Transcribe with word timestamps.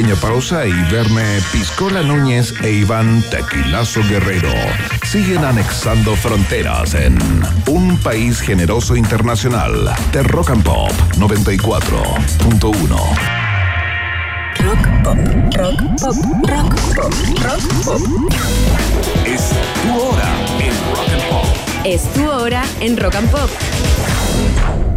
pequeña 0.00 0.16
pausa 0.16 0.66
y 0.66 0.72
verme 0.90 1.22
Piscola 1.52 2.02
Núñez 2.02 2.54
e 2.62 2.70
Iván 2.70 3.22
Tequilazo 3.30 4.00
Guerrero 4.08 4.48
siguen 5.04 5.44
anexando 5.44 6.16
fronteras 6.16 6.94
en 6.94 7.18
un 7.66 7.98
país 7.98 8.40
generoso 8.40 8.96
internacional 8.96 9.94
de 10.10 10.22
Rock 10.22 10.52
and 10.52 10.62
Pop 10.62 10.90
94.1. 11.18 12.88
Rock 14.64 14.88
pop, 15.04 15.18
rock 15.58 15.82
pop, 16.00 16.16
rock 16.48 16.74
pop, 16.94 17.12
rock 17.42 17.60
pop. 17.84 18.00
Es 19.26 19.50
tu 19.82 20.00
hora 20.00 20.32
en 20.60 20.72
Rock 20.96 21.10
and 21.12 21.24
Pop. 21.28 21.44
Es 21.84 22.02
tu 22.14 22.26
hora 22.30 22.64
en 22.80 22.96
Rock 22.96 23.16
and 23.16 23.30
Pop. 23.30 23.50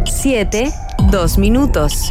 7, 0.06 0.72
2 1.10 1.38
minutos. 1.38 2.10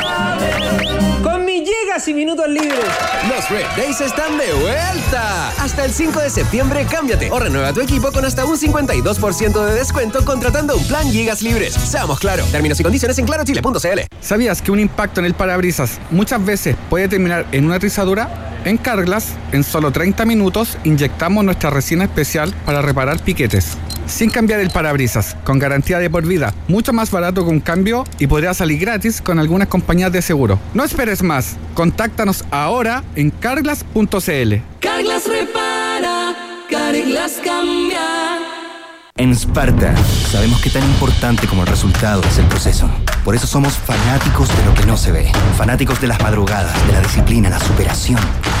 Con 2.01 2.05
gigas 2.05 2.07
y 2.07 2.13
minutos 2.13 2.47
libres. 2.47 2.79
Los 3.27 3.49
Red 3.49 3.65
Days 3.77 4.01
están 4.01 4.37
de 4.37 4.51
vuelta. 4.53 5.49
Hasta 5.59 5.85
el 5.85 5.91
5 5.91 6.19
de 6.19 6.29
septiembre, 6.29 6.85
cámbiate 6.89 7.29
o 7.31 7.39
renueva 7.39 7.73
tu 7.73 7.81
equipo 7.81 8.11
con 8.11 8.25
hasta 8.25 8.45
un 8.45 8.57
52% 8.57 9.65
de 9.65 9.73
descuento 9.73 10.23
contratando 10.25 10.75
un 10.77 10.87
plan 10.87 11.11
gigas 11.11 11.41
libres. 11.41 11.73
Seamos 11.73 12.19
claro. 12.19 12.43
Términos 12.51 12.79
y 12.79 12.83
condiciones 12.83 13.17
en 13.19 13.25
clarochile.cl. 13.25 13.99
¿Sabías 14.19 14.61
que 14.61 14.71
un 14.71 14.79
impacto 14.79 15.19
en 15.19 15.25
el 15.25 15.33
parabrisas 15.33 15.99
muchas 16.09 16.43
veces 16.43 16.75
puede 16.89 17.07
terminar 17.07 17.45
en 17.51 17.65
una 17.65 17.77
rizadura? 17.77 18.51
En 18.63 18.77
Carglass, 18.77 19.29
en 19.51 19.63
solo 19.63 19.91
30 19.91 20.25
minutos, 20.25 20.77
inyectamos 20.83 21.43
nuestra 21.43 21.71
resina 21.71 22.03
especial 22.03 22.53
para 22.65 22.81
reparar 22.81 23.19
piquetes. 23.19 23.77
Sin 24.05 24.29
cambiar 24.29 24.59
el 24.59 24.71
parabrisas, 24.71 25.37
con 25.43 25.57
garantía 25.57 25.97
de 25.97 26.09
por 26.09 26.25
vida, 26.25 26.53
mucho 26.67 26.91
más 26.91 27.11
barato 27.11 27.45
que 27.45 27.49
un 27.49 27.59
cambio 27.59 28.03
y 28.19 28.27
podría 28.27 28.53
salir 28.53 28.79
gratis 28.79 29.21
con 29.21 29.39
algunas 29.39 29.67
compañías 29.67 30.11
de 30.11 30.21
seguro. 30.21 30.59
No 30.73 30.83
esperes 30.83 31.23
más, 31.23 31.55
contáctanos 31.91 32.45
ahora 32.51 33.03
en 33.15 33.31
carglass.cl. 33.31 34.55
Carglass 34.79 35.27
repara, 35.27 36.33
Carglass 36.69 37.33
cambia. 37.43 37.99
En 39.17 39.35
Sparta, 39.35 39.93
sabemos 40.31 40.61
que 40.61 40.69
tan 40.69 40.83
importante 40.83 41.47
como 41.47 41.63
el 41.63 41.67
resultado 41.67 42.23
es 42.23 42.37
el 42.37 42.45
proceso. 42.45 42.89
Por 43.25 43.35
eso 43.35 43.45
somos 43.45 43.73
fanáticos 43.73 44.47
de 44.47 44.65
lo 44.65 44.73
que 44.73 44.85
no 44.85 44.95
se 44.95 45.11
ve. 45.11 45.31
Fanáticos 45.57 45.99
de 45.99 46.07
las 46.07 46.21
madrugadas, 46.21 46.73
de 46.87 46.93
la 46.93 47.01
disciplina, 47.01 47.49
la 47.49 47.59
superación. 47.59 48.19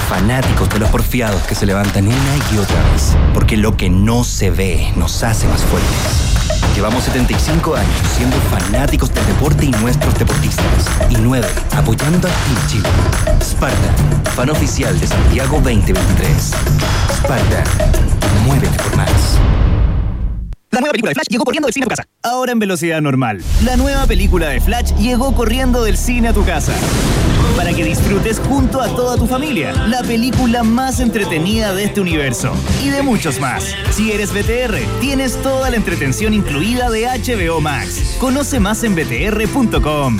Fanáticos 0.09 0.69
de 0.69 0.79
los 0.79 0.89
porfiados 0.89 1.41
que 1.43 1.55
se 1.55 1.65
levantan 1.65 2.07
una 2.07 2.37
y 2.53 2.57
otra 2.57 2.83
vez. 2.91 3.15
Porque 3.33 3.55
lo 3.55 3.77
que 3.77 3.89
no 3.89 4.25
se 4.25 4.51
ve 4.51 4.91
nos 4.97 5.23
hace 5.23 5.47
más 5.47 5.61
fuertes. 5.63 6.40
Llevamos 6.75 7.03
75 7.03 7.75
años 7.75 7.95
siendo 8.15 8.37
fanáticos 8.49 9.13
del 9.13 9.25
deporte 9.27 9.65
y 9.65 9.71
nuestros 9.71 10.17
deportistas. 10.17 10.87
Y 11.09 11.15
9 11.15 11.47
apoyando 11.75 12.27
a 12.27 12.31
Team 12.31 12.67
Chile. 12.67 12.89
Sparta, 13.41 14.31
fan 14.35 14.49
oficial 14.49 14.99
de 14.99 15.07
Santiago 15.07 15.57
2023. 15.57 16.53
Sparta, 17.17 17.63
muévete 18.45 18.77
por 18.83 18.95
más. 18.97 19.70
La 20.71 20.79
nueva 20.79 20.93
película 20.93 21.09
de 21.09 21.15
Flash 21.15 21.27
llegó 21.27 21.43
corriendo 21.43 21.67
del 21.67 21.73
cine 21.73 21.83
a 21.83 21.87
tu 21.87 21.89
casa. 21.89 22.03
Ahora 22.23 22.53
en 22.53 22.59
velocidad 22.59 23.01
normal. 23.01 23.43
La 23.65 23.75
nueva 23.75 24.07
película 24.07 24.47
de 24.47 24.61
Flash 24.61 24.95
llegó 24.95 25.35
corriendo 25.35 25.83
del 25.83 25.97
cine 25.97 26.29
a 26.29 26.33
tu 26.33 26.45
casa. 26.45 26.71
Para 27.57 27.73
que 27.73 27.83
disfrutes 27.83 28.39
junto 28.39 28.79
a 28.79 28.87
toda 28.95 29.17
tu 29.17 29.27
familia. 29.27 29.73
La 29.87 30.01
película 30.01 30.63
más 30.63 31.01
entretenida 31.01 31.73
de 31.73 31.83
este 31.83 31.99
universo. 31.99 32.53
Y 32.85 32.89
de 32.89 33.01
muchos 33.01 33.41
más. 33.41 33.75
Si 33.91 34.13
eres 34.13 34.31
BTR, 34.31 34.77
tienes 35.01 35.35
toda 35.41 35.69
la 35.69 35.75
entretención 35.75 36.33
incluida 36.33 36.89
de 36.89 37.05
HBO 37.05 37.59
Max. 37.59 38.15
Conoce 38.17 38.61
más 38.61 38.85
en 38.85 38.95
btr.com. 38.95 40.19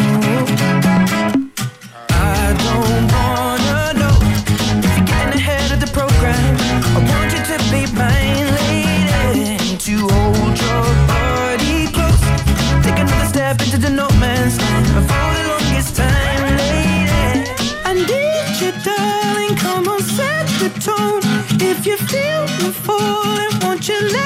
If 21.83 21.87
you 21.87 21.97
feel 21.97 22.43
me 22.59 22.71
falling, 22.71 23.59
won't 23.63 23.87
you 23.87 23.99
let 23.99 24.20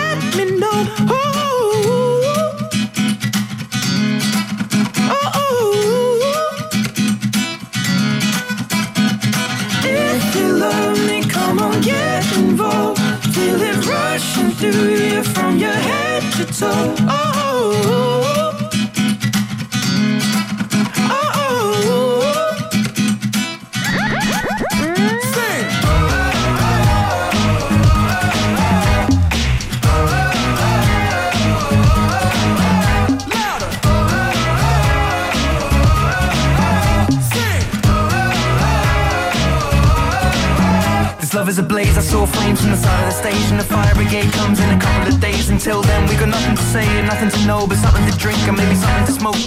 saw 42.16 42.26
flames 42.26 42.62
from 42.62 42.72
the 42.72 42.78
side 42.78 43.02
of 43.04 43.12
the 43.12 43.18
stage, 43.24 43.48
and 43.52 43.60
the 43.60 43.68
fire 43.68 43.94
brigade 43.94 44.32
comes 44.32 44.58
in 44.64 44.70
a 44.72 44.80
couple 44.80 45.12
of 45.12 45.20
days. 45.20 45.50
Until 45.50 45.82
then, 45.82 46.02
we 46.08 46.16
got 46.16 46.30
nothing 46.30 46.56
to 46.56 46.66
say 46.72 46.88
and 46.96 47.08
nothing 47.12 47.30
to 47.36 47.42
know, 47.44 47.68
but 47.68 47.76
something 47.76 48.06
to 48.08 48.16
drink 48.16 48.40
and 48.48 48.56
maybe 48.56 48.76
something 48.76 49.06
to 49.12 49.16
smoke. 49.20 49.42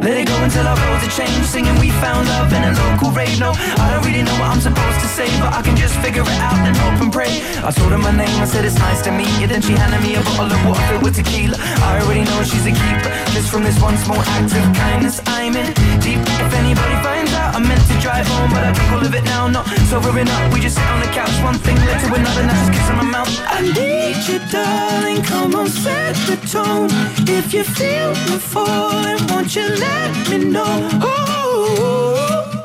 Let 0.00 0.16
it 0.16 0.26
go 0.32 0.36
until 0.40 0.64
our 0.64 0.78
roads 0.88 1.04
are 1.04 1.14
changed. 1.20 1.44
Singing 1.44 1.76
we 1.84 1.90
found 2.00 2.24
love 2.32 2.48
in 2.56 2.62
a 2.64 2.72
local 2.80 3.10
rave. 3.12 3.36
No, 3.36 3.50
I 3.82 3.84
don't 3.92 4.04
really 4.08 4.24
know 4.24 4.36
what 4.40 4.48
I'm 4.48 4.62
supposed 4.62 5.00
to 5.04 5.08
say, 5.18 5.28
but 5.42 5.52
I 5.52 5.60
can 5.60 5.76
just 5.76 5.94
figure 6.00 6.24
it 6.24 6.40
out 6.48 6.56
and 6.64 6.74
hope 6.80 6.98
and 7.04 7.12
pray. 7.12 7.32
I 7.60 7.70
told 7.76 7.92
her 7.92 8.00
my 8.00 8.14
name, 8.22 8.36
I 8.40 8.46
said 8.46 8.64
it's 8.64 8.80
nice 8.88 9.02
to 9.04 9.12
meet 9.12 9.32
you. 9.36 9.46
Then 9.52 9.60
she 9.60 9.74
handed 9.76 10.00
me 10.00 10.16
a 10.16 10.22
bottle 10.32 10.48
of 10.48 10.60
water 10.64 10.80
filled 10.88 11.04
with 11.04 11.16
tequila. 11.20 11.58
I 11.60 12.00
already 12.00 12.24
know 12.24 12.40
she's 12.40 12.64
a 12.64 12.72
keeper. 12.72 13.10
Just 13.36 13.52
from 13.52 13.62
this 13.68 13.76
one 13.84 13.96
small 13.98 14.22
act 14.38 14.56
of 14.56 14.64
kindness, 14.80 15.20
I'm 15.36 15.52
in 15.60 15.68
deep. 16.00 16.22
If 16.40 16.50
anybody 16.56 16.96
finds 17.04 17.17
I 17.58 17.60
meant 17.60 17.82
to 17.88 17.98
drive 17.98 18.24
home, 18.28 18.50
but 18.50 18.62
I 18.62 18.72
think 18.72 18.88
we'll 18.92 19.00
live 19.00 19.16
it 19.16 19.24
now. 19.24 19.48
Not 19.48 19.66
sobering 19.90 20.28
up, 20.28 20.52
we 20.54 20.60
just 20.60 20.76
sit 20.76 20.86
on 20.86 21.00
the 21.00 21.08
couch. 21.08 21.34
One 21.42 21.58
thing 21.58 21.74
led 21.74 21.98
to 22.06 22.14
another, 22.14 22.44
now 22.46 22.54
just 22.54 22.70
kiss 22.70 22.88
on 22.88 22.96
my 22.98 23.02
mouth. 23.02 23.28
I 23.46 23.62
need 23.62 24.16
you, 24.30 24.38
darling. 24.52 25.24
Come 25.24 25.56
on, 25.56 25.66
set 25.66 26.14
the 26.28 26.36
tone. 26.46 26.88
If 27.26 27.52
you 27.52 27.64
feel 27.64 28.10
me 28.30 28.38
falling, 28.38 29.26
won't 29.26 29.56
you 29.56 29.66
let 29.74 30.30
me 30.30 30.38
know? 30.54 30.88
Oh, 31.02 32.62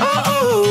oh, 0.00 0.22
oh. 0.24 0.62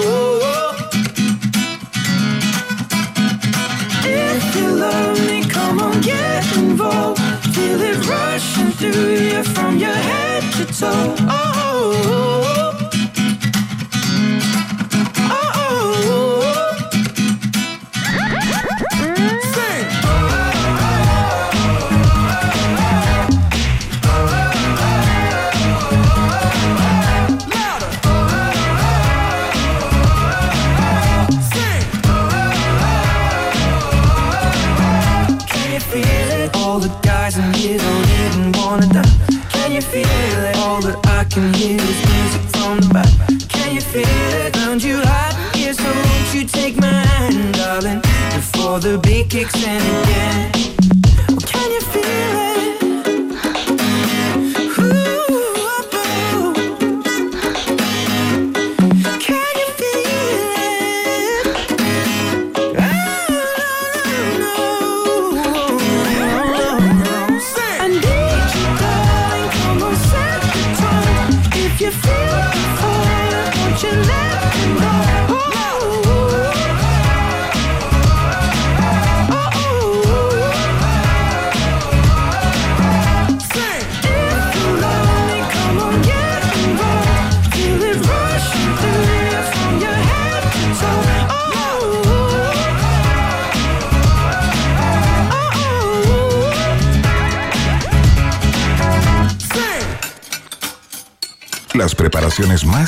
Involved. 6.55 7.19
Feel 7.53 7.81
it 7.81 7.97
rushing 8.07 8.71
through 8.71 9.13
you 9.15 9.43
from 9.43 9.77
your 9.77 9.93
head 9.93 10.41
to 10.53 10.65
toe. 10.65 11.15
Oh, 11.19 11.44
the 49.51 50.04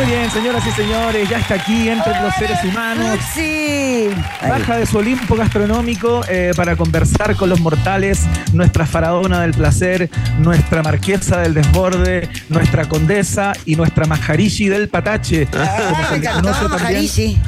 Muy 0.00 0.08
bien, 0.12 0.30
señoras 0.30 0.64
y 0.66 0.70
señores, 0.70 1.28
ya 1.28 1.38
está 1.40 1.54
aquí 1.56 1.90
entre 1.90 2.18
los 2.22 2.32
seres 2.36 2.58
humanos. 2.64 3.18
Sí. 3.34 4.08
Baja 4.48 4.78
de 4.78 4.86
su 4.86 4.96
Olimpo 4.96 5.36
gastronómico 5.36 6.22
eh, 6.26 6.52
para 6.56 6.74
conversar 6.74 7.36
con 7.36 7.50
los 7.50 7.60
mortales, 7.60 8.20
nuestra 8.54 8.86
faraona 8.86 9.42
del 9.42 9.52
placer, 9.52 10.08
nuestra 10.38 10.82
marquesa 10.82 11.40
del 11.40 11.52
desborde, 11.52 12.30
nuestra 12.48 12.88
condesa 12.88 13.52
y 13.66 13.76
nuestra 13.76 14.06
majarishi 14.06 14.68
del 14.68 14.88
patache. 14.88 15.46
como 15.46 15.64
Ah, 15.64 16.06
se 16.10 16.22
conoce 16.22 16.60
también 16.60 16.70
Maharishi. 16.70 17.38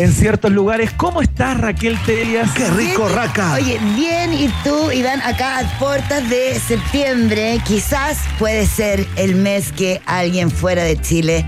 en 0.00 0.12
ciertos 0.12 0.50
lugares. 0.50 0.90
¿Cómo 0.96 1.22
estás, 1.22 1.58
Raquel 1.60 1.96
Telias? 2.04 2.50
¡Qué 2.54 2.68
rico, 2.70 3.08
raca! 3.08 3.52
Oye, 3.54 3.78
bien, 3.94 4.34
y 4.34 4.48
tú, 4.64 4.90
Iván, 4.90 5.20
acá 5.22 5.60
a 5.60 5.78
puertas 5.78 6.28
de 6.28 6.58
septiembre, 6.58 7.60
quizás 7.64 8.18
puede 8.40 8.66
ser 8.66 9.06
el 9.14 9.36
mes 9.36 9.70
que 9.70 10.02
alguien 10.06 10.50
fuera 10.50 10.82
de 10.82 11.00
Chile 11.00 11.46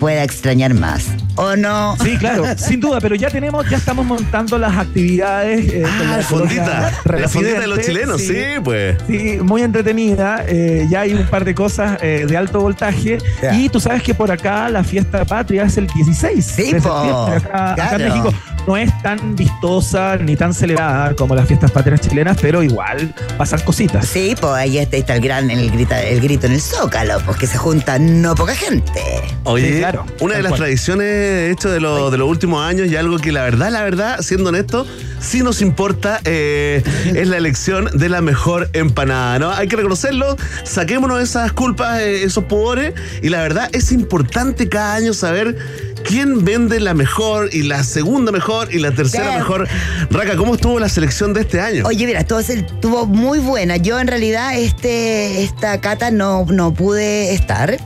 pueda 0.00 0.22
extrañar 0.22 0.74
más. 0.74 1.06
¿O 1.36 1.56
no? 1.56 1.96
Sí, 2.02 2.16
claro, 2.18 2.44
sin 2.56 2.80
duda, 2.80 3.00
pero 3.00 3.14
ya 3.16 3.28
tenemos, 3.30 3.68
ya 3.68 3.76
estamos 3.76 4.04
montando 4.06 4.58
las 4.58 4.76
actividades. 4.76 5.72
eh, 5.72 5.84
Ah, 5.86 6.16
la 6.18 6.22
fondita. 6.22 6.92
La 7.04 7.28
fondita 7.28 7.60
de 7.60 7.66
los 7.66 7.80
chilenos, 7.80 8.20
sí, 8.20 8.36
pues. 8.62 8.96
Sí, 9.06 9.38
muy 9.42 9.62
entretenida. 9.62 10.44
eh, 10.46 10.86
ya 10.90 11.00
hay 11.02 11.14
un 11.14 11.26
par 11.26 11.44
de 11.44 11.54
cosas 11.54 11.98
eh, 12.02 12.24
de 12.28 12.36
alto 12.36 12.60
voltaje. 12.60 13.18
Y 13.52 13.68
tú 13.68 13.80
sabes 13.80 14.02
que 14.02 14.14
por 14.14 14.30
acá 14.30 14.68
la 14.68 14.84
fiesta 14.84 15.24
patria 15.24 15.64
es 15.64 15.76
el 15.76 15.86
16 15.88 16.44
Sí, 16.44 16.72
de 16.72 16.80
po. 16.80 16.92
Acá, 16.92 17.72
acá 17.72 17.96
en. 17.96 18.08
México 18.08 18.32
no 18.66 18.76
es 18.76 18.90
tan 19.02 19.36
vistosa 19.36 20.16
ni 20.16 20.36
tan 20.36 20.54
celebrada 20.54 21.14
como 21.14 21.34
las 21.34 21.46
fiestas 21.46 21.70
patrias 21.70 22.00
chilenas, 22.00 22.36
pero 22.40 22.62
igual 22.62 23.14
pasan 23.36 23.60
cositas. 23.60 24.06
Sí, 24.06 24.34
pues 24.40 24.52
ahí 24.54 24.78
está, 24.78 25.14
el 25.14 25.20
gran 25.20 25.50
el, 25.50 25.70
grita, 25.70 26.02
el 26.02 26.20
grito 26.20 26.46
en 26.46 26.52
el 26.54 26.60
zócalo, 26.60 27.18
pues 27.24 27.36
que 27.36 27.46
se 27.46 27.58
junta 27.58 27.98
no 27.98 28.34
poca 28.34 28.54
gente. 28.54 29.00
Oye, 29.44 29.72
Sí, 29.74 29.78
claro, 29.78 30.06
una 30.20 30.36
de 30.36 30.42
las 30.42 30.50
cual. 30.50 30.60
tradiciones 30.60 31.06
de 31.06 31.50
hecho 31.50 31.70
de, 31.70 31.80
los- 31.80 32.10
de 32.10 32.18
los 32.18 32.28
últimos 32.28 32.64
años 32.64 32.88
y 32.88 32.96
algo 32.96 33.18
que 33.18 33.32
la 33.32 33.42
verdad, 33.42 33.70
la 33.70 33.82
verdad, 33.82 34.20
siendo 34.20 34.48
honesto, 34.48 34.86
sí 35.20 35.42
nos 35.42 35.60
importa 35.62 36.20
eh, 36.24 36.82
es 37.14 37.28
la 37.28 37.36
elección 37.36 37.88
de 37.94 38.08
la 38.08 38.20
mejor 38.20 38.70
empanada, 38.72 39.38
¿no? 39.38 39.50
Hay 39.50 39.68
que 39.68 39.76
reconocerlo, 39.76 40.36
saquémonos 40.64 41.20
esas 41.22 41.52
culpas, 41.52 42.00
eh, 42.00 42.22
esos 42.24 42.44
pudores 42.44 42.94
y 43.22 43.28
la 43.28 43.42
verdad 43.42 43.68
es 43.72 43.92
importante 43.92 44.68
cada 44.68 44.94
año 44.94 45.12
saber 45.14 45.56
quién 46.04 46.44
vende 46.44 46.80
la 46.80 46.94
mejor 46.94 47.48
y 47.52 47.62
la 47.62 47.82
segunda 47.82 48.30
mejor 48.32 48.72
y 48.72 48.78
la 48.78 48.92
tercera 48.92 49.32
mejor. 49.36 49.66
Raca, 50.10 50.36
¿cómo 50.36 50.54
estuvo 50.54 50.78
la 50.78 50.88
selección 50.88 51.32
de 51.34 51.40
este 51.42 51.60
año? 51.60 51.84
Oye, 51.86 52.06
mira, 52.06 52.24
todo 52.24 52.40
estuvo 52.40 53.06
muy 53.06 53.38
buena. 53.38 53.76
Yo 53.78 53.98
en 53.98 54.06
realidad 54.06 54.56
este, 54.56 55.42
esta 55.42 55.80
cata 55.80 56.10
no, 56.10 56.44
no 56.46 56.72
pude 56.74 57.32
estar. 57.34 57.76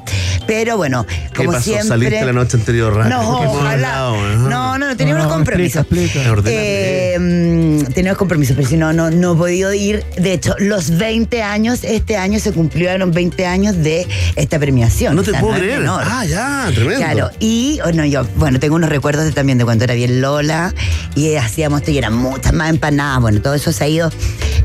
Pero 0.47 0.77
bueno, 0.79 1.07
¿Qué 1.07 1.39
como 1.45 1.53
pasó? 1.53 1.65
siempre. 1.65 1.89
¿Saliste 1.89 2.25
la 2.25 2.33
noche 2.33 2.57
anterior, 2.57 2.95
Raca? 2.95 3.09
No, 3.11 3.41
¿Qué 3.41 3.47
ojalá. 3.47 4.13
eh? 4.15 4.37
No, 4.39 4.49
no, 4.49 4.89
no, 4.89 4.97
tenía 4.97 5.15
No, 5.15 5.29
compromisos. 5.29 5.83
explica, 5.83 6.21
explica. 6.23 6.51
Eh, 6.51 7.17
mm, 7.19 7.93
tenía 7.93 8.13
unos 8.13 8.19
compromisos, 8.19 8.57
pero 8.57 8.67
si 8.67 8.77
no, 8.79 8.93
no, 8.95 9.11
no 9.11 9.35
he 9.35 9.37
podido 9.37 9.75
ir. 9.75 10.05
De 10.17 10.33
hecho, 10.33 10.55
los 10.59 10.97
20 10.97 11.43
años, 11.43 11.81
este 11.85 12.17
año 12.17 12.39
se 12.41 12.53
cumplieron 12.53 13.11
20 13.13 13.45
años 13.47 13.77
de 13.77 14.07
esta 14.37 14.59
premiación. 14.59 15.15
No 15.17 15.23
te 15.23 15.35
puedo 15.35 15.55
creer. 15.55 15.81
menor. 15.81 16.03
Ah, 16.07 16.25
ya, 16.25 16.71
tremendo. 16.75 16.99
Claro, 17.01 17.31
y 17.41 17.79
bueno, 17.83 18.07
yo, 18.11 18.25
bueno, 18.37 18.59
tengo 18.59 18.77
unos 18.77 18.91
recuerdos 18.91 19.33
también 19.35 19.59
de 19.59 19.65
cuando 19.65 19.85
era 19.85 19.95
bien 19.95 20.21
Lola 20.21 20.75
y 21.15 21.35
hacíamos 21.37 21.81
esto 21.81 21.91
y 21.91 21.99
eran 21.99 22.15
muchas 22.15 22.53
más 22.53 22.71
empanadas. 22.71 23.21
Bueno, 23.21 23.41
todo 23.41 23.55
eso 23.55 23.73
se 23.73 23.85
ha 23.85 23.89
ido 23.89 24.11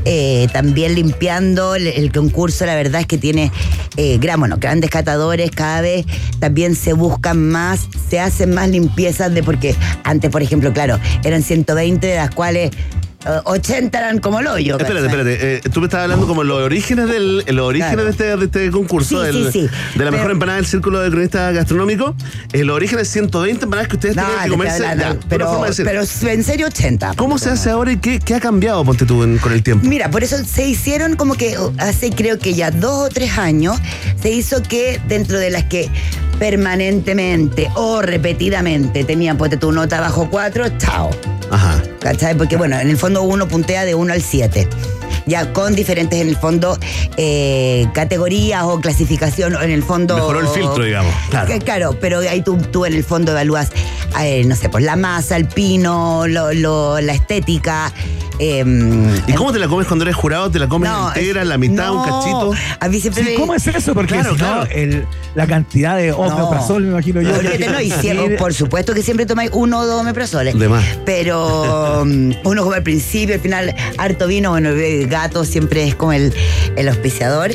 eh, 0.04 0.48
también 0.52 0.94
limpiando. 0.94 1.74
El, 1.74 2.12
concurso, 2.12 2.66
la 2.66 2.74
verdad 2.74 3.00
es 3.02 3.06
que 3.06 3.18
tiene 3.18 3.50
eh, 3.96 4.18
gran- 4.18 4.40
bueno, 4.40 4.56
grandes 4.58 4.90
catadores, 4.90 5.50
cada 5.50 5.80
vez 5.80 6.06
también 6.38 6.74
se 6.76 6.92
buscan 6.92 7.48
más, 7.50 7.88
se 8.08 8.20
hacen 8.20 8.54
más 8.54 8.68
limpiezas 8.68 9.32
de 9.34 9.42
porque 9.42 9.74
antes, 10.04 10.30
por 10.30 10.42
ejemplo, 10.42 10.72
claro, 10.72 10.98
eran 11.24 11.42
120 11.42 12.06
de 12.06 12.16
las 12.16 12.30
cuales 12.30 12.70
80 13.44 13.98
eran 13.98 14.18
como 14.18 14.40
el 14.40 14.46
hoyo. 14.46 14.76
Espérate, 14.78 15.06
¿cachai? 15.06 15.20
espérate. 15.20 15.56
eh, 15.56 15.60
tú 15.72 15.80
me 15.80 15.86
estabas 15.86 16.04
hablando 16.04 16.26
como 16.26 16.44
los 16.44 16.60
orígenes 16.62 17.08
del 17.08 17.44
los 17.46 17.66
orígenes 17.66 17.94
Claro. 17.94 18.04
de, 18.04 18.10
este, 18.10 18.36
de 18.36 18.44
este 18.44 18.70
concurso, 18.70 19.20
Sí, 19.20 19.26
del- 19.26 19.52
sí, 19.52 19.62
sí. 19.62 19.98
de 19.98 20.04
la 20.04 20.10
mejor 20.10 20.26
Pero- 20.26 20.32
empanada 20.32 20.56
del 20.56 20.66
círculo 20.66 21.00
de 21.00 21.10
cronistas 21.10 21.54
gastronómicos. 21.54 22.14
Eh, 22.52 22.64
los 22.64 22.76
orígenes 22.76 23.08
120 23.08 23.64
empanadas 23.64 23.88
que 23.88 23.96
ustedes 23.96 24.16
No, 24.16 24.22
tenían 24.24 24.44
que 24.44 24.50
comerse. 24.50 24.86
hablando, 24.86 25.20
ya, 25.20 25.26
pero, 25.28 25.46
forma 25.48 25.64
de 25.64 25.70
decir. 25.70 25.84
pero 25.86 26.32
en 26.32 26.44
serio 26.44 26.66
80. 26.66 27.12
¿Cómo 27.16 27.38
se 27.38 27.50
hace 27.50 27.70
ahora 27.70 27.92
y 27.92 27.96
qué, 27.98 28.18
qué 28.20 28.34
ha 28.34 28.40
cambiado, 28.40 28.84
ponte 28.84 29.06
tú, 29.06 29.22
en- 29.22 29.38
con 29.38 29.52
el 29.52 29.62
tiempo? 29.62 29.86
Mira, 29.86 30.10
por 30.10 30.22
eso 30.22 30.36
se 30.44 30.66
hicieron 30.66 31.16
como 31.16 31.34
que 31.34 31.56
hace 31.78 32.10
creo 32.10 32.38
que 32.38 32.54
ya 32.54 32.70
dos 32.70 33.06
o 33.06 33.08
tres 33.08 33.38
años, 33.38 33.78
se 34.20 34.30
hizo 34.30 34.62
que 34.62 35.00
dentro 35.08 35.38
de 35.38 35.50
las 35.50 35.64
que 35.64 35.88
permanentemente 36.38 37.70
o 37.74 38.02
repetidamente 38.02 39.04
tenían, 39.04 39.36
ponte 39.38 39.56
tu 39.56 39.72
nota 39.72 40.00
bajo 40.00 40.28
cuatro, 40.30 40.66
chao. 40.78 41.10
Ajá. 41.50 41.82
¿Cachai? 42.04 42.36
Porque 42.36 42.56
bueno, 42.58 42.78
en 42.78 42.90
el 42.90 42.98
fondo 42.98 43.22
uno 43.22 43.48
puntea 43.48 43.86
de 43.86 43.94
1 43.94 44.12
al 44.12 44.20
7. 44.20 44.68
Ya 45.24 45.54
con 45.54 45.74
diferentes 45.74 46.20
en 46.20 46.28
el 46.28 46.36
fondo 46.36 46.78
eh, 47.16 47.86
categorías 47.94 48.62
o 48.64 48.78
clasificación, 48.78 49.56
o 49.56 49.62
en 49.62 49.70
el 49.70 49.82
fondo. 49.82 50.14
Mejoró 50.16 50.40
el 50.40 50.48
filtro, 50.48 50.84
digamos. 50.84 51.14
Claro. 51.30 51.46
Que- 51.48 51.58
Claro, 51.60 51.96
pero 51.98 52.18
ahí 52.18 52.42
tú, 52.42 52.58
tú 52.58 52.84
en 52.84 52.92
el 52.92 53.04
fondo 53.04 53.32
evalúas, 53.32 53.70
eh, 54.20 54.44
no 54.44 54.54
sé, 54.54 54.68
pues 54.68 54.84
la 54.84 54.96
masa, 54.96 55.36
el 55.36 55.46
pino, 55.46 56.26
lo- 56.26 56.52
lo- 56.52 57.00
la 57.00 57.14
estética. 57.14 57.90
Em, 58.38 59.14
¿Y 59.26 59.32
cómo 59.34 59.52
te 59.52 59.58
la 59.58 59.68
comes 59.68 59.86
cuando 59.86 60.04
eres 60.04 60.16
jurado? 60.16 60.50
¿Te 60.50 60.58
la 60.58 60.68
comes 60.68 60.90
No, 60.90 61.08
entera, 61.08 61.42
es- 61.42 61.48
la 61.48 61.58
mitad, 61.58 61.92
un 61.92 62.02
cachito? 62.04 62.52
A 62.80 62.88
mí 62.88 63.00
siempre 63.00 63.22
Sí, 63.24 63.30
me- 63.30 63.36
¿Cómo 63.36 63.54
es 63.54 63.66
eso? 63.66 63.94
Porque 63.94 64.14
Claro, 64.14 64.34
si 64.34 64.40
no, 64.42 64.46
claro. 64.46 64.66
el- 64.72 65.06
la 65.34 65.46
cantidad 65.46 65.96
de 65.96 66.12
omeprazol, 66.12 66.82
me 66.84 66.90
imagino 66.90 67.20
yo. 67.22 67.30
No, 67.70 67.80
y 67.80 67.90
siempre- 67.90 68.36
por 68.36 68.54
supuesto 68.54 68.94
que 68.94 69.02
siempre 69.02 69.26
tomáis 69.26 69.50
uno 69.52 69.80
o 69.80 69.86
dos 69.86 70.00
omeprazoles. 70.00 70.58
De 70.58 70.68
más. 70.68 70.84
Pero 71.04 72.02
um, 72.02 72.32
uno 72.44 72.62
como 72.62 72.74
al 72.74 72.82
principio, 72.82 73.34
al 73.34 73.40
final, 73.40 73.74
harto 73.98 74.26
vino, 74.26 74.50
bueno, 74.50 74.70
el 74.70 75.06
gato 75.08 75.44
siempre 75.44 75.86
es 75.88 75.94
como 75.94 76.12
el, 76.12 76.32
el 76.76 76.88
auspiciador. 76.88 77.50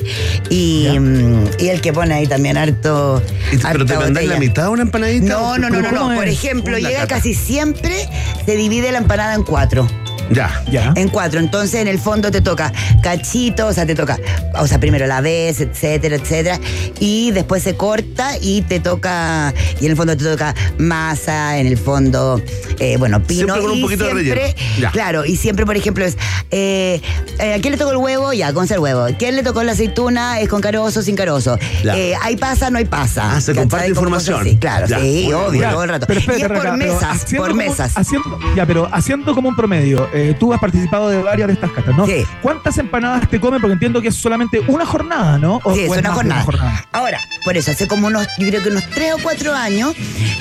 Y, 0.49 0.87
um, 0.97 1.45
y 1.59 1.67
el 1.69 1.81
que 1.81 1.93
pone 1.93 2.13
ahí 2.13 2.27
también 2.27 2.57
harto. 2.57 3.21
¿Y 3.51 3.57
te- 3.57 3.67
¿Pero 3.71 3.85
te 3.85 3.95
mandáis 3.95 4.27
botella. 4.27 4.33
la 4.33 4.39
mitad 4.39 4.63
de 4.63 4.69
una 4.69 4.81
empanadita? 4.83 5.27
No, 5.27 5.57
no, 5.57 5.69
no, 5.69 5.75
¿Pero 5.77 5.91
no, 5.91 6.09
no. 6.09 6.15
Por 6.15 6.27
ejemplo, 6.27 6.77
Una 6.77 6.87
llega 6.87 7.01
cata. 7.01 7.15
casi 7.15 7.33
siempre, 7.33 8.07
se 8.45 8.55
divide 8.55 8.91
la 8.91 8.97
empanada 8.99 9.33
en 9.35 9.43
cuatro. 9.43 9.87
Ya. 10.31 10.63
Ya. 10.71 10.93
En 10.95 11.09
cuatro. 11.09 11.39
Entonces, 11.39 11.81
en 11.81 11.87
el 11.87 11.99
fondo 11.99 12.31
te 12.31 12.41
toca 12.41 12.71
cachito, 13.01 13.67
o 13.67 13.73
sea, 13.73 13.85
te 13.85 13.95
toca, 13.95 14.17
o 14.59 14.67
sea, 14.67 14.79
primero 14.79 15.07
la 15.07 15.21
ves, 15.21 15.61
etcétera, 15.61 16.15
etcétera. 16.15 16.59
Y 16.99 17.31
después 17.31 17.63
se 17.63 17.75
corta 17.75 18.31
y 18.41 18.61
te 18.63 18.79
toca, 18.79 19.53
y 19.81 19.85
en 19.85 19.91
el 19.91 19.97
fondo 19.97 20.15
te 20.15 20.23
toca 20.23 20.53
masa, 20.77 21.57
en 21.59 21.67
el 21.67 21.77
fondo, 21.77 22.41
eh, 22.79 22.97
bueno, 22.97 23.21
pino. 23.23 23.45
Siempre 23.55 23.61
con 23.61 23.71
un 23.71 23.77
y 23.77 23.81
poquito 23.81 24.03
de 24.05 24.11
siempre, 24.11 24.35
relleno. 24.55 24.79
Ya. 24.79 24.91
Claro, 24.91 25.25
y 25.25 25.35
siempre, 25.35 25.65
por 25.65 25.75
ejemplo, 25.77 26.05
es, 26.05 26.17
eh, 26.51 27.01
eh, 27.39 27.53
¿a 27.55 27.59
quién 27.61 27.71
le 27.71 27.77
tocó 27.77 27.91
el 27.91 27.97
huevo? 27.97 28.33
Ya, 28.33 28.53
con 28.53 28.71
el 28.71 28.79
huevo. 28.79 29.07
¿Quién 29.17 29.35
le 29.35 29.43
tocó 29.43 29.63
la 29.63 29.71
aceituna? 29.73 30.39
Es 30.39 30.49
con 30.49 30.61
carozo, 30.61 31.01
sin 31.01 31.15
carozo. 31.15 31.57
Eh, 31.83 32.13
¿Hay 32.21 32.35
pasa? 32.37 32.69
No 32.69 32.77
hay 32.77 32.85
pasa. 32.85 33.35
Ah, 33.37 33.41
se 33.41 33.55
comparte 33.55 33.87
información. 33.89 34.57
claro, 34.57 34.87
Ya. 34.87 34.99
sí, 34.99 35.23
Muy 35.25 35.33
obvio, 35.33 35.51
bien. 35.59 35.69
todo 35.71 35.83
el 35.83 35.89
rato. 35.89 36.05
Pero 36.07 36.19
y 36.19 36.41
es 36.41 36.47
por 36.47 36.77
mesas, 36.77 37.25
por 37.35 37.49
como- 37.49 37.55
mesas. 37.55 37.91
haciendo- 37.95 38.39
ya, 38.55 38.65
pero 38.65 38.87
haciendo 38.91 39.33
como 39.33 39.49
un 39.49 39.55
promedio, 39.55 40.09
eh, 40.19 40.35
tú 40.39 40.53
has 40.53 40.59
participado 40.59 41.09
de 41.09 41.21
varias 41.21 41.47
de 41.47 41.53
estas 41.53 41.71
catas, 41.71 41.95
¿no? 41.95 42.05
Sí. 42.05 42.25
¿Cuántas 42.41 42.77
empanadas 42.77 43.29
te 43.29 43.39
comen? 43.39 43.61
Porque 43.61 43.73
entiendo 43.73 44.01
que 44.01 44.09
es 44.09 44.15
solamente 44.15 44.59
una 44.67 44.85
jornada, 44.85 45.37
¿no? 45.37 45.59
¿O- 45.63 45.73
Sí, 45.73 45.81
es 45.81 45.89
o 45.89 45.93
una 45.93 46.11
más 46.11 46.17
de 46.39 46.43
jornada. 46.43 46.85
Ahora, 46.91 47.19
por 47.45 47.55
eso, 47.57 47.71
hace 47.71 47.87
como 47.87 48.07
unos, 48.07 48.27
yo 48.37 48.47
creo 48.47 48.61
que 48.63 48.69
unos 48.69 48.83
tres 48.89 49.13
o 49.13 49.17
cuatro 49.21 49.53
años, 49.53 49.93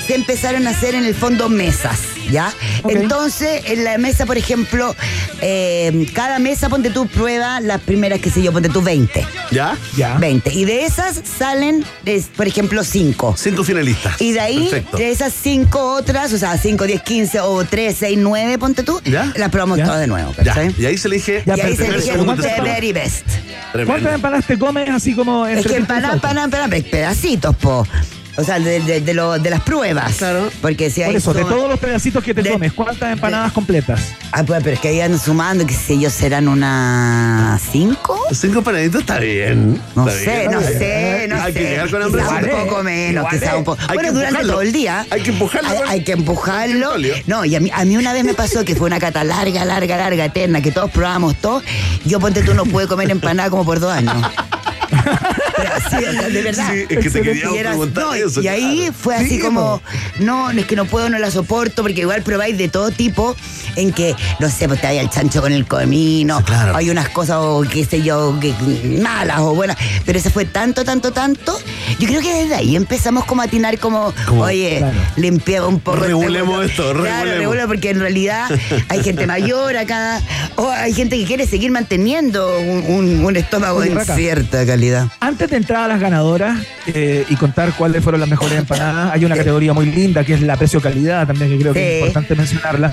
se 0.07 0.15
empezaron 0.15 0.67
a 0.67 0.71
hacer 0.71 0.95
en 0.95 1.05
el 1.05 1.13
fondo 1.15 1.49
mesas, 1.49 1.99
¿ya? 2.31 2.53
Ok. 2.83 2.91
Entonces, 2.91 3.63
en 3.65 3.83
la 3.83 3.97
mesa, 3.97 4.25
por 4.25 4.37
ejemplo, 4.37 4.95
eh, 5.41 6.07
cada 6.13 6.39
mesa, 6.39 6.69
ponte 6.69 6.89
tú, 6.89 7.07
prueba 7.07 7.59
las 7.61 7.81
primeras, 7.81 8.19
qué 8.19 8.29
sé 8.29 8.41
yo, 8.41 8.51
ponte 8.51 8.69
tú 8.69 8.81
20. 8.81 9.25
¿Ya? 9.51 9.77
Ya. 9.95 10.17
20. 10.17 10.53
Y 10.53 10.65
de 10.65 10.85
esas 10.85 11.21
salen, 11.37 11.85
por 12.35 12.47
ejemplo, 12.47 12.83
5. 12.83 13.35
Cinco 13.37 13.63
finalistas. 13.63 14.21
Y 14.21 14.31
de 14.33 14.39
ahí, 14.39 14.59
Perfecto. 14.69 14.97
de 14.97 15.11
esas 15.11 15.33
cinco 15.33 15.93
otras, 15.93 16.33
o 16.33 16.37
sea, 16.37 16.57
5, 16.57 16.85
10, 16.85 17.01
15 17.01 17.39
o 17.41 17.63
3, 17.65 17.95
6, 17.99 18.17
9, 18.21 18.57
ponte 18.57 18.83
tú, 18.83 19.01
¿Ya? 19.05 19.31
las 19.35 19.49
probamos 19.49 19.77
¿Ya? 19.77 19.85
todas 19.85 19.99
de 20.01 20.07
nuevo, 20.07 20.33
Ya. 20.43 20.55
Y 20.77 20.85
ahí 20.85 20.97
se 20.97 21.07
elige. 21.07 21.43
Ya, 21.45 21.57
Y 21.57 21.61
ahí 21.61 21.75
se 21.75 21.87
elige 21.87 22.11
tercero. 22.11 22.63
very 22.63 22.91
best. 22.93 23.25
¿Cuántas 23.85 24.13
empanadas 24.15 24.45
te 24.45 24.57
comes 24.57 24.89
así 24.89 25.13
como 25.15 25.45
Es 25.45 25.61
que 25.61 25.69
tú 25.69 25.73
y 25.73 25.77
empanada, 25.77 26.09
Fausto? 26.09 26.27
empanada, 26.27 26.45
empanada, 26.45 26.69
pe- 26.69 26.83
pedacitos, 26.83 27.55
po. 27.55 27.85
O 28.39 28.43
sea, 28.43 28.57
de, 28.59 28.79
de, 28.79 29.01
de 29.01 29.13
lo- 29.13 29.37
de 29.37 29.49
las 29.49 29.61
pruebas. 29.61 30.13
Claro. 30.15 30.49
Porque 30.61 30.89
si 30.89 31.01
hay. 31.03 31.09
Por 31.11 31.17
eso, 31.17 31.33
de 31.33 31.43
todos 31.43 31.69
los 31.69 31.77
pedacitos 31.79 32.23
que 32.23 32.33
te 32.33 32.41
de- 32.41 32.51
comes, 32.51 32.71
¿cuántas 32.73 33.11
empanadas 33.11 33.51
completas? 33.51 33.99
Ah, 34.31 34.43
pues, 34.43 34.61
pero 34.63 34.75
es 34.75 34.79
que 34.79 34.87
ahí 34.87 35.01
andan 35.01 35.19
sumando, 35.19 35.65
que 35.65 35.73
sé 35.73 35.99
yo, 35.99 36.09
serán 36.09 36.47
unas 36.47 37.61
cinco. 37.71 38.17
Cinco 38.31 38.59
empanaditas 38.59 39.01
está 39.01 39.19
bien. 39.19 39.81
No 39.95 40.07
está 40.07 40.19
sé, 40.23 40.37
bien. 40.39 40.51
no 40.51 40.61
sé, 40.61 41.25
no 41.29 41.41
Hay 41.41 41.53
sé. 41.53 41.59
que 41.59 41.69
llegar 41.69 41.89
con 41.89 42.01
hambre. 42.03 42.21
Quizá 42.21 42.35
un 42.37 42.45
es, 42.45 42.55
poco 42.65 42.83
menos, 42.83 43.25
quizá 43.29 43.45
es. 43.51 43.53
un 43.55 43.63
poco. 43.65 43.81
Hay 43.81 43.95
Bueno, 43.95 44.01
que 44.09 44.13
durante 44.13 44.27
empujarlo. 44.29 44.53
todo 44.53 44.61
el 44.61 44.71
día. 44.71 45.05
Hay 45.09 45.21
que 45.21 45.29
empujarlo 45.31 45.69
Hay, 45.69 45.77
hay 45.89 46.03
que 46.03 46.11
empujarlo. 46.13 46.91
No, 47.27 47.43
y 47.45 47.55
a 47.55 47.59
mí, 47.59 47.71
a 47.73 47.83
mí 47.85 47.97
una 47.97 48.13
vez 48.13 48.23
me 48.23 48.33
pasó 48.35 48.63
que 48.63 48.75
fue 48.75 48.87
una 48.87 48.99
cata 48.99 49.23
larga, 49.23 49.65
larga, 49.65 49.97
larga, 49.97 50.25
eterna, 50.25 50.61
que 50.61 50.71
todos 50.71 50.91
probábamos 50.91 51.35
todo. 51.35 51.61
Yo, 52.05 52.19
ponte 52.19 52.41
tú, 52.43 52.53
no 52.53 52.65
pude 52.65 52.87
comer 52.87 53.09
empanada 53.11 53.49
como 53.49 53.65
por 53.65 53.79
dos 53.79 53.91
años. 53.91 54.15
Sí, 55.89 56.31
de 56.33 56.41
verdad. 56.41 56.71
Sí, 56.73 56.85
es 56.89 56.99
que 56.99 57.09
te 57.09 57.21
quería 57.21 57.45
no, 57.45 58.13
eso. 58.13 58.41
Y 58.41 58.47
ahí 58.47 58.77
claro. 58.79 58.93
fue 58.99 59.15
así 59.15 59.29
Sí, 59.29 59.39
como, 59.39 59.81
no, 60.19 60.49
es 60.51 60.65
que 60.65 60.75
no 60.75 60.85
puedo, 60.85 61.09
no 61.09 61.19
la 61.19 61.31
soporto, 61.31 61.81
porque 61.81 62.01
igual 62.01 62.21
probáis 62.23 62.57
de 62.57 62.67
todo 62.69 62.91
tipo, 62.91 63.35
en 63.75 63.91
que, 63.93 64.15
no 64.39 64.49
sé, 64.49 64.67
pues 64.67 64.81
te 64.81 64.87
hay 64.87 64.97
el 64.97 65.09
chancho 65.09 65.41
con 65.41 65.51
el 65.51 65.65
comino, 65.65 66.43
claro. 66.43 66.75
hay 66.75 66.89
unas 66.89 67.09
cosas, 67.09 67.37
o 67.39 67.61
qué 67.71 67.85
sé 67.85 68.01
yo, 68.01 68.37
que- 68.39 68.53
malas 69.01 69.39
o 69.39 69.55
buenas, 69.55 69.77
pero 70.05 70.17
ese 70.19 70.29
fue 70.29 70.45
tanto, 70.45 70.83
tanto, 70.83 71.11
tanto. 71.11 71.57
Yo 71.99 72.07
creo 72.07 72.21
que 72.21 72.33
desde 72.33 72.55
ahí 72.55 72.75
empezamos 72.75 73.25
como 73.25 73.41
a 73.41 73.45
atinar 73.45 73.77
como, 73.79 74.13
Como- 74.27 74.43
oye, 74.43 74.77
Claro. 74.79 74.97
limpiaba 75.15 75.67
un 75.67 75.79
poco. 75.79 75.97
Regulemos 75.97 76.65
este- 76.65 76.71
esto, 76.71 76.83
Claro, 76.93 77.03
regulemos. 77.03 77.39
regulemos, 77.39 77.67
porque 77.67 77.89
en 77.89 77.99
realidad 77.99 78.49
hay 78.89 79.03
gente 79.03 79.25
mayor 79.27 79.77
acá, 79.77 80.21
o 80.55 80.69
hay 80.69 80.93
gente 80.93 81.17
que 81.17 81.25
quiere 81.25 81.45
seguir 81.47 81.71
manteniendo 81.71 82.57
un, 82.59 82.83
un- 82.87 83.25
un 83.25 83.35
estómago 83.35 83.81
Raca. 83.83 84.15
cierta 84.15 84.65
calidad. 84.65 85.07
Antes 85.19 85.48
de 85.49 85.57
entrar 85.57 85.83
a 85.83 85.87
las 85.87 85.99
ganadoras 85.99 86.59
eh, 86.87 87.25
y 87.29 87.35
contar 87.35 87.73
cuáles 87.73 88.03
fueron 88.03 88.19
las 88.21 88.29
mejores 88.29 88.57
empanadas, 88.57 89.11
hay 89.13 89.25
una 89.25 89.35
categoría 89.35 89.73
muy 89.73 89.85
linda 89.87 90.23
que 90.23 90.33
es 90.33 90.41
la 90.41 90.55
precio-calidad 90.57 91.27
también, 91.27 91.49
que 91.51 91.57
creo 91.59 91.73
que 91.73 91.79
es 91.97 91.99
importante 92.01 92.35
mencionarla. 92.35 92.91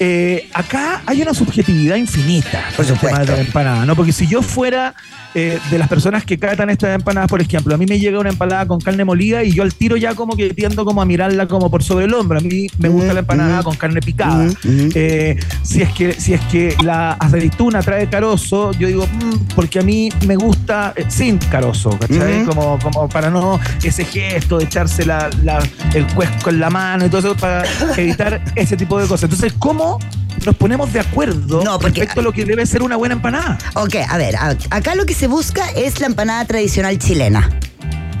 Eh, 0.00 0.48
acá 0.52 1.02
hay 1.06 1.22
una 1.22 1.32
subjetividad 1.34 1.96
infinita 1.96 2.64
Por 2.76 2.84
el 2.84 2.98
tema 2.98 3.20
de 3.20 3.26
la 3.26 3.40
empanada, 3.40 3.86
¿no? 3.86 3.94
Porque 3.94 4.12
si 4.12 4.26
yo 4.26 4.42
fuera 4.42 4.94
eh, 5.36 5.58
de 5.70 5.78
las 5.78 5.88
personas 5.88 6.24
que 6.24 6.38
catan 6.38 6.70
estas 6.70 6.94
empanadas, 6.94 7.28
por 7.28 7.40
ejemplo, 7.40 7.74
a 7.74 7.78
mí 7.78 7.86
me 7.86 7.98
llega 7.98 8.18
una 8.20 8.30
empanada 8.30 8.66
con 8.66 8.80
carne 8.80 9.04
molida 9.04 9.42
y 9.42 9.52
yo 9.52 9.62
al 9.64 9.74
tiro 9.74 9.96
ya 9.96 10.14
como 10.14 10.36
que 10.36 10.50
tiendo 10.54 10.84
como 10.84 11.02
a 11.02 11.04
mirarla 11.04 11.46
como 11.48 11.70
por 11.70 11.82
sobre 11.82 12.04
el 12.06 12.14
hombro. 12.14 12.38
A 12.38 12.40
mí 12.40 12.68
me 12.78 12.88
gusta 12.88 13.12
la 13.14 13.20
empanada 13.20 13.62
con 13.62 13.74
carne 13.76 14.00
picada. 14.00 14.48
Eh, 14.94 15.38
si 15.62 15.82
es 15.82 15.92
que 15.92 16.12
si 16.14 16.34
es 16.34 16.40
que 16.42 16.76
la 16.84 17.12
aceituna 17.12 17.82
trae 17.82 18.08
carozo, 18.08 18.72
yo 18.72 18.86
digo, 18.88 19.06
"Mm", 19.06 19.54
porque 19.56 19.80
a 19.80 19.82
mí 19.82 20.08
me 20.26 20.36
gusta 20.36 20.94
sin 21.08 21.38
carozo, 21.38 21.93
¿cachai? 21.98 22.44
Como, 22.44 22.78
como 22.78 23.08
para 23.08 23.30
no 23.30 23.58
ese 23.82 24.04
gesto 24.04 24.58
de 24.58 24.64
echarse 24.64 25.04
la, 25.04 25.30
la- 25.42 25.62
el 25.94 26.06
cuesco 26.14 26.50
en 26.50 26.60
la 26.60 26.70
mano 26.70 27.06
y 27.06 27.08
todo 27.08 27.20
eso, 27.20 27.36
para 27.36 27.64
evitar 27.96 28.42
ese 28.56 28.76
tipo 28.76 28.98
de 29.00 29.06
cosas. 29.06 29.24
Entonces, 29.24 29.52
¿cómo 29.58 29.98
nos 30.44 30.56
ponemos 30.56 30.92
de 30.92 31.00
acuerdo 31.00 31.62
No, 31.64 31.78
porque- 31.78 32.00
respecto 32.00 32.20
a 32.20 32.22
lo 32.22 32.32
que 32.32 32.44
debe 32.44 32.66
ser 32.66 32.82
una 32.82 32.96
buena 32.96 33.14
empanada? 33.14 33.58
Ok, 33.74 33.96
a 34.08 34.16
ver, 34.18 34.34
acá 34.70 34.94
lo 34.94 35.06
que 35.06 35.14
se 35.14 35.26
busca 35.26 35.68
es 35.70 36.00
la 36.00 36.06
empanada 36.06 36.44
tradicional 36.44 36.98
chilena. 36.98 37.48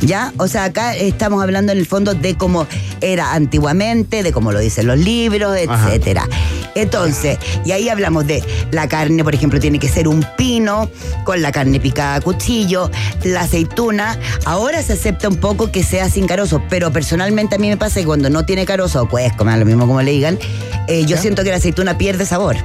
¿Ya? 0.04 0.32
O 0.38 0.48
sea, 0.48 0.64
acá 0.64 0.94
estamos 0.94 1.42
hablando 1.42 1.72
en 1.72 1.78
el 1.78 1.86
fondo 1.86 2.14
de 2.14 2.36
cómo 2.36 2.66
era 3.00 3.32
antiguamente, 3.32 4.22
de 4.22 4.32
cómo 4.32 4.52
lo 4.52 4.60
dicen 4.60 4.86
los 4.86 4.98
libros, 4.98 5.56
Ajá. 5.68 5.88
etcétera. 5.88 6.28
Entonces, 6.74 7.38
y 7.64 7.72
ahí 7.72 7.88
hablamos 7.88 8.26
de 8.26 8.42
la 8.72 8.88
carne, 8.88 9.22
por 9.22 9.34
ejemplo, 9.34 9.60
tiene 9.60 9.78
que 9.78 9.88
ser 9.88 10.08
un 10.08 10.24
pino 10.36 10.90
con 11.24 11.40
la 11.40 11.52
carne 11.52 11.80
picada 11.80 12.16
a 12.16 12.20
cuchillo, 12.20 12.90
la 13.22 13.42
aceituna. 13.42 14.18
Ahora 14.44 14.82
se 14.82 14.94
acepta 14.94 15.28
un 15.28 15.36
poco 15.36 15.70
que 15.70 15.82
sea 15.82 16.08
sin 16.10 16.26
carozo, 16.26 16.62
pero 16.68 16.92
personalmente 16.92 17.56
a 17.56 17.58
mí 17.58 17.68
me 17.68 17.76
pasa 17.76 18.00
que 18.00 18.06
cuando 18.06 18.28
no 18.28 18.44
tiene 18.44 18.66
carozo, 18.66 19.02
o 19.02 19.08
cuesco, 19.08 19.44
lo 19.44 19.64
mismo 19.64 19.86
como 19.86 20.02
le 20.02 20.10
digan, 20.10 20.38
eh, 20.88 21.04
yo 21.06 21.16
siento 21.16 21.44
que 21.44 21.50
la 21.50 21.56
aceituna 21.56 21.96
pierde 21.96 22.26
sabor. 22.26 22.56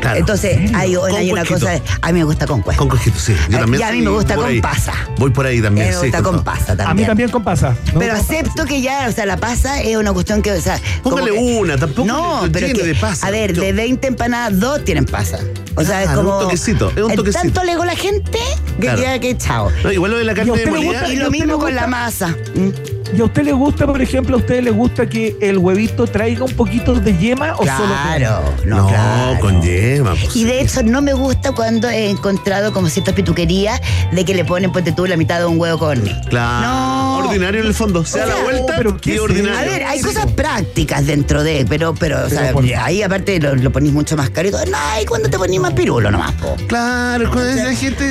Claro. 0.00 0.18
Entonces, 0.18 0.58
hay, 0.74 0.94
Con 0.94 1.14
hay 1.14 1.30
una 1.30 1.44
cosa, 1.44 1.80
a 2.02 2.06
mí 2.12 2.18
me 2.18 2.24
gusta 2.24 2.46
con 2.46 2.62
cuesco. 2.62 2.80
Con 2.86 2.88
cojito, 2.96 3.18
sí. 3.18 3.34
Yo 3.48 3.58
también. 3.58 3.80
y 3.80 3.84
a 3.84 3.92
mí 3.92 4.00
me 4.02 4.10
gusta 4.10 4.34
con 4.34 4.46
ahí. 4.46 4.60
pasa. 4.60 4.92
Voy 5.18 5.30
por 5.30 5.46
ahí 5.46 5.60
también. 5.60 5.88
me 5.88 5.92
sí, 5.92 5.98
gusta 6.06 6.22
con 6.22 6.42
pasa 6.42 6.66
también. 6.76 6.88
A 6.88 6.94
mí 6.94 7.04
también 7.04 7.30
con 7.30 7.44
pasa. 7.44 7.76
Me 7.92 8.00
Pero 8.00 8.14
acepto 8.14 8.64
que 8.64 8.80
ya, 8.80 9.06
o 9.08 9.12
sea, 9.12 9.26
la 9.26 9.36
pasa 9.36 9.80
es 9.82 9.96
una 9.96 10.12
cuestión 10.12 10.42
que, 10.42 10.52
o 10.52 10.60
sea. 10.60 10.80
como 11.02 11.16
Póngale 11.16 11.32
que- 11.32 11.38
una, 11.58 11.76
tampoco 11.76 12.06
No, 12.06 12.42
pero 12.52 12.66
es 12.66 12.74
que, 12.74 12.82
de 12.82 12.94
pasa. 12.94 13.26
A 13.26 13.30
ver, 13.30 13.52
Yo- 13.52 13.62
de 13.62 13.72
20 13.72 14.06
empanadas, 14.08 14.58
dos 14.58 14.84
tienen 14.84 15.04
pasa. 15.04 15.38
O 15.76 15.84
sea, 15.84 16.02
es 16.02 16.10
como. 16.10 16.36
un 16.38 16.44
toquecito, 16.44 16.90
es 16.90 17.02
un 17.02 17.14
toquecito. 17.14 17.42
Tanto 17.42 17.64
le 17.64 17.76
la 17.80 17.96
gente 17.96 18.38
que 18.76 18.80
Claro. 18.80 19.02
ya 19.02 19.18
que 19.18 19.36
chao. 19.38 19.70
No, 19.84 19.92
igual 19.92 20.10
lo 20.12 20.18
de 20.18 20.24
la 20.24 20.32
¿Y 20.32 20.34
a 20.34 20.44
carne 20.44 20.64
le 20.64 20.70
molida. 20.70 21.08
Y 21.08 21.16
¿Y 21.16 21.20
a 21.20 21.24
lo 21.24 21.30
mismo 21.30 21.58
con 21.58 21.74
la 21.74 21.86
masa. 21.86 22.34
¿Y 23.16 23.20
a 23.20 23.24
usted 23.24 23.42
le 23.42 23.52
gusta, 23.52 23.86
por 23.86 24.00
ejemplo, 24.00 24.36
a 24.36 24.38
usted 24.38 24.62
le 24.62 24.70
gusta 24.70 25.08
que 25.08 25.36
el 25.40 25.58
huevito 25.58 26.06
traiga 26.06 26.44
un 26.44 26.52
poquito 26.52 26.94
de 26.94 27.16
yema 27.16 27.54
o 27.54 27.58
solo 27.58 27.68
Claro, 27.68 28.42
no, 28.64 28.76
No, 28.76 28.88
claro. 28.88 29.40
con 29.40 29.62
yema. 29.62 30.14
pues. 30.14 30.36
Y 30.36 30.44
de 30.44 30.60
hecho 30.60 30.82
no 30.82 31.02
me 31.02 31.12
gusta 31.12 31.52
cuando 31.52 31.88
he 31.88 32.08
encontrado 32.08 32.72
como 32.72 32.88
ciertas 32.88 33.14
pituquerías 33.14 33.80
de 34.12 34.24
que 34.24 34.34
le 34.34 34.44
ponen, 34.44 34.70
ponte 34.72 34.92
tú, 34.92 35.06
la 35.06 35.16
mitad 35.16 35.38
de 35.40 35.46
un 35.46 35.58
huevo 35.58 35.78
corny. 35.78 36.14
Claro. 36.28 36.66
No. 36.66 37.10
Ordinario 37.30 37.60
en 37.60 37.66
el 37.66 37.74
fondo. 37.74 38.04
Se 38.04 38.18
da 38.18 38.24
O 38.24 38.28
la 38.28 38.34
sea, 38.34 38.44
vuelta 38.44 38.74
pero 38.76 38.96
¿qué 38.96 39.14
es 39.14 39.20
ordinario. 39.20 39.58
A 39.58 39.62
ver, 39.62 39.84
hay 39.84 40.00
cosas 40.00 40.26
prácticas 40.32 41.06
dentro 41.06 41.42
de, 41.42 41.64
pero, 41.68 41.94
pero, 41.94 42.24
o 42.26 42.28
sea, 42.28 42.52
por- 42.52 42.64
ahí 42.64 43.02
aparte 43.02 43.38
lo, 43.38 43.54
lo 43.54 43.70
ponís 43.70 43.92
mucho 43.92 44.16
más 44.16 44.30
caro 44.30 44.48
y 44.48 44.50
todo. 44.50 44.64
No, 44.66 44.78
y 45.00 45.04
cuando 45.04 45.28
te 45.28 45.38
ponís 45.38 45.60
más 45.60 45.72
pirulo 45.74 46.10
nomás, 46.10 46.32
po. 46.32 46.56
Claro, 46.66 47.24
es 47.24 47.30
cuando 47.30 47.62
la 47.62 47.74
gente 47.74 48.04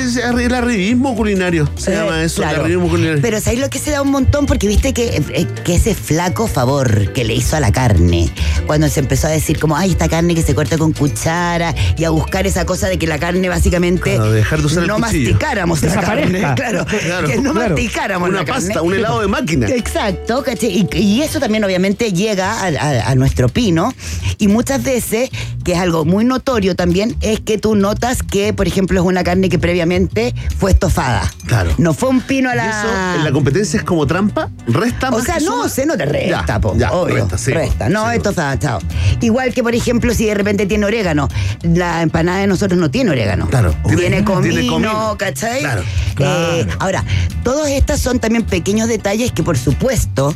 el 0.44 0.54
arribismo 0.54 1.14
culinario. 1.14 1.68
Se 1.76 1.92
Eh, 1.92 1.96
llama 1.96 2.22
eso, 2.22 2.42
claro. 2.42 2.56
el 2.56 2.60
arribismo 2.62 2.88
culinario. 2.88 3.20
Pero 3.22 3.40
¿sabes 3.40 3.58
lo 3.60 3.68
que 3.68 3.78
se 3.78 3.90
da 3.90 4.00
un 4.02 4.10
montón? 4.10 4.46
Porque 4.46 4.66
viste 4.68 4.89
que, 4.92 5.16
eh, 5.16 5.46
que 5.64 5.74
ese 5.74 5.94
flaco 5.94 6.46
favor 6.46 7.12
que 7.12 7.24
le 7.24 7.34
hizo 7.34 7.56
a 7.56 7.60
la 7.60 7.72
carne, 7.72 8.30
cuando 8.66 8.88
se 8.88 9.00
empezó 9.00 9.26
a 9.26 9.30
decir 9.30 9.58
como, 9.58 9.76
ay, 9.76 9.90
esta 9.92 10.08
carne 10.08 10.34
que 10.34 10.42
se 10.42 10.54
corta 10.54 10.76
con 10.78 10.92
cuchara, 10.92 11.74
y 11.96 12.04
a 12.04 12.10
buscar 12.10 12.46
esa 12.46 12.64
cosa 12.66 12.88
de 12.88 12.98
que 12.98 13.06
la 13.06 13.18
carne 13.18 13.48
básicamente 13.48 14.14
Claro, 14.14 14.32
dejar 14.32 14.60
de 14.60 14.66
usar 14.66 14.82
el 14.82 14.88
no 14.88 14.98
masticáramos 14.98 15.82
la 15.82 15.94
carne. 16.00 16.40
Claro, 16.56 16.86
Claro, 16.86 17.26
que 17.28 17.36
no 17.38 17.52
claro. 17.52 17.70
masticáramos 17.74 18.28
Una 18.28 18.38
la 18.40 18.44
carne. 18.44 18.66
pasta, 18.66 18.82
un 18.82 18.94
helado 18.94 19.20
de 19.20 19.28
máquina. 19.28 19.68
Exacto, 19.68 20.42
¿cachai? 20.42 20.86
Y, 20.92 20.96
y 20.98 21.22
eso 21.22 21.40
también 21.40 21.64
obviamente 21.64 22.12
llega 22.12 22.52
a, 22.60 22.66
a- 22.68 23.10
a 23.10 23.14
nuestro 23.14 23.48
pino 23.48 23.92
y 24.38 24.48
muchas 24.48 24.82
veces, 24.82 25.30
que 25.64 25.72
es 25.72 25.78
algo 25.78 26.04
muy 26.04 26.24
notorio 26.24 26.74
también, 26.76 27.16
es 27.20 27.40
que 27.40 27.58
tú 27.58 27.74
notas 27.74 28.22
que, 28.22 28.52
por 28.52 28.66
ejemplo, 28.66 29.00
es 29.00 29.06
una 29.06 29.22
carne 29.24 29.48
que 29.48 29.58
previamente 29.58 30.34
fue 30.58 30.70
estofada. 30.72 31.30
Claro. 31.50 31.74
No 31.78 31.92
fue 31.94 32.08
un 32.10 32.20
pino 32.20 32.48
a 32.48 32.54
¿Y 32.54 32.56
la... 32.58 32.70
eso 32.70 32.88
en 33.18 33.24
la 33.24 33.32
competencia 33.32 33.78
es 33.78 33.84
como 33.84 34.06
trampa? 34.06 34.48
¿Resta 34.68 35.08
O 35.08 35.12
más 35.18 35.24
sea, 35.24 35.34
que 35.38 35.44
no, 35.44 35.50
suma? 35.56 35.68
se 35.68 35.84
no 35.84 35.96
te 35.96 36.06
resta, 36.06 36.44
Ya, 36.46 36.60
po, 36.60 36.76
ya, 36.76 36.92
obvio. 36.92 37.16
resta, 37.16 37.36
sí. 37.36 37.50
Resta. 37.52 37.88
No, 37.88 38.08
Sí. 38.08 38.16
esto 38.16 38.30
está, 38.30 38.56
chao. 38.58 38.78
Igual 39.20 39.52
que, 39.52 39.62
por 39.64 39.74
ejemplo, 39.74 40.14
si 40.14 40.26
de 40.26 40.34
repente 40.34 40.66
tiene 40.66 40.86
orégano. 40.86 41.28
La 41.64 42.02
empanada 42.02 42.38
de 42.38 42.46
nosotros 42.46 42.78
no 42.78 42.88
tiene 42.90 43.10
orégano. 43.10 43.48
Claro. 43.48 43.74
Tiene 43.84 44.00
Tiene- 44.00 44.24
comino, 44.24 44.54
tiene 44.54 44.68
comino. 44.68 45.16
¿cachai? 45.18 45.60
Claro. 45.60 45.82
Eh, 46.20 46.66
ahora, 46.78 47.04
todos 47.42 47.66
estas 47.68 48.00
son 48.00 48.20
también 48.20 48.44
pequeños 48.44 48.86
detalles 48.88 49.32
que, 49.32 49.42
por 49.42 49.58
supuesto, 49.58 50.32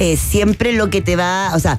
eh, 0.00 0.16
siempre 0.16 0.72
lo 0.72 0.90
que 0.90 1.00
te 1.00 1.14
va, 1.14 1.52
o 1.54 1.60
sea, 1.60 1.78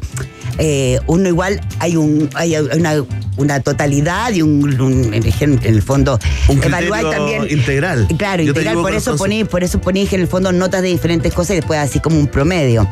eh, 0.64 1.00
uno 1.08 1.28
igual 1.28 1.60
hay 1.80 1.96
un 1.98 2.30
hay 2.36 2.56
una, 2.56 3.04
una 3.38 3.60
totalidad 3.62 4.32
y 4.32 4.44
un, 4.44 4.80
un- 4.80 5.14
en 5.14 5.60
el 5.64 5.82
fondo 5.82 6.20
Un 6.48 6.64
evaluar 6.64 7.10
también 7.10 7.48
integral. 7.50 8.08
Claro, 8.18 8.44
Yo 8.44 8.50
integral, 8.50 8.76
por 8.76 8.94
eso 8.94 9.18
poní, 9.18 9.44
por 9.44 9.64
eso 9.64 9.82
poní 9.82 10.06
que 10.06 10.16
en 10.16 10.22
el 10.22 10.28
fondo 10.28 10.52
notas 10.52 10.84
de 10.84 10.90
diferentes 10.90 11.34
cosas 11.34 11.52
y 11.52 11.56
después 11.56 11.80
así 11.80 12.00
como 12.00 12.20
un 12.20 12.28
promedio. 12.28 12.88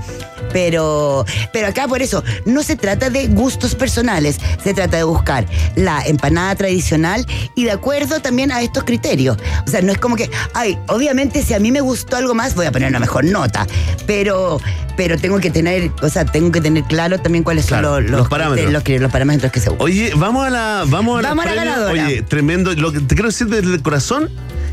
Pero, 0.52 1.26
pero 1.54 1.68
acá 1.68 1.88
por 1.88 2.02
eso 2.02 2.24
no 2.46 2.64
se 2.64 2.76
trata 2.76 3.10
de 3.10 3.28
gustos 3.28 3.76
personales, 3.76 4.40
se 4.64 4.74
trata 4.74 4.98
de 4.98 5.04
buscar 5.04 5.46
la 5.76 6.02
empanada 6.06 6.56
tradicional 6.56 7.26
y 7.56 7.66
de 7.66 7.72
acuerdo 7.72 8.20
también 8.20 8.52
a 8.52 8.62
estos 8.62 8.84
criterios. 8.84 9.38
O 9.66 9.70
sea, 9.70 9.82
no 9.82 9.92
es 9.92 9.98
como 9.98 10.16
que, 10.16 10.30
ay, 10.54 10.78
obviamente 10.88 11.44
si 11.44 11.54
a 11.54 11.60
mí 11.60 11.72
me 11.72 11.82
gustó 11.82 12.16
algo 12.18 12.34
más 12.34 12.56
voy 12.56 12.66
a 12.66 12.72
poner 12.72 12.90
una 12.90 13.00
mejor 13.00 13.26
nota, 13.26 13.68
pero, 14.08 14.60
pero 14.98 15.18
tengo 15.18 15.40
que 15.40 15.50
tener, 15.52 15.92
o 16.02 16.10
sea, 16.10 16.26
tengo 16.26 16.52
que 16.52 16.62
tener 16.62 16.84
claro 16.84 17.20
también 17.20 17.44
cuáles 17.44 17.66
Claro, 17.68 17.96
son 17.96 18.04
los, 18.10 18.20
los 18.22 18.30
parámetros. 18.30 18.72
los, 19.02 19.12
parámetros 19.12 19.52
que 19.52 19.60
se 19.60 19.70
usan. 19.70 19.82
Oye, 19.82 20.12
vamos 20.16 20.48
a 20.48 20.50
la. 20.50 20.84
Vamos 20.88 21.24
a 21.24 21.28
Vamos 21.30 21.46
a 21.46 21.50
la 21.50 21.56
ganadora. 21.56 21.92
Oye, 22.06 22.22
tremendo. 22.24 22.74
Lo 22.74 22.92
que 22.92 23.00
te 23.00 23.16
quiero 23.16 23.30
decir 23.30 23.48
desde 23.48 23.74
el 23.76 23.82
corazón. 23.82 24.30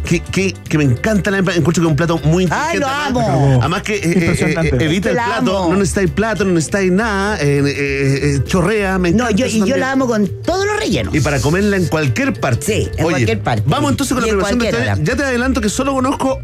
Que, 0.06 0.20
que, 0.20 0.52
que 0.52 0.78
me 0.78 0.84
encanta 0.84 1.32
la 1.32 1.38
empanada. 1.38 1.58
Encuentro 1.58 1.82
que 1.82 1.86
es 1.86 1.90
un 1.90 1.96
plato 1.96 2.18
muy 2.22 2.44
¡Ay, 2.48 2.76
inteligente. 2.76 2.78
lo 2.80 2.86
además- 2.88 3.28
amo! 3.28 3.58
Además 3.60 3.82
que 3.82 3.96
eh, 3.96 4.00
eh, 4.04 4.12
Impresionante. 4.14 4.68
eh, 4.68 4.84
evita 4.84 5.08
el 5.10 5.14
plato. 5.16 5.65
Amo. 5.66 5.74
No 5.74 5.80
necesitáis 5.80 6.10
plato, 6.10 6.44
no 6.44 6.52
necesitáis 6.52 6.90
nada. 6.92 7.36
eh, 7.40 7.62
eh, 7.64 8.20
eh, 8.36 8.44
chorrea, 8.44 8.98
me 8.98 9.10
No, 9.12 9.30
yo, 9.30 9.46
y 9.46 9.64
yo 9.64 9.76
la 9.76 9.92
amo 9.92 10.06
con 10.06 10.26
todos 10.42 10.66
los 10.66 10.76
rellenos. 10.78 11.14
Y 11.14 11.20
para 11.20 11.40
comerla 11.40 11.76
en 11.76 11.86
cualquier 11.86 12.38
parte. 12.38 12.64
Sí, 12.66 12.88
en 12.96 13.04
Oye, 13.04 13.14
cualquier 13.14 13.40
parte. 13.40 13.62
Vamos 13.66 13.90
entonces 13.90 14.14
con 14.14 14.24
Y 14.24 14.26
la 14.26 14.32
en 14.32 14.38
preparación 14.38 14.72
de 14.72 14.82
hora. 14.82 14.98
Ya 15.02 15.16
te 15.16 15.24
adelanto 15.24 15.60
que 15.60 15.68
solo 15.68 15.92
conozco 15.94 16.40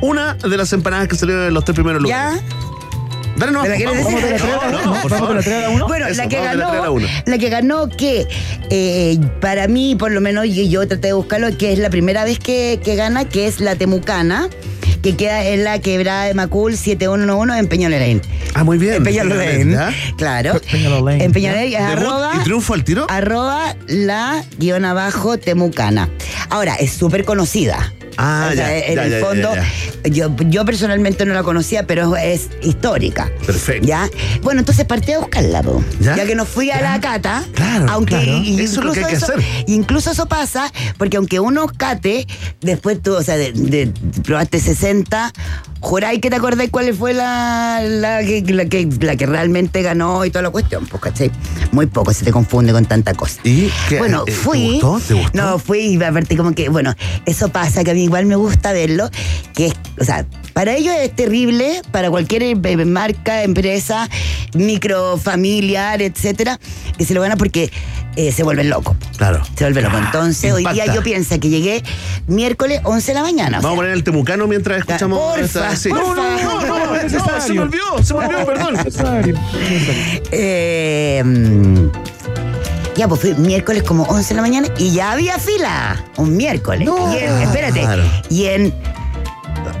una 0.00 0.34
de 0.34 0.56
las 0.56 0.72
empanadas 0.72 1.08
que 1.08 1.16
salieron 1.16 1.46
en 1.46 1.54
los 1.54 1.64
tres 1.64 1.74
primeros 1.74 2.02
lugares. 2.02 2.40
¿Ya? 2.40 2.46
Dale 3.36 3.52
¿Me 3.52 3.68
la 3.68 3.76
quieres 3.76 4.04
vamos, 4.04 4.22
decir? 4.22 4.40
vamos, 4.46 5.10
¿Vamos 5.10 5.10
no, 5.10 5.34
no, 5.34 5.40
la 5.40 5.66
a? 5.76 5.86
Bueno, 5.86 6.06
Eso, 6.06 6.22
la 6.22 6.28
que 6.28 6.36
la 6.36 6.50
a 6.50 6.54
la 6.54 6.66
ganó, 6.66 6.98
la 7.26 7.38
que 7.38 7.48
ganó 7.48 7.88
que 7.88 8.28
eh, 8.70 9.18
para 9.40 9.68
mí, 9.68 9.96
por 9.96 10.12
lo 10.12 10.20
menos, 10.20 10.46
y 10.46 10.68
yo 10.68 10.86
traté 10.86 11.08
de 11.08 11.12
buscarlo, 11.14 11.56
que 11.56 11.72
es 11.72 11.78
la 11.78 11.88
primera 11.90 12.24
vez 12.24 12.38
que, 12.38 12.78
que 12.84 12.94
gana, 12.94 13.24
que 13.28 13.46
es 13.46 13.60
la 13.60 13.74
temucana, 13.76 14.48
que 15.02 15.16
queda 15.16 15.44
en 15.44 15.64
la 15.64 15.80
quebrada 15.80 16.24
de 16.24 16.34
Macul 16.34 16.76
7111 16.76 17.58
en 17.58 17.66
Peñalolén. 17.68 18.22
Ah, 18.54 18.64
muy 18.64 18.78
bien. 18.78 18.94
En 18.94 19.02
claro. 20.16 20.60
Peñalolén. 20.70 21.20
En 21.20 21.76
arroba, 21.76 22.32
¿Y 22.40 22.44
triunfo 22.44 22.74
al 22.74 22.84
tiro? 22.84 23.06
arroba 23.08 23.74
la 23.88 24.44
guion 24.58 24.84
abajo 24.84 25.38
temucana. 25.38 26.08
Ahora, 26.50 26.76
es 26.76 26.92
súper 26.92 27.24
conocida. 27.24 27.92
Ah, 28.16 28.48
O 28.50 28.54
sea, 28.54 28.68
ya, 28.68 28.78
en 28.86 28.94
ya, 28.94 29.04
el 29.04 29.10
ya, 29.10 29.20
fondo. 29.26 29.52
Yo, 30.10 30.34
yo 30.48 30.64
personalmente 30.64 31.24
no 31.24 31.34
la 31.34 31.42
conocía, 31.42 31.86
pero 31.86 32.16
es 32.16 32.48
histórica. 32.62 33.30
Perfecto. 33.46 33.86
¿Ya? 33.86 34.08
Bueno, 34.42 34.60
entonces 34.60 34.84
partí 34.84 35.12
a 35.12 35.18
buscarla, 35.20 35.62
po. 35.62 35.82
¿Ya? 36.00 36.16
¿Ya? 36.16 36.26
que 36.26 36.34
no 36.34 36.44
fui 36.44 36.70
a 36.70 36.80
la 36.80 37.00
cata. 37.00 37.44
Claro, 37.54 37.86
aunque 37.90 38.16
claro. 38.16 38.38
y- 38.44 38.60
Eso 38.60 38.80
es 38.80 38.86
lo 38.86 38.92
que 38.92 39.00
hay 39.00 39.06
que 39.10 39.16
eso- 39.16 39.26
hacer. 39.32 39.44
Incluso 39.68 40.10
eso 40.10 40.26
pasa, 40.26 40.72
porque 40.98 41.16
aunque 41.18 41.40
uno 41.40 41.66
cate, 41.76 42.26
después 42.60 43.00
tú, 43.02 43.14
o 43.14 43.22
sea, 43.22 43.36
de, 43.36 43.52
de- 43.52 43.92
probaste 44.24 44.58
60, 44.60 45.32
juráis 45.80 46.20
que 46.20 46.30
te 46.30 46.36
acordáis 46.36 46.70
cuál 46.70 46.92
fue 46.94 47.12
la, 47.12 47.80
la, 47.84 48.20
que, 48.24 48.42
la, 48.52 48.64
que, 48.66 48.88
la 49.00 49.16
que 49.16 49.26
realmente 49.26 49.82
ganó 49.82 50.24
y 50.24 50.30
toda 50.30 50.42
la 50.42 50.50
cuestión, 50.50 50.86
pues, 50.86 51.02
¿cachai? 51.02 51.30
Muy 51.72 51.86
poco, 51.86 52.12
se 52.12 52.24
te 52.24 52.30
confunde 52.32 52.72
con 52.72 52.84
tanta 52.86 53.14
cosa. 53.14 53.40
¿Y 53.44 53.70
qué? 53.88 53.98
Bueno, 53.98 54.22
Eh, 54.22 54.24
¿te 54.26 54.32
fui. 54.32 54.80
gustó? 54.80 55.00
¿Te 55.06 55.14
gustó? 55.14 55.30
No, 55.38 55.58
fui 55.58 55.78
y 55.80 56.02
aparte 56.02 56.36
como 56.36 56.52
que, 56.54 56.68
bueno, 56.68 56.94
eso 57.26 57.48
pasa, 57.48 57.82
que 57.84 57.90
a 57.92 57.94
mí 57.94 58.04
igual 58.04 58.26
me 58.26 58.36
gusta 58.36 58.72
verlo, 58.72 59.10
que 59.54 59.66
es, 59.66 59.74
o 60.00 60.04
sea, 60.04 60.26
para 60.52 60.74
ellos 60.74 60.94
es 61.00 61.14
terrible, 61.14 61.82
para 61.90 62.10
cualquier 62.10 62.42
eh, 62.42 62.54
marca, 62.84 63.42
empresa, 63.42 64.08
microfamiliar, 64.54 66.02
etcétera, 66.02 66.58
que 66.98 67.04
se 67.04 67.14
lo 67.14 67.20
gana 67.22 67.36
porque 67.36 67.70
eh, 68.16 68.32
se 68.32 68.42
vuelven 68.42 68.68
locos. 68.70 68.96
Claro. 69.16 69.42
Se 69.56 69.64
vuelven 69.64 69.84
locos. 69.84 70.00
Entonces, 70.04 70.52
hoy 70.52 70.64
día 70.72 70.92
yo 70.94 71.02
pienso 71.02 71.38
que 71.40 71.48
llegué 71.48 71.82
miércoles 72.26 72.80
11 72.84 73.06
de 73.06 73.14
la 73.14 73.22
mañana. 73.22 73.58
o 73.58 73.62
Vamos 73.62 73.74
a 73.74 73.76
poner 73.76 73.92
el 73.92 74.04
temucano 74.04 74.46
mientras 74.46 74.78
escuchamos 74.80 75.18
porfa, 75.18 75.40
esta. 75.44 75.76
sí. 75.76 75.88
porfa. 75.88 76.06
No, 76.06 76.14
no, 76.14 76.42
no, 76.42 76.60
no, 76.66 76.86
no, 76.86 77.02
no, 77.02 77.40
se 77.40 77.52
me 77.54 77.60
olvidó, 77.60 78.02
se 78.02 78.14
me 78.14 78.20
olvidó, 78.26 78.46
perdón. 78.46 78.76
Eh, 80.30 81.22
ya, 82.96 83.08
pues 83.08 83.20
fui 83.20 83.34
miércoles 83.34 83.82
como 83.82 84.02
11 84.04 84.28
de 84.28 84.34
la 84.34 84.42
mañana 84.42 84.68
y 84.78 84.92
ya 84.92 85.12
había 85.12 85.38
fila. 85.38 86.04
Un 86.16 86.36
miércoles. 86.36 86.86
Y 86.88 87.16
en- 87.24 87.42
espérate. 87.42 87.80
Claro. 87.80 88.02
Y 88.28 88.44
en. 88.46 88.74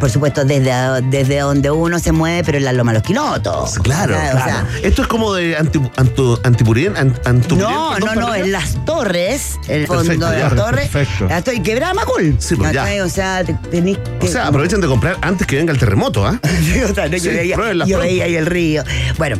Por 0.02 0.10
supuesto, 0.10 0.44
desde, 0.44 0.72
desde 1.10 1.38
donde 1.38 1.70
uno 1.70 1.96
se 2.00 2.10
mueve, 2.10 2.42
pero 2.42 2.58
en 2.58 2.64
la 2.64 2.72
Loma 2.72 2.92
los 2.92 3.04
Quinotos. 3.04 3.78
Claro, 3.84 4.16
O 4.16 4.18
sea, 4.18 4.32
claro. 4.32 4.66
Esto 4.82 5.02
es 5.02 5.06
como 5.06 5.32
de 5.32 5.56
anti, 5.56 5.78
antu- 5.78 6.40
antipurien, 6.42 6.96
an- 6.96 7.16
antupurien, 7.24 7.70
no, 7.70 7.96
no, 8.00 8.14
no, 8.16 8.34
en 8.34 8.50
las 8.50 8.84
torres, 8.84 9.60
el 9.68 9.86
fondo 9.86 10.28
de 10.28 10.38
las 10.40 10.56
torres, 10.56 10.88
perfecto. 10.88 11.28
la 11.28 11.38
estoy 11.38 11.62
quebrada 11.62 11.94
Macul. 11.94 12.34
Sí, 12.40 12.56
pues, 12.56 12.72
ya. 12.72 12.84
O 13.04 13.08
sea, 13.08 13.44
te- 13.44 13.54
tenés 13.70 13.96
que. 14.18 14.26
O 14.26 14.28
sea, 14.28 14.48
aprovechen 14.48 14.80
de 14.80 14.88
comprar 14.88 15.18
antes 15.20 15.46
que 15.46 15.54
venga 15.54 15.72
el 15.72 15.78
terremoto, 15.78 16.26
¿ah? 16.26 16.40
O 16.90 16.94
sea, 16.96 17.06
no, 17.06 17.16
Sí, 17.18 17.26
yo 17.26 17.30
veía, 17.32 17.84
yo 17.86 17.98
veía 18.00 18.24
ahí 18.24 18.34
el 18.34 18.46
río. 18.46 18.82
Bueno, 19.18 19.36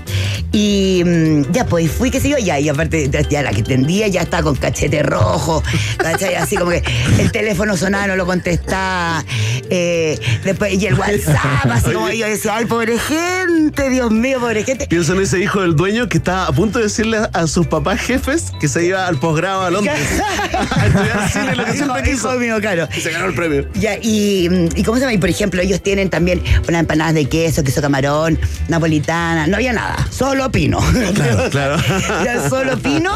y 0.53 1.03
mm, 1.05 1.51
ya 1.51 1.67
pues 1.67 1.91
fui, 1.91 2.13
qué 2.13 2.21
sé 2.21 2.29
yo, 2.29 2.39
ya, 2.39 2.61
y 2.61 2.69
aparte 2.69 3.11
ya- 3.29 3.43
la 3.43 3.51
que 3.51 3.65
tendía 3.65 4.07
ya 4.07 4.21
estaba 4.21 4.45
con 4.45 4.55
cachete 4.55 5.03
rojo, 5.03 5.61
¿cachai? 5.99 6.37
Así 6.37 6.55
como 6.57 6.71
que 6.71 6.85
el 7.19 7.33
teléfono 7.33 7.77
sonaba, 7.77 8.07
no 8.07 8.15
lo 8.15 8.27
contestaba. 8.27 9.25
eh, 9.71 10.21
después, 10.53 10.81
y 10.83 10.87
el 10.87 10.95
WhatsApp, 10.95 11.67
así 11.71 11.93
como 11.93 12.09
yo 12.11 12.27
decía, 12.27 12.57
ay, 12.57 12.65
pobre 12.67 12.99
gente, 12.99 13.91
Dios 13.91 14.11
mío, 14.11 14.39
pobre 14.41 14.65
gente. 14.65 14.87
Pienso 14.87 15.15
en 15.15 15.23
ese 15.23 15.41
hijo 15.41 15.61
del 15.61 15.75
dueño 15.77 16.09
que 16.09 16.19
estaba 16.19 16.47
a 16.47 16.53
punto 16.53 16.79
de 16.79 16.85
decirle 16.85 17.19
a 17.33 17.47
sus 17.47 17.67
papás 17.67 18.01
jefes 18.01 18.53
que 18.61 18.69
se 18.69 18.85
iba 18.87 19.07
al 19.07 19.19
posgrado 19.19 19.63
a 19.63 19.71
Londres. 19.71 19.99
a 20.77 20.87
estudiar 20.87 21.29
cine, 21.31 21.57
lo 21.57 21.65
que 21.65 21.73
siempre 21.73 22.01
Hijo- 22.03 22.11
quiso. 22.11 22.31
hijo 22.31 22.39
mío, 22.41 22.61
claro. 22.61 22.89
Y 22.97 23.01
se 23.01 23.11
ganó 23.11 23.27
el 23.27 23.35
premio. 23.35 23.67
Ya, 23.75 23.97
y, 24.01 24.49
mm, 24.51 24.69
y 24.77 24.83
cómo 24.83 24.97
se 24.97 25.03
llama, 25.03 25.13
y 25.15 25.19
por 25.19 25.29
ejemplo, 25.31 25.61
ellos 25.61 25.83
tienen 25.83 26.11
también 26.11 26.43
unas 26.69 26.81
empanadas 26.81 27.15
de 27.15 27.27
queso, 27.27 27.63
queso 27.65 27.81
camarón, 27.81 28.39
napolitana, 28.69 29.47
no 29.47 29.57
había 29.57 29.73
nada, 29.73 30.07
solo 30.11 30.51
pino. 30.51 30.79
Claro, 31.15 31.49
claro. 31.51 31.77
Ya 32.25 32.49
solo 32.49 32.79
pino. 32.79 33.13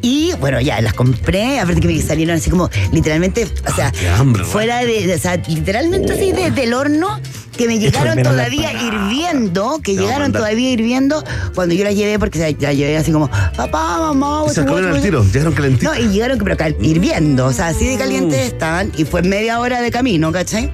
Y 0.00 0.32
bueno, 0.40 0.60
ya 0.60 0.80
las 0.80 0.94
compré, 0.94 1.60
a 1.60 1.64
ver 1.64 1.78
que 1.80 1.88
me 1.88 2.00
salieron 2.02 2.36
así 2.36 2.50
como 2.50 2.68
literalmente, 2.92 3.46
o 3.70 3.74
sea, 3.74 3.90
qué 3.92 4.08
hambre, 4.08 4.42
güey. 4.42 4.52
fuera 4.52 4.80
de, 4.80 5.06
de- 5.06 5.14
o 5.14 5.18
sea, 5.18 5.36
literalmente 5.36 6.12
así 6.12 6.32
desde 6.32 6.61
el 6.64 6.74
horno. 6.74 7.20
Que 7.56 7.66
me 7.68 7.78
llegaron 7.78 8.16
la 8.16 8.22
todavía 8.22 8.72
hirviendo, 8.72 9.78
que 9.84 9.94
llegaron 9.94 10.32
todavía 10.32 10.70
hirviendo 10.70 11.22
cuando 11.54 11.74
yo 11.74 11.84
las 11.84 11.94
llevé, 11.94 12.18
porque 12.18 12.38
se- 12.38 12.56
las 12.58 12.74
llevé 12.74 12.96
así 12.96 13.12
como, 13.12 13.28
papá, 13.54 13.98
mamá, 13.98 14.44
Y 14.46 14.54
se 14.54 14.64
comieron 14.64 14.94
al 14.94 15.02
tiro, 15.02 15.22
llegaron 15.22 15.52
calentitos. 15.52 15.94
no, 15.94 16.02
y 16.02 16.08
llegaron 16.08 16.38
pero 16.38 16.56
cal- 16.56 16.76
hirviendo, 16.80 17.44
o 17.44 17.52
sea, 17.52 17.68
así 17.68 17.86
de 17.86 17.98
calientes 17.98 18.40
Mm. 18.40 18.52
estaban, 18.54 18.92
y 18.96 19.04
fue 19.04 19.20
media 19.22 19.60
hora 19.60 19.82
de 19.82 19.90
camino, 19.90 20.32
¿cachai? 20.32 20.72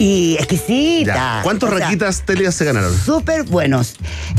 Y 0.00 0.34
exquisita. 0.40 1.14
Ya. 1.14 1.40
¿Cuántos 1.44 1.70
O 1.70 1.76
sea, 1.76 1.86
raquitas 1.86 2.22
Telias 2.26 2.56
se 2.56 2.64
ganaron? 2.64 2.92
Súper 2.98 3.44
buenos. 3.44 3.94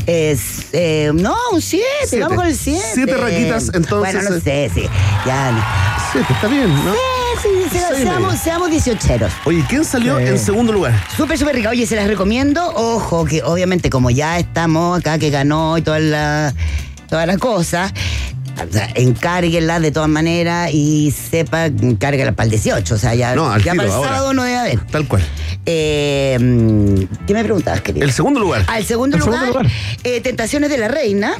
Es, 0.05 0.65
eh, 0.73 1.11
no, 1.13 1.33
un 1.53 1.61
7. 1.61 1.85
Siete. 2.01 2.23
Vamos 2.23 2.37
con 2.39 2.47
el 2.47 2.57
7. 2.57 2.81
Siete 2.93 3.15
raquitas, 3.15 3.71
entonces, 3.73 4.13
Bueno, 4.13 4.29
no 4.29 4.35
eh. 4.35 4.41
sé, 4.43 4.71
sí. 4.75 4.83
Ya. 5.25 6.09
Sí, 6.11 6.19
está 6.29 6.47
bien, 6.49 6.67
¿no? 6.83 6.91
Sí, 6.91 6.97
sí, 7.43 7.49
sí, 7.71 7.79
Seis 7.89 7.99
y 7.99 8.03
seamos, 8.03 8.39
seamos 8.39 8.69
18. 8.71 9.07
Oye, 9.45 9.63
¿quién 9.69 9.85
salió 9.85 10.19
en 10.19 10.39
segundo 10.39 10.73
lugar? 10.73 10.93
Súper, 11.15 11.37
súper 11.37 11.55
rica. 11.55 11.69
Oye, 11.69 11.85
se 11.85 11.95
las 11.95 12.07
recomiendo. 12.07 12.65
Ojo, 12.75 13.25
que 13.25 13.43
obviamente 13.43 13.89
como 13.89 14.09
ya 14.09 14.39
estamos 14.39 14.99
acá, 14.99 15.17
que 15.19 15.29
ganó 15.29 15.77
y 15.77 15.81
toda 15.81 15.99
la, 15.99 16.53
toda 17.09 17.25
la 17.25 17.37
cosa, 17.37 17.93
o 18.67 18.71
sea, 18.71 18.89
encárguenla 18.95 19.79
de 19.79 19.91
todas 19.91 20.09
maneras 20.09 20.69
y 20.73 21.11
sepa, 21.11 21.65
encárguenla 21.65 22.31
para 22.33 22.45
el 22.45 22.51
18. 22.51 22.95
O 22.95 22.97
sea, 22.97 23.13
ya, 23.15 23.35
No, 23.35 23.51
al 23.51 23.63
ya 23.63 23.73
tiro, 23.73 23.83
para 23.83 23.87
el 23.89 23.95
ahora. 23.95 24.09
sábado 24.09 24.33
no 24.33 24.43
debe 24.43 24.57
haber. 24.57 24.79
Tal 24.87 25.07
cual. 25.07 25.23
Eh, 25.65 26.37
mm, 26.39 27.25
¿Qué 27.25 27.33
me 27.33 27.43
preguntabas, 27.43 27.81
querido? 27.81 28.05
El 28.05 28.11
segundo 28.11 28.39
lugar. 28.39 28.63
Al 28.67 28.83
segundo 28.85 29.17
El 29.17 29.23
lugar, 29.23 29.39
segundo 29.39 29.59
lugar. 29.63 29.71
eh, 30.03 30.21
Tentaciones 30.21 30.69
de 30.69 30.77
la 30.77 30.87
Reina. 30.87 31.33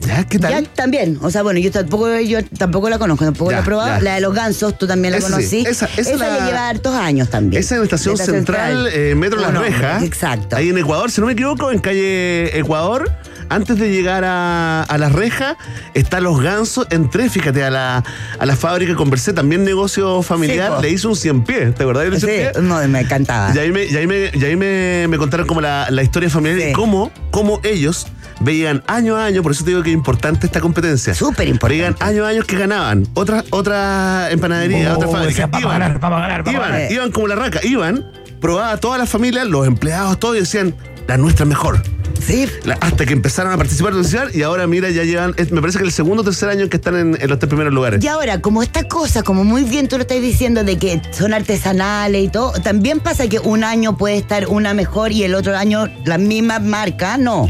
¿Ya? 0.00 0.24
¿Qué 0.24 0.38
Ya 0.38 0.48
tal? 0.48 0.68
también, 0.68 1.18
o 1.20 1.30
sea, 1.30 1.42
bueno, 1.42 1.60
yo 1.60 1.70
tampoco, 1.70 2.18
yo 2.20 2.42
tampoco 2.44 2.88
la 2.88 2.98
conozco, 2.98 3.24
tampoco 3.26 3.50
Ya, 3.50 3.58
la 3.58 3.62
he 3.62 3.66
probado. 3.66 3.88
ya. 3.98 4.00
La 4.00 4.14
de 4.14 4.20
los 4.22 4.34
gansos, 4.34 4.76
tú 4.78 4.86
también 4.86 5.12
la 5.12 5.18
Esa 5.18 5.26
sí, 5.28 5.32
conocí. 5.32 5.64
esa- 5.66 5.88
esa 5.96 6.16
la- 6.16 6.38
ya 6.38 6.46
lleva 6.46 6.68
hartos 6.68 6.94
años 6.94 7.28
también. 7.28 7.60
Esa 7.60 7.74
es 7.74 7.78
en 7.78 7.84
Estación 7.84 8.16
Central, 8.16 8.88
eh, 8.92 9.14
Metro 9.14 9.38
Las 9.40 9.52
Rejas. 9.54 10.02
Exacto. 10.02 10.56
Ahí 10.56 10.70
en 10.70 10.78
Ecuador, 10.78 11.10
si 11.10 11.20
no 11.20 11.26
me 11.26 11.34
equivoco, 11.34 11.70
en 11.70 11.78
calle 11.80 12.58
Ecuador. 12.58 13.10
Antes 13.50 13.80
de 13.80 13.90
llegar 13.90 14.22
a, 14.24 14.84
a 14.84 14.96
Las 14.98 15.10
Rejas, 15.12 15.56
están 15.94 16.22
los 16.22 16.40
gansos. 16.40 16.86
Entré, 16.90 17.28
fíjate, 17.28 17.64
a 17.64 17.70
la, 17.70 18.04
a 18.38 18.46
la 18.46 18.54
fábrica, 18.54 18.94
conversé, 18.94 19.32
también 19.32 19.64
negocio 19.64 20.22
familiar. 20.22 20.74
Sí, 20.76 20.82
le 20.82 20.90
hice 20.92 21.08
un 21.08 21.16
100 21.16 21.42
pies, 21.44 21.74
¿te 21.74 21.82
acordás 21.82 22.04
de 22.04 22.10
un 22.10 22.20
100 22.20 22.30
Sí, 22.30 22.38
pies? 22.54 22.62
no, 22.62 22.86
me 22.88 23.00
encantaba. 23.00 23.52
Y 23.52 23.58
ahí 23.58 23.72
me, 23.72 23.84
y 23.86 23.96
ahí 23.96 24.06
me, 24.06 24.30
y 24.32 24.44
ahí 24.44 24.54
me, 24.54 25.06
me 25.08 25.18
contaron 25.18 25.48
como 25.48 25.60
la, 25.60 25.88
la 25.90 26.02
historia 26.04 26.30
familiar 26.30 26.68
y 26.70 26.72
cómo, 26.72 27.10
cómo 27.32 27.58
ellos 27.64 28.06
veían 28.40 28.82
año 28.86 29.16
a 29.16 29.24
año, 29.26 29.42
por 29.42 29.52
eso 29.52 29.64
te 29.64 29.70
digo 29.70 29.82
que 29.82 29.90
es 29.90 29.94
importante 29.94 30.46
esta 30.46 30.60
competencia. 30.60 31.14
Súper 31.14 31.48
importante. 31.48 31.76
Veían 31.82 31.96
año 32.00 32.24
a 32.24 32.28
año 32.28 32.42
que 32.44 32.56
ganaban. 32.56 33.06
Otra, 33.14 33.44
otra 33.50 34.30
empanadería, 34.30 34.92
Oh, 34.94 34.96
otra 34.96 35.08
fábrica. 35.08 35.28
decían, 35.28 35.50
vamos 35.50 35.64
a 35.64 35.68
Iban, 35.76 35.80
ganar, 35.80 36.00
vamos 36.00 36.18
a 36.18 36.22
ganar, 36.22 36.42
vamos 36.44 36.48
a 36.48 36.52
iban, 36.66 36.72
ganar. 36.78 36.92
iban 36.92 37.10
como 37.12 37.28
la 37.28 37.34
raca, 37.36 37.60
iban, 37.62 38.06
probaba 38.40 38.72
a 38.72 38.76
toda 38.78 38.98
la 38.98 39.06
familia, 39.06 39.44
los 39.44 39.66
empleados, 39.66 40.18
todos 40.18 40.36
y 40.36 40.40
decían, 40.40 40.74
la 41.06 41.16
nuestra 41.16 41.44
es 41.44 41.48
mejor. 41.48 41.82
Sí. 42.24 42.46
La- 42.64 42.74
hasta 42.80 43.06
que 43.06 43.14
empezaron 43.14 43.50
a 43.52 43.56
participar, 43.56 43.92
participar, 43.94 44.28
y 44.36 44.42
ahora 44.42 44.66
mira, 44.66 44.90
ya 44.90 45.04
llevan, 45.04 45.32
es- 45.38 45.50
me 45.52 45.60
parece 45.62 45.78
que 45.78 45.84
el 45.84 45.92
segundo 45.92 46.20
o 46.20 46.24
tercer 46.24 46.48
año 46.50 46.68
que 46.68 46.76
están 46.76 46.94
en, 46.96 47.18
en 47.20 47.28
los 47.30 47.38
tres 47.38 47.48
primeros 47.48 47.72
lugares. 47.72 48.04
Y 48.04 48.08
ahora, 48.08 48.40
como 48.42 48.62
esta 48.62 48.84
cosa, 48.86 49.22
como 49.22 49.42
muy 49.42 49.64
bien 49.64 49.88
tú 49.88 49.96
lo 49.96 50.02
estás 50.02 50.20
diciendo, 50.20 50.62
de 50.62 50.76
que 50.76 51.00
son 51.12 51.32
artesanales 51.32 52.22
y 52.24 52.28
todo, 52.28 52.52
también 52.52 53.00
pasa 53.00 53.26
que 53.28 53.38
un 53.38 53.64
año 53.64 53.96
puede 53.96 54.16
estar 54.18 54.46
una 54.48 54.74
mejor 54.74 55.12
y 55.12 55.22
el 55.24 55.34
otro 55.34 55.56
año 55.56 55.88
la 56.04 56.18
misma 56.18 56.58
marca, 56.58 57.16
no. 57.16 57.48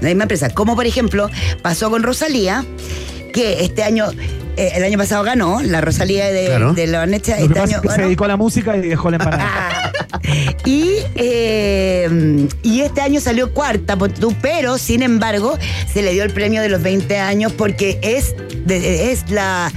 La 0.00 0.08
misma 0.08 0.24
empresa. 0.24 0.50
Como 0.50 0.74
por 0.76 0.86
ejemplo, 0.86 1.30
pasó 1.62 1.90
con 1.90 2.02
Rosalía, 2.02 2.64
que 3.32 3.64
este 3.64 3.82
año, 3.82 4.06
eh, 4.56 4.72
el 4.74 4.84
año 4.84 4.98
pasado 4.98 5.22
ganó, 5.24 5.60
la 5.62 5.80
Rosalía 5.80 6.26
de, 6.30 6.46
Claro. 6.46 6.72
de 6.72 6.86
la 6.86 7.02
que 7.36 7.44
este 7.44 7.60
pasa 7.60 7.62
año 7.64 7.76
es 7.76 7.82
que 7.82 7.88
se 7.96 8.02
dedicó 8.02 8.24
a 8.24 8.28
la 8.28 8.36
música 8.36 8.76
y 8.76 8.80
dejó 8.88 9.10
la 9.10 9.16
empanada. 9.16 9.92
Y, 10.66 10.94
eh, 11.16 12.48
y 12.62 12.80
este 12.80 13.00
año 13.02 13.20
salió 13.20 13.52
cuarta, 13.52 13.96
pero 14.40 14.78
sin 14.78 15.02
embargo 15.02 15.58
se 15.92 16.02
le 16.02 16.12
dio 16.12 16.22
el 16.24 16.30
premio 16.32 16.62
de 16.62 16.68
los 16.68 16.82
20 16.82 17.18
años 17.18 17.52
porque 17.52 17.98
es, 18.02 18.34
es 18.68 19.30
la, 19.30 19.70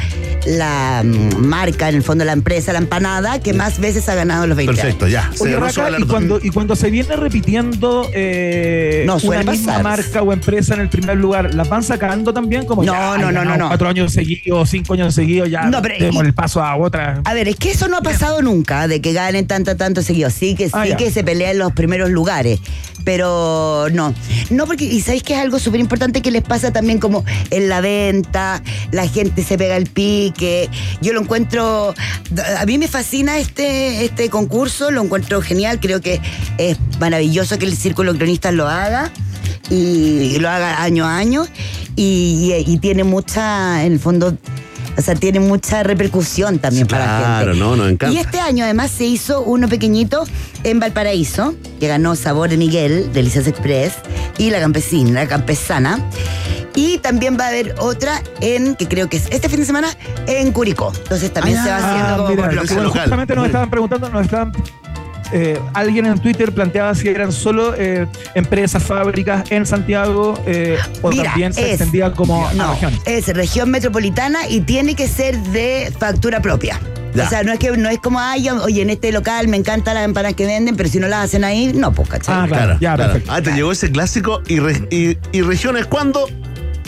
la 0.45 1.01
mm, 1.03 1.35
marca, 1.45 1.89
en 1.89 1.95
el 1.95 2.03
fondo 2.03 2.23
la 2.23 2.31
empresa, 2.31 2.71
la 2.71 2.79
empanada, 2.79 3.39
que 3.39 3.53
más 3.53 3.79
veces 3.79 4.07
ha 4.07 4.15
ganado 4.15 4.47
los 4.47 4.55
20 4.55 4.73
Perfecto, 4.73 5.05
años. 5.05 5.13
ya. 5.13 5.31
Oye, 5.43 5.57
Raca, 5.57 5.89
y 5.97 6.03
cuando, 6.03 6.39
y 6.41 6.49
cuando 6.49 6.75
se 6.77 6.89
viene 6.89 7.15
repitiendo 7.17 8.09
eh, 8.13 9.03
No, 9.05 9.17
una 9.23 9.43
misma 9.43 9.79
marca 9.79 10.21
o 10.21 10.31
empresa 10.31 10.73
en 10.75 10.81
el 10.81 10.89
primer 10.89 11.17
lugar, 11.17 11.53
¿las 11.53 11.67
van 11.67 11.83
sacando 11.83 12.33
también? 12.33 12.65
Como 12.65 12.83
No, 12.83 12.93
ya, 12.93 13.17
no, 13.17 13.31
no, 13.31 13.43
no, 13.43 13.57
no. 13.57 13.67
Cuatro 13.67 13.89
años 13.89 14.13
seguidos, 14.13 14.69
cinco 14.69 14.93
años 14.93 15.13
seguidos, 15.13 15.49
ya 15.49 15.63
No, 15.63 15.81
pero- 15.81 15.95
demos 15.99 16.23
y- 16.23 16.27
el 16.27 16.33
paso 16.33 16.63
a 16.63 16.75
otra. 16.77 17.21
A 17.25 17.33
ver, 17.33 17.49
es 17.49 17.57
que 17.57 17.71
eso 17.71 17.87
no 17.89 17.97
ha 17.97 18.01
pasado 18.01 18.41
nunca, 18.41 18.87
de 18.87 19.01
que 19.01 19.11
ganen 19.11 19.47
tanto, 19.47 19.75
tanto 19.75 20.01
Sí 20.29 20.55
que 20.55 20.65
sí 20.67 20.71
Ah, 20.75 20.85
ya. 20.87 20.97
que 20.97 21.11
se 21.11 21.23
pelean 21.23 21.51
en 21.51 21.59
los 21.59 21.71
primeros 21.73 22.09
lugares. 22.09 22.59
Pero 23.03 23.87
no. 23.93 24.13
No, 24.49 24.65
porque, 24.65 24.83
y 24.83 24.99
sabéis 25.01 25.23
que 25.23 25.33
es 25.33 25.39
algo 25.39 25.59
súper 25.59 25.79
importante 25.79 26.21
que 26.21 26.29
les 26.29 26.43
pasa 26.43 26.71
también 26.71 26.99
como 26.99 27.23
en 27.51 27.69
la 27.69 27.79
venta, 27.79 28.61
la 28.91 29.07
gente 29.07 29.43
se 29.43 29.57
pega 29.57 29.77
el 29.77 29.85
pique. 29.87 30.69
Yo 31.01 31.13
lo 31.13 31.21
encuentro. 31.21 31.93
A 32.59 32.65
mí 32.65 32.77
me 32.77 32.87
fascina 32.89 33.37
este, 33.37 34.03
este 34.03 34.29
concurso, 34.29 34.91
lo 34.91 35.01
encuentro 35.03 35.41
genial. 35.41 35.79
Creo 35.79 36.01
que 36.01 36.19
es 36.57 36.77
maravilloso 36.99 37.57
que 37.57 37.65
el 37.65 37.77
Círculo 37.77 38.11
de 38.11 38.19
Cronistas 38.19 38.53
lo 38.53 38.67
haga 38.67 39.09
y, 39.69 40.33
y 40.35 40.39
lo 40.39 40.49
haga 40.49 40.81
año 40.83 41.05
a 41.05 41.17
año. 41.17 41.47
Y, 41.95 42.53
y- 42.67 42.71
y 42.73 42.77
tiene 42.79 43.03
mucha, 43.05 43.85
en 43.85 43.93
el 43.93 43.99
fondo. 43.99 44.37
O 44.97 45.01
sea, 45.01 45.13
tiene 45.15 45.39
mucha 45.39 45.83
repercusión 45.83 46.57
también 46.59 46.87
para 46.87 47.05
la 47.05 47.19
Claro, 47.19 47.45
gente. 47.53 47.59
no, 47.59 47.75
nos 47.75 47.91
encanta. 47.91 48.13
Y 48.13 48.17
este 48.17 48.39
año 48.39 48.63
además 48.63 48.89
se 48.91 49.05
hizo 49.05 49.41
uno 49.41 49.67
pequeñito 49.69 50.23
en 50.63 50.79
Valparaíso, 50.79 51.53
que 51.79 51.87
ganó 51.87 52.15
Sabor 52.15 52.49
de 52.49 52.57
Miguel, 52.57 53.11
Delicias 53.13 53.45
Express, 53.47 53.93
y 54.39 54.49
la 54.49 54.59
campesina, 54.59 55.21
la 55.21 55.27
campesana. 55.27 55.99
Y 56.75 56.97
también 56.99 57.37
va 57.39 57.45
a 57.45 57.47
haber 57.49 57.75
otra 57.79 58.21
en, 58.41 58.75
que 58.75 58.87
creo 58.87 59.09
que 59.09 59.17
es 59.17 59.27
este 59.31 59.49
fin 59.49 59.59
de 59.61 59.65
semana, 59.65 59.87
en 60.27 60.51
Curicó. 60.51 60.91
Entonces 60.95 61.31
también 61.33 61.57
Ah, 61.57 61.63
se 61.63 61.69
va 61.71 61.79
ya. 61.79 61.89
haciendo 61.91 62.17
como 62.17 62.29
mira, 62.29 62.43
por 62.43 62.53
lo 62.55 62.83
local. 62.83 63.01
justamente 63.01 63.35
nos 63.35 63.45
estaban 63.47 63.69
preguntando, 63.69 64.09
nos 64.09 64.21
estaban. 64.25 64.51
Eh, 65.31 65.59
alguien 65.73 66.05
en 66.05 66.19
Twitter 66.19 66.51
planteaba 66.53 66.93
si 66.95 67.07
eran 67.07 67.31
solo 67.31 67.73
eh, 67.77 68.07
empresas, 68.35 68.81
fábricas 68.83 69.49
en 69.51 69.65
Santiago 69.65 70.39
eh, 70.45 70.77
o 71.01 71.09
Mira, 71.09 71.23
también 71.31 71.53
se 71.53 71.61
es- 71.61 71.69
extendía 71.81 72.11
como 72.11 72.47
a 72.47 72.53
No, 72.53 72.71
regiones. 72.73 73.01
es 73.05 73.27
región 73.27 73.69
metropolitana 73.71 74.47
y 74.47 74.61
tiene 74.61 74.95
que 74.95 75.07
ser 75.07 75.37
de 75.39 75.91
factura 75.99 76.41
propia. 76.41 76.79
Ya. 77.15 77.25
O 77.25 77.29
sea, 77.29 77.41
no 77.41 77.51
es 77.51 77.57
que 77.57 77.71
no 77.75 77.89
es 77.89 77.97
como, 77.99 78.19
ay, 78.19 78.47
oye, 78.49 78.81
en 78.83 78.89
este 78.91 79.11
local 79.11 79.47
me 79.47 79.57
encantan 79.57 79.95
las 79.95 80.05
empanadas 80.05 80.35
que 80.35 80.45
venden, 80.45 80.75
pero 80.75 80.87
si 80.87 80.99
no 80.99 81.07
las 81.07 81.25
hacen 81.25 81.43
ahí, 81.43 81.71
no, 81.73 81.91
pues, 81.91 82.07
¿cachai? 82.09 82.35
Ah, 82.35 82.45
claro, 82.47 82.63
Claro, 82.65 82.77
ya, 82.79 82.95
claro. 82.95 83.13
perfecto. 83.13 83.33
Ah, 83.33 83.41
te 83.41 83.51
llegó 83.53 83.71
ese 83.71 83.91
clásico 83.91 84.41
y, 84.47 84.59
re- 84.59 84.87
y, 84.91 85.17
y 85.31 85.41
regiones 85.41 85.87
cuándo? 85.87 86.27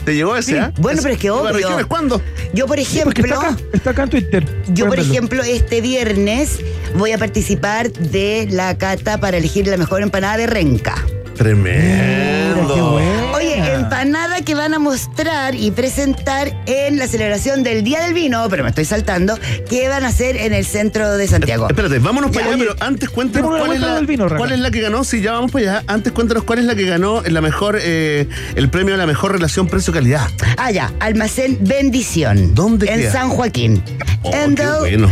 ¿Te 0.06 0.16
llegó 0.16 0.36
ese? 0.36 0.52
Sí. 0.54 0.58
ah? 0.58 0.72
Bueno, 0.78 1.02
pero 1.04 1.14
es 1.14 1.20
que 1.20 1.28
¿Y 1.28 1.30
obvio. 1.30 1.52
regiones 1.54 1.86
cuándo? 1.86 2.22
Yo, 2.54 2.66
por 2.68 2.78
Sí, 2.78 2.98
ejemplo, 3.00 3.24
está 3.26 3.40
acá, 3.50 3.58
está 3.74 3.90
acá 3.92 4.04
en 4.04 4.10
Twitter. 4.10 4.46
yo, 4.70 4.88
por 4.88 5.00
ejemplo, 5.00 5.44
este 5.44 5.82
viernes 5.82 6.60
voy 6.96 7.12
a 7.12 7.18
participar 7.18 7.92
de 7.92 8.48
la 8.50 8.78
cata 8.78 9.20
para 9.20 9.38
elegir 9.38 9.68
la 9.68 9.78
mejor 9.78 10.02
empanada 10.02 10.38
de 10.38 10.48
Renca. 10.48 10.96
Tremendo. 11.38 12.62
Mira, 12.64 12.74
qué 12.76 12.82
bueno. 12.82 13.19
Oye, 13.40 13.74
empanada 13.74 14.42
que 14.42 14.54
van 14.54 14.74
a 14.74 14.80
mostrar 14.80 15.56
y 15.56 15.72
presentar 15.72 16.54
en 16.66 16.98
la 16.98 17.08
celebración 17.08 17.64
del 17.64 17.86
Día 17.86 18.02
del 18.02 18.14
Vino, 18.14 18.46
pero 18.50 18.64
me 18.64 18.70
estoy 18.70 18.84
saltando, 18.84 19.40
que 19.70 19.88
van 19.88 20.04
a 20.04 20.10
hacer 20.10 20.36
en 20.36 20.54
el 20.54 20.66
centro 20.66 21.16
de 21.16 21.26
Santiago. 21.26 21.68
Espérate, 21.70 22.00
vámonos 22.00 22.32
para 22.32 22.48
allá, 22.48 22.56
oye, 22.56 22.66
pero 22.66 22.76
antes 22.86 23.10
cuéntanos 23.10 23.50
cuál 23.58 23.74
es, 23.74 23.80
la, 23.80 24.00
vino, 24.02 24.28
cuál 24.28 24.52
es 24.52 24.60
la 24.60 24.72
que 24.72 24.82
ganó. 24.82 25.06
Si 25.06 25.22
ya 25.22 25.32
vamos 25.32 25.52
para 25.52 25.78
allá, 25.78 25.84
antes 25.88 26.12
cuéntanos 26.12 26.44
cuál 26.44 26.60
es 26.60 26.66
la 26.66 26.76
que 26.76 26.86
ganó 26.86 27.22
la 27.24 27.40
mejor, 27.40 27.80
eh, 27.82 28.28
el 28.56 28.70
premio 28.70 28.96
a 28.96 28.98
la 28.98 29.08
mejor 29.08 29.32
relación 29.32 29.68
precio-calidad. 29.68 30.30
Ah, 30.58 30.72
ya, 30.72 30.92
Almacén 31.00 31.58
Bendición. 31.62 32.54
¿Dónde 32.54 32.92
En 32.92 33.00
queda? 33.00 33.12
San 33.14 33.30
Joaquín. 33.30 33.82
Oh, 34.24 34.32
qué 34.32 34.44
Endel 34.44 34.68
bueno. 34.80 35.10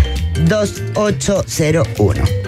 2801. 0.49 2.46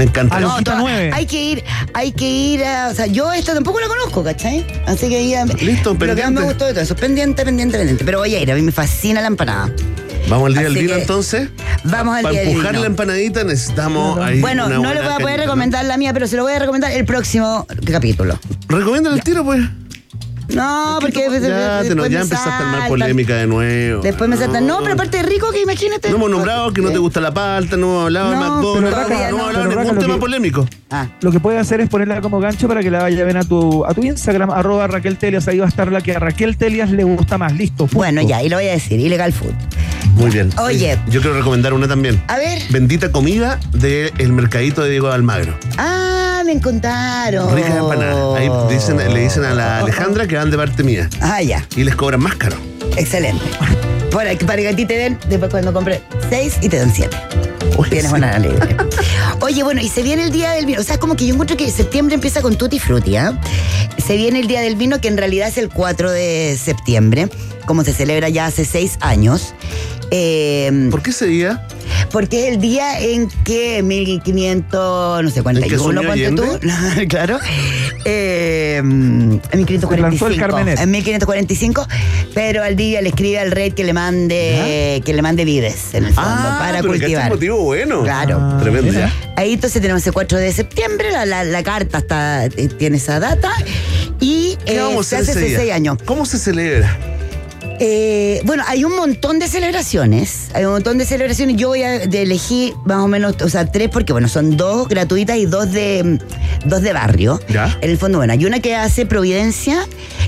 Me 0.00 0.04
encanta. 0.04 0.34
Ah, 0.38 0.40
No, 0.40 0.86
hay 1.12 1.26
que 1.26 1.42
ir, 1.44 1.62
hay 1.92 2.12
que 2.12 2.26
ir 2.26 2.64
a, 2.64 2.88
o 2.88 2.94
sea, 2.94 3.04
yo 3.04 3.30
esta 3.34 3.52
tampoco 3.52 3.80
la 3.80 3.86
conozco, 3.86 4.24
¿cachai? 4.24 4.64
Así 4.86 5.10
que 5.10 5.28
ya, 5.28 5.44
Listo, 5.44 5.92
Lo 5.92 5.98
que 5.98 6.06
más 6.06 6.16
pendiente. 6.16 6.40
me 6.40 6.46
gustó 6.46 6.64
de 6.64 6.72
todo 6.72 6.82
eso, 6.82 6.96
pendiente, 6.96 7.44
pendiente, 7.44 7.76
pendiente. 7.76 8.02
Pero 8.02 8.20
voy 8.20 8.34
a 8.34 8.40
ir, 8.40 8.50
a 8.50 8.54
mí 8.54 8.62
me 8.62 8.72
fascina 8.72 9.20
la 9.20 9.26
empanada. 9.26 9.70
Vamos 10.30 10.46
al 10.46 10.54
día 10.54 10.62
del 10.62 10.72
vino 10.74 10.94
entonces. 10.94 11.50
Vamos 11.84 12.16
al 12.16 12.22
Para 12.22 12.32
día 12.32 12.40
del 12.40 12.48
empujar 12.48 12.70
vino. 12.72 12.80
la 12.80 12.86
empanadita 12.86 13.44
necesitamos 13.44 14.18
ahí 14.20 14.40
Bueno, 14.40 14.66
una 14.68 14.78
no 14.78 14.94
le 14.94 15.02
voy 15.02 15.12
a 15.12 15.18
poder 15.18 15.40
recomendar 15.40 15.84
la 15.84 15.98
mía, 15.98 16.14
pero 16.14 16.26
se 16.26 16.36
lo 16.36 16.44
voy 16.44 16.54
a 16.54 16.58
recomendar 16.60 16.92
el 16.92 17.04
próximo 17.04 17.66
capítulo. 17.84 18.40
Recomiéndale 18.68 19.16
el 19.16 19.22
tiro, 19.22 19.44
pues. 19.44 19.60
No, 20.54 20.98
porque 21.00 21.18
ya, 21.20 21.30
después 21.30 21.88
te 21.88 21.94
no- 21.94 22.02
me 22.02 22.10
ya 22.10 22.20
empezaste 22.22 22.50
a 22.50 22.58
armar 22.70 22.88
polémica 22.88 23.34
de 23.36 23.46
nuevo. 23.46 24.02
Después 24.02 24.28
me 24.30 24.36
saltan. 24.36 24.66
No, 24.66 24.80
pero 24.80 24.94
aparte 24.94 25.18
de 25.18 25.22
rico, 25.24 25.50
que 25.52 25.62
imagínate. 25.62 26.08
No 26.10 26.16
hemos 26.16 26.30
nombrado 26.30 26.72
que 26.72 26.80
no 26.82 26.90
te 26.90 26.98
gusta 26.98 27.20
la 27.20 27.32
palta, 27.32 27.76
no 27.76 27.86
hemos 27.86 28.04
hablado 28.04 28.30
de 28.30 28.36
No, 28.36 28.40
McDonald's, 28.54 28.90
no, 28.90 29.28
hemos 29.28 29.46
hablado 29.46 29.68
de 29.68 29.76
ningún 29.76 29.98
tema 29.98 30.14
que- 30.14 30.20
polémico. 30.20 30.68
Ah, 30.90 31.06
Lo 31.20 31.30
que 31.30 31.38
puede 31.40 31.58
hacer 31.58 31.80
es 31.80 31.88
ponerla 31.88 32.20
como 32.20 32.40
gancho 32.40 32.66
para 32.66 32.82
que 32.82 32.90
la 32.90 33.02
vaya 33.02 33.22
a 33.22 33.24
ver 33.24 33.36
a 33.36 33.44
tu, 33.44 33.84
a 33.84 33.94
tu 33.94 34.02
Instagram, 34.02 34.50
arroba 34.50 34.86
Raquel 34.88 35.16
Telias. 35.18 35.46
Ahí 35.48 35.58
va 35.58 35.66
a 35.66 35.68
estar 35.68 35.90
la 35.92 36.00
que 36.00 36.14
a 36.16 36.18
Raquel 36.18 36.56
Telias 36.56 36.90
le 36.90 37.04
gusta 37.04 37.38
más. 37.38 37.52
Listo. 37.52 37.84
punto. 37.86 37.96
bueno, 37.98 38.22
ya, 38.22 38.42
y 38.42 38.48
lo 38.48 38.56
voy 38.56 38.66
a 38.68 38.72
decir, 38.72 38.98
Illegal 38.98 39.32
Food. 39.32 39.54
Muy 40.14 40.30
bien. 40.30 40.50
Oye. 40.58 40.98
Yo 41.08 41.20
quiero 41.20 41.36
recomendar 41.36 41.72
una 41.72 41.88
también. 41.88 42.22
A 42.28 42.36
ver. 42.36 42.62
Bendita 42.70 43.10
comida 43.10 43.58
del 43.72 44.32
mercadito 44.32 44.82
de 44.82 44.90
Diego 44.90 45.10
Almagro. 45.10 45.58
Ah, 45.78 46.42
me 46.44 46.60
contaron. 46.60 47.54
Ricas 47.54 47.76
empanadas. 47.76 48.36
Ahí 48.38 48.48
dicen, 48.68 48.96
le 48.96 49.20
dicen 49.20 49.44
a 49.44 49.54
la 49.54 49.78
Alejandra 49.78 50.26
que 50.26 50.36
van 50.36 50.50
de 50.50 50.56
parte 50.56 50.82
mía. 50.82 51.08
Ah, 51.20 51.42
ya. 51.42 51.66
Y 51.76 51.84
les 51.84 51.94
cobran 51.94 52.20
más 52.20 52.36
caro. 52.36 52.56
Excelente. 52.96 53.44
Para, 54.10 54.36
para 54.38 54.62
que 54.62 54.68
a 54.68 54.76
ti 54.76 54.86
te 54.86 54.96
den, 54.96 55.18
después 55.28 55.50
cuando 55.50 55.72
compres 55.72 56.00
seis 56.28 56.56
y 56.60 56.68
te 56.68 56.78
dan 56.78 56.92
siete. 56.92 57.16
Tienes 57.88 58.10
buena 58.10 58.38
libre. 58.38 58.76
Oye, 59.40 59.62
bueno, 59.62 59.80
y 59.80 59.88
se 59.88 60.02
viene 60.02 60.24
el 60.24 60.32
día 60.32 60.50
del 60.50 60.66
vino. 60.66 60.80
O 60.80 60.84
sea, 60.84 60.98
como 60.98 61.16
que 61.16 61.26
yo 61.26 61.32
encuentro 61.32 61.56
que 61.56 61.70
septiembre 61.70 62.14
empieza 62.14 62.42
con 62.42 62.56
tutti 62.56 62.78
frutti, 62.78 63.16
¿ah? 63.16 63.40
Se 64.04 64.16
viene 64.16 64.40
el 64.40 64.46
día 64.46 64.60
del 64.60 64.76
vino, 64.76 65.00
que 65.00 65.08
en 65.08 65.16
realidad 65.16 65.48
es 65.48 65.56
el 65.56 65.70
4 65.70 66.10
de 66.10 66.58
septiembre, 66.62 67.28
como 67.66 67.84
se 67.84 67.92
celebra 67.92 68.28
ya 68.28 68.46
hace 68.46 68.64
seis 68.64 68.98
años. 69.00 69.54
Eh, 70.10 70.88
¿Por 70.90 71.02
qué 71.02 71.10
ese 71.10 71.26
día? 71.26 71.66
porque 72.12 72.48
es 72.48 72.54
el 72.54 72.60
día 72.60 72.98
en 73.00 73.28
que 73.44 73.82
1500, 73.84 75.22
no 75.22 75.30
sé, 75.30 75.38
¿En 75.40 75.44
que 75.62 75.76
41, 75.76 75.78
soñó 75.78 76.02
ponte 76.08 76.30
tú. 76.32 76.68
claro. 77.08 77.38
Eh, 78.04 78.76
en 78.78 79.28
1545. 79.52 80.26
el 80.28 80.36
Carmenet. 80.38 80.80
En 80.80 80.90
1545, 80.90 81.86
pero 82.34 82.62
al 82.64 82.74
día 82.76 83.00
le 83.02 83.10
escribe 83.10 83.38
al 83.38 83.50
rey 83.52 83.70
que 83.72 83.84
le 83.84 83.92
mande, 83.92 85.02
que 85.04 85.12
le 85.14 85.22
mande 85.22 85.44
vides, 85.44 85.94
en 85.94 86.06
el 86.06 86.14
fondo, 86.14 86.30
para 86.30 86.78
Ah, 86.78 86.78
pero 86.80 86.92
que 86.94 86.98
cultivar. 87.00 87.22
este 87.24 87.34
motivo 87.34 87.58
bueno. 87.62 88.02
Claro. 88.02 88.56
Tremendo. 88.60 88.90
mira. 88.92 89.12
Ahí 89.36 89.52
entonces 89.54 89.80
tenemos 89.80 90.04
el 90.06 90.12
4 90.12 90.38
de 90.38 90.52
septiembre, 90.52 91.12
la, 91.12 91.24
la- 91.26 91.44
la 91.44 91.62
carta 91.62 91.98
está, 91.98 92.46
eh, 92.46 92.50
tiene 92.78 92.96
esa 92.96 93.20
data. 93.20 93.50
Y 94.20 94.56
¿Qué 94.66 94.76
eh, 94.76 94.80
vamos 94.80 95.06
se 95.06 95.16
hace 95.16 95.30
ese 95.32 95.38
hace 95.40 95.48
día? 95.48 95.58
seis 95.58 95.72
años. 95.72 95.98
¿Cómo 96.04 96.26
se 96.26 96.38
celebra? 96.38 96.98
Eh, 97.82 98.42
bueno, 98.44 98.62
hay 98.66 98.84
un 98.84 98.94
montón 98.94 99.38
de 99.38 99.48
celebraciones. 99.48 100.50
Hay 100.52 100.66
un 100.66 100.72
montón 100.72 100.98
de 100.98 101.06
celebraciones. 101.06 101.56
Yo 101.56 101.68
voy 101.68 101.82
a 101.82 102.02
elegir 102.02 102.74
más 102.84 102.98
o 102.98 103.08
menos, 103.08 103.36
o 103.40 103.48
sea, 103.48 103.72
tres, 103.72 103.88
porque 103.88 104.12
bueno, 104.12 104.28
son 104.28 104.58
dos 104.58 104.86
gratuitas 104.86 105.38
y 105.38 105.46
dos 105.46 105.72
de 105.72 106.20
dos 106.66 106.82
de 106.82 106.92
barrio. 106.92 107.40
Ya. 107.48 107.78
En 107.80 107.90
el 107.90 107.96
fondo, 107.96 108.18
bueno, 108.18 108.34
hay 108.34 108.44
una 108.44 108.60
que 108.60 108.76
hace 108.76 109.06
Providencia, 109.06 109.86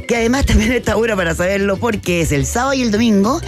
que 0.08 0.16
además 0.16 0.46
también 0.46 0.72
está 0.72 0.94
buena 0.94 1.14
para 1.14 1.34
saberlo, 1.34 1.76
porque 1.76 2.22
es 2.22 2.32
el 2.32 2.46
sábado 2.46 2.72
y 2.72 2.80
el 2.80 2.90
domingo, 2.90 3.38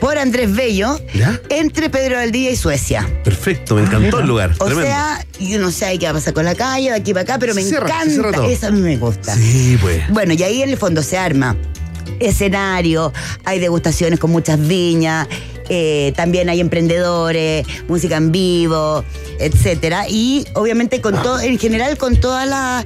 por 0.00 0.16
Andrés 0.16 0.50
Bello, 0.54 0.98
¿Ya? 1.12 1.38
entre 1.50 1.90
Pedro 1.90 2.16
Valdivia 2.16 2.50
y 2.50 2.56
Suecia. 2.56 3.06
Perfecto, 3.24 3.74
me 3.74 3.82
encantó 3.82 4.20
el 4.20 4.26
lugar. 4.26 4.52
O 4.58 4.64
Tremendo. 4.64 4.90
sea, 4.90 5.26
yo 5.38 5.58
no 5.58 5.70
sé 5.70 5.98
qué 5.98 6.06
va 6.06 6.12
a 6.12 6.14
pasar 6.14 6.32
con 6.32 6.46
la 6.46 6.54
calle, 6.54 6.88
de 6.88 6.96
aquí 6.96 7.12
para 7.12 7.24
acá, 7.24 7.38
pero 7.38 7.54
me 7.54 7.62
cierra, 7.62 7.88
encanta. 8.02 8.46
Eso 8.46 8.68
a 8.68 8.70
mí 8.70 8.80
me 8.80 8.96
gusta. 8.96 9.34
Sí, 9.36 9.76
pues. 9.82 10.08
Bueno, 10.08 10.32
y 10.32 10.42
ahí 10.42 10.62
en 10.62 10.70
el 10.70 10.78
fondo 10.78 11.02
se 11.02 11.18
arma 11.18 11.54
escenario, 12.20 13.12
hay 13.44 13.58
degustaciones 13.58 14.18
con 14.18 14.30
muchas 14.30 14.58
viñas, 14.66 15.28
eh, 15.68 16.12
también 16.16 16.48
hay 16.48 16.60
emprendedores, 16.60 17.66
música 17.88 18.16
en 18.16 18.32
vivo, 18.32 19.04
etcétera. 19.38 20.08
Y 20.08 20.46
obviamente 20.54 21.00
con 21.00 21.14
todo, 21.22 21.40
en 21.40 21.58
general 21.58 21.96
con 21.96 22.16
todas 22.16 22.48
las 22.48 22.84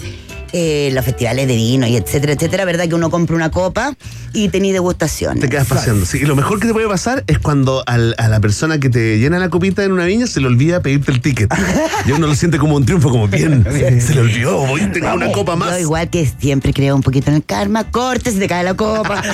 eh, 0.53 0.91
los 0.93 1.05
festivales 1.05 1.47
de 1.49 1.55
vino 1.57 1.87
y 1.87 1.97
etcétera, 1.97 2.33
etcétera, 2.33 2.65
¿verdad? 2.65 2.87
Que 2.89 2.95
uno 2.95 3.11
compra 3.11 3.37
una 3.37 3.51
copa 3.51 3.95
y 4.33 4.49
tenéis 4.49 4.75
degustación. 4.75 5.39
Te 5.41 5.49
quedas 5.49 5.67
paseando. 5.67 6.07
Sí, 6.07 6.19
y 6.23 6.27
lo 6.27 6.37
mejor 6.37 6.61
que 6.61 6.67
te 6.67 6.73
puede 6.73 6.89
pasar 6.89 7.25
es 7.27 7.39
cuando 7.39 7.83
al- 7.87 8.15
a 8.19 8.29
la 8.29 8.41
persona 8.41 8.79
que 8.79 8.89
te 8.91 9.19
llena 9.19 9.39
la 9.39 9.49
copita 9.49 9.85
en 9.85 9.93
una 9.93 10.05
viña 10.05 10.27
se 10.27 10.41
le 10.41 10.47
olvida 10.47 10.81
pedirte 10.81 11.13
el 11.13 11.21
ticket. 11.21 11.53
y 12.07 12.13
uno 12.13 12.27
lo 12.27 12.35
siente 12.35 12.59
como 12.59 12.77
un 12.77 12.85
triunfo, 12.85 13.11
como 13.11 13.29
bien. 13.29 13.65
Se 14.01 14.15
le 14.15 14.21
olvidó, 14.21 14.59
voy, 14.67 14.81
tengo 14.93 15.13
una 15.15 15.33
copa 15.33 15.57
más. 15.57 15.71
Yo 15.73 15.79
igual 15.79 16.09
que 16.11 16.27
siempre 16.39 16.73
creo 16.73 16.95
un 16.97 17.03
poquito 17.03 17.31
en 17.31 17.37
el 17.37 17.45
karma, 17.45 17.85
corte, 17.91 18.31
se 18.31 18.39
te 18.39 18.49
cae 18.49 18.65
la 18.65 18.75
copa. 18.75 19.23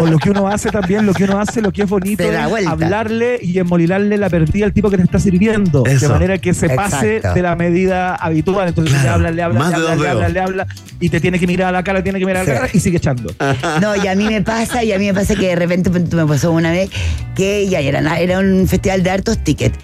O 0.00 0.06
lo 0.06 0.18
que 0.18 0.30
uno 0.30 0.48
hace 0.48 0.70
también, 0.70 1.06
lo 1.06 1.12
que 1.14 1.24
uno 1.24 1.38
hace, 1.40 1.60
lo 1.62 1.72
que 1.72 1.82
es 1.82 1.88
bonito 1.88 2.22
es 2.22 2.48
vuelta. 2.48 2.70
hablarle 2.70 3.38
y 3.42 3.58
emolilarle 3.58 4.16
la 4.16 4.28
perdida 4.28 4.66
al 4.66 4.72
tipo 4.72 4.90
que 4.90 4.96
te 4.96 5.02
está 5.02 5.18
sirviendo. 5.18 5.84
Eso. 5.86 6.06
De 6.06 6.12
manera 6.12 6.38
que 6.38 6.54
se 6.54 6.68
pase 6.70 7.16
Exacto. 7.16 7.34
de 7.36 7.42
la 7.42 7.56
medida 7.56 8.14
habitual. 8.14 8.68
Entonces 8.68 8.92
le 8.92 9.00
Claro. 9.00 9.14
habla, 9.16 9.30
le 9.30 9.42
habla, 9.42 9.58
Más 9.60 9.70
le 9.72 9.80
de 9.80 9.83
habla, 9.92 9.94
dos 9.94 10.02
le 10.02 10.08
habla, 10.08 10.20
dedos. 10.28 10.32
le 10.32 10.40
habla, 10.40 10.66
y 11.00 11.08
te 11.10 11.20
tiene 11.20 11.38
que 11.38 11.46
mirar 11.46 11.68
a 11.68 11.72
la 11.72 11.82
cara, 11.84 12.02
tiene 12.02 12.18
que 12.18 12.26
mirar 12.26 12.42
a 12.42 12.44
la 12.46 12.52
Sí. 12.52 12.58
cara 12.60 12.70
y 12.72 12.80
sigue 12.80 12.96
echando. 12.98 13.32
No, 13.80 13.96
y 13.96 14.06
a 14.08 14.14
mí 14.14 14.24
me 14.24 14.42
pasa, 14.42 14.82
y 14.84 14.92
a 14.92 14.98
mí 14.98 15.06
me 15.06 15.14
pasa 15.14 15.34
que 15.34 15.48
de 15.48 15.56
repente 15.56 15.90
me 15.90 16.26
pasó 16.26 16.52
una 16.52 16.70
vez 16.70 16.90
que 17.34 17.68
ya 17.68 17.80
era, 17.80 18.18
era 18.18 18.38
un 18.38 18.66
festival 18.68 19.02
de 19.02 19.10
hartos 19.10 19.38
tickets. 19.42 19.78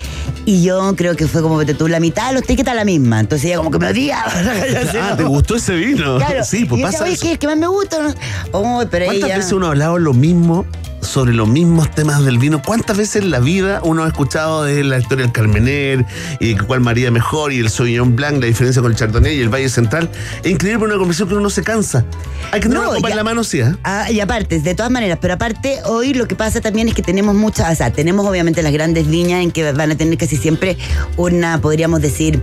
Y 0.47 0.63
yo 0.63 0.95
creo 0.97 1.17
que 1.17 1.27
fue 1.27 1.43
como 1.43 1.59
que 1.61 1.75
tú 1.75 1.87
la 1.89 2.01
mitad 2.01 2.29
de 2.29 2.35
los 2.35 2.45
tickets 2.45 2.69
a 2.69 2.75
la 2.75 2.85
misma. 2.85 3.21
Entonces 3.21 3.47
ella 3.47 3.59
como 3.59 3.71
que 3.71 3.79
me 3.79 3.89
odiaba. 3.89 4.33
Ah, 5.01 5.17
¿te 5.17 5.25
gustó 5.25 5.57
ese 5.57 5.75
vino? 5.75 6.17
Claro. 6.19 6.45
Sí, 6.45 6.65
pues 6.65 6.81
y 6.81 6.85
pasa 6.85 7.05
decía, 7.05 7.05
oye, 7.05 7.13
eso. 7.15 7.23
¿qué 7.27 7.33
es 7.33 7.39
que 7.39 7.47
más 7.47 7.57
me 7.57 7.67
gusta? 7.67 8.03
¿no? 8.03 8.15
Oh, 8.53 8.83
pero 8.91 9.07
¿Cuántas 9.07 9.29
ella... 9.29 9.37
veces 9.39 9.53
uno 9.53 9.67
ha 9.67 9.71
hablado 9.71 9.99
lo 9.99 10.13
mismo 10.15 10.65
sobre 11.11 11.35
los 11.35 11.49
mismos 11.49 11.91
temas 11.91 12.25
del 12.25 12.39
vino? 12.39 12.63
¿Cuántas 12.63 12.97
veces 12.97 13.23
en 13.23 13.33
la 13.33 13.41
vida 13.41 13.81
uno 13.83 14.05
ha 14.05 14.07
escuchado 14.07 14.63
de 14.63 14.85
la 14.85 14.99
historia 14.99 15.25
del 15.25 15.33
Carmener 15.33 16.07
y 16.39 16.55
de 16.55 16.61
cuál 16.61 16.81
María 16.81 17.11
mejor 17.11 17.53
y 17.53 17.59
el 17.59 17.69
Sauvignon 17.69 18.15
Blanc, 18.15 18.41
la 18.41 18.47
diferencia 18.47 18.81
con 18.81 18.93
el 18.93 18.97
Chardonnay 18.97 19.37
y 19.37 19.41
el 19.41 19.49
Valle 19.49 19.69
Central? 19.69 20.09
Es 20.45 20.53
increíble 20.53 20.85
una 20.85 20.95
conversación 20.97 21.29
que 21.29 21.35
uno 21.35 21.43
no 21.43 21.51
se 21.51 21.65
cansa. 21.65 22.05
Hay 22.53 22.61
que 22.61 22.69
tener 22.69 22.79
No, 22.79 22.91
una 22.91 22.97
copa 22.97 23.11
en 23.11 23.17
la 23.17 23.25
mano, 23.25 23.43
sí, 23.43 23.59
¿eh? 23.59 23.75
Ah, 23.83 24.11
y 24.11 24.21
aparte, 24.21 24.61
de 24.61 24.75
todas 24.75 24.93
maneras, 24.93 25.19
pero 25.21 25.35
aparte, 25.35 25.81
hoy 25.85 26.15
lo 26.15 26.29
que 26.29 26.37
pasa 26.37 26.61
también 26.61 26.89
es 26.89 26.95
que 26.95 27.03
tenemos 27.03 27.35
muchas, 27.35 27.73
o 27.73 27.77
sea, 27.77 27.93
tenemos 27.93 28.25
obviamente 28.27 28.63
las 28.63 28.73
grandes 28.73 29.09
viñas 29.09 29.43
en 29.43 29.51
que 29.51 29.73
van 29.73 29.91
a 29.91 29.97
tener 29.97 30.17
casi 30.17 30.37
siempre 30.37 30.77
una, 31.17 31.61
podríamos 31.61 32.01
decir, 32.01 32.41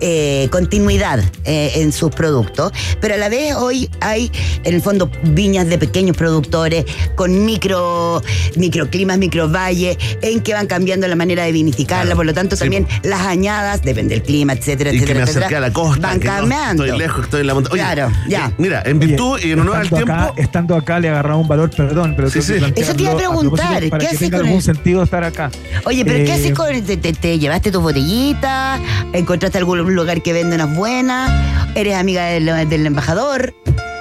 eh, 0.00 0.48
continuidad 0.50 1.20
eh, 1.44 1.72
en 1.76 1.92
sus 1.92 2.10
productos, 2.10 2.72
pero 3.00 3.14
a 3.14 3.16
la 3.16 3.28
vez 3.28 3.54
hoy 3.54 3.88
hay, 4.00 4.30
en 4.64 4.74
el 4.74 4.82
fondo, 4.82 5.10
viñas 5.22 5.68
de 5.68 5.78
pequeños 5.78 6.16
productores 6.16 6.84
con 7.16 7.44
micro, 7.44 8.09
microclimas, 8.56 9.18
microvalles, 9.18 9.96
en 10.22 10.40
que 10.40 10.54
van 10.54 10.66
cambiando 10.66 11.06
la 11.08 11.16
manera 11.16 11.44
de 11.44 11.52
vinificarla, 11.52 12.02
Claro, 12.04 12.16
por 12.16 12.26
lo 12.26 12.34
tanto 12.34 12.56
sí, 12.56 12.60
también 12.60 12.86
las 13.02 13.20
añadas, 13.22 13.82
depende 13.82 14.14
del 14.14 14.22
clima, 14.22 14.52
etcétera, 14.52 14.90
Y 14.90 14.94
que 14.94 15.04
etcétera, 15.04 15.18
me 15.18 15.22
acerqué 15.24 15.38
etcétera, 15.40 15.58
a 15.58 15.68
la 15.68 15.72
costa. 15.72 16.06
van 16.08 16.18
no 16.20 16.24
cambiando. 16.24 16.84
estoy 16.84 16.98
lejos, 16.98 17.24
estoy 17.24 17.40
en 17.42 17.46
la 17.46 17.54
montaña. 17.54 17.72
Oye, 17.74 17.82
Claro, 17.94 18.12
ya. 18.28 18.46
eh, 18.48 18.54
Mira, 18.58 18.82
en 18.84 18.98
Oye, 18.98 19.06
virtud 19.06 19.40
y 19.42 19.52
en 19.52 19.60
honor 19.60 19.76
al 19.76 19.88
tiempo. 19.88 20.12
Acá, 20.12 20.32
estando 20.36 20.76
acá 20.76 20.98
le 21.00 21.08
agarraba 21.08 21.36
un 21.36 21.48
valor, 21.48 21.70
perdón, 21.70 22.14
pero 22.16 22.30
Sí, 22.30 22.42
sí. 22.42 22.54
Eso 22.76 22.94
te 22.94 23.02
iba 23.02 23.12
a 23.12 23.16
preguntar, 23.16 23.66
para 23.68 23.80
¿qué 23.80 23.98
que 23.98 24.06
haces 24.06 24.18
tenga 24.18 24.38
con 24.38 24.46
algún 24.46 24.58
el- 24.58 24.64
sentido 24.64 25.02
estar 25.02 25.24
acá. 25.24 25.50
Oye, 25.84 26.04
pero 26.04 26.16
¿qué 26.18 26.30
Eh, 26.30 26.32
haces 26.32 26.52
con 26.52 26.82
te, 26.84 26.96
te- 26.96 27.12
te 27.12 27.38
llevaste 27.38 27.70
tus 27.72 27.82
botellitas? 27.82 28.80
¿Encontraste 29.12 29.58
algún 29.58 29.94
lugar 29.94 30.22
que 30.22 30.32
vende 30.32 30.54
unas 30.56 30.74
buenas? 30.74 31.30
¿Eres 31.74 31.94
amiga 31.96 32.24
del, 32.26 32.46
del 32.68 32.86
embajador? 32.86 33.54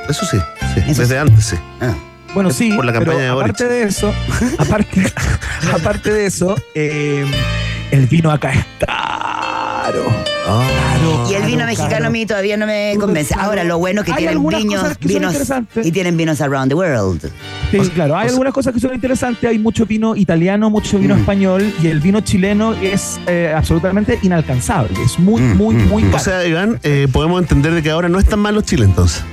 Eso 0.07 0.25
sí, 0.25 0.37
sí, 0.73 0.81
Eso 0.87 1.01
desde 1.01 1.15
sí. 1.15 1.19
antes, 1.21 1.45
sí. 1.45 1.55
Ah. 1.81 1.93
Bueno, 2.33 2.51
sí, 2.51 2.71
Por 2.73 2.85
la 2.85 2.93
pero 2.93 3.17
de 3.17 3.27
aparte 3.27 3.67
de 3.67 3.83
eso, 3.83 4.13
aparte, 4.57 5.11
aparte 5.73 6.13
de 6.13 6.25
eso, 6.27 6.55
eh, 6.75 7.25
el 7.91 8.05
vino 8.07 8.31
acá 8.31 8.53
es 8.53 8.65
caro. 8.79 10.05
Caro, 10.45 11.27
Y 11.29 11.33
el 11.35 11.43
vino 11.43 11.59
caro, 11.59 11.67
mexicano 11.67 11.89
caro. 11.91 12.05
a 12.07 12.09
mí 12.09 12.25
todavía 12.25 12.57
no 12.57 12.65
me 12.67 12.95
convence. 12.99 13.33
caro. 13.33 13.47
Ahora, 13.47 13.63
lo 13.63 13.77
bueno 13.79 14.01
es 14.01 14.05
que 14.05 14.11
Hay 14.13 14.17
tienen 14.27 14.43
cosas 14.43 14.97
que 14.97 15.07
vinos 15.07 15.31
interesantes. 15.33 15.85
y 15.85 15.91
tienen 15.91 16.17
vinos 16.17 16.41
around 16.41 16.69
the 16.69 16.75
world. 16.75 17.31
Sí, 17.71 17.77
O 17.77 17.83
sea, 17.83 17.93
claro, 17.93 18.15
hay 18.15 18.21
o 18.25 18.29
sea- 18.29 18.31
algunas 18.33 18.53
cosas 18.53 18.73
que 18.73 18.79
son 18.79 18.93
interesantes. 18.93 19.49
Hay 19.49 19.59
mucho 19.59 19.85
vino 19.85 20.15
italiano, 20.15 20.69
mucho 20.69 20.97
vino 20.99 21.15
Mm. 21.15 21.19
español 21.19 21.73
y 21.81 21.87
el 21.87 21.99
vino 21.99 22.21
chileno 22.21 22.73
es 22.73 23.19
eh, 23.27 23.53
absolutamente 23.55 24.19
inalcanzable. 24.21 25.01
Es 25.03 25.17
muy, 25.19 25.41
Mm, 25.41 25.57
muy, 25.57 25.75
mm, 25.75 25.87
muy 25.87 26.03
mm. 26.03 26.07
O 26.09 26.11
caro. 26.11 26.23
sea, 26.23 26.45
Iván, 26.47 26.79
eh, 26.83 27.07
podemos 27.11 27.41
entender 27.41 27.73
de 27.73 27.81
que 27.83 27.89
ahora 27.91 28.09
no 28.09 28.19
es 28.19 28.25
tan 28.25 28.39
malo 28.39 28.61
Chile 28.61 28.85
entonces. 28.85 29.23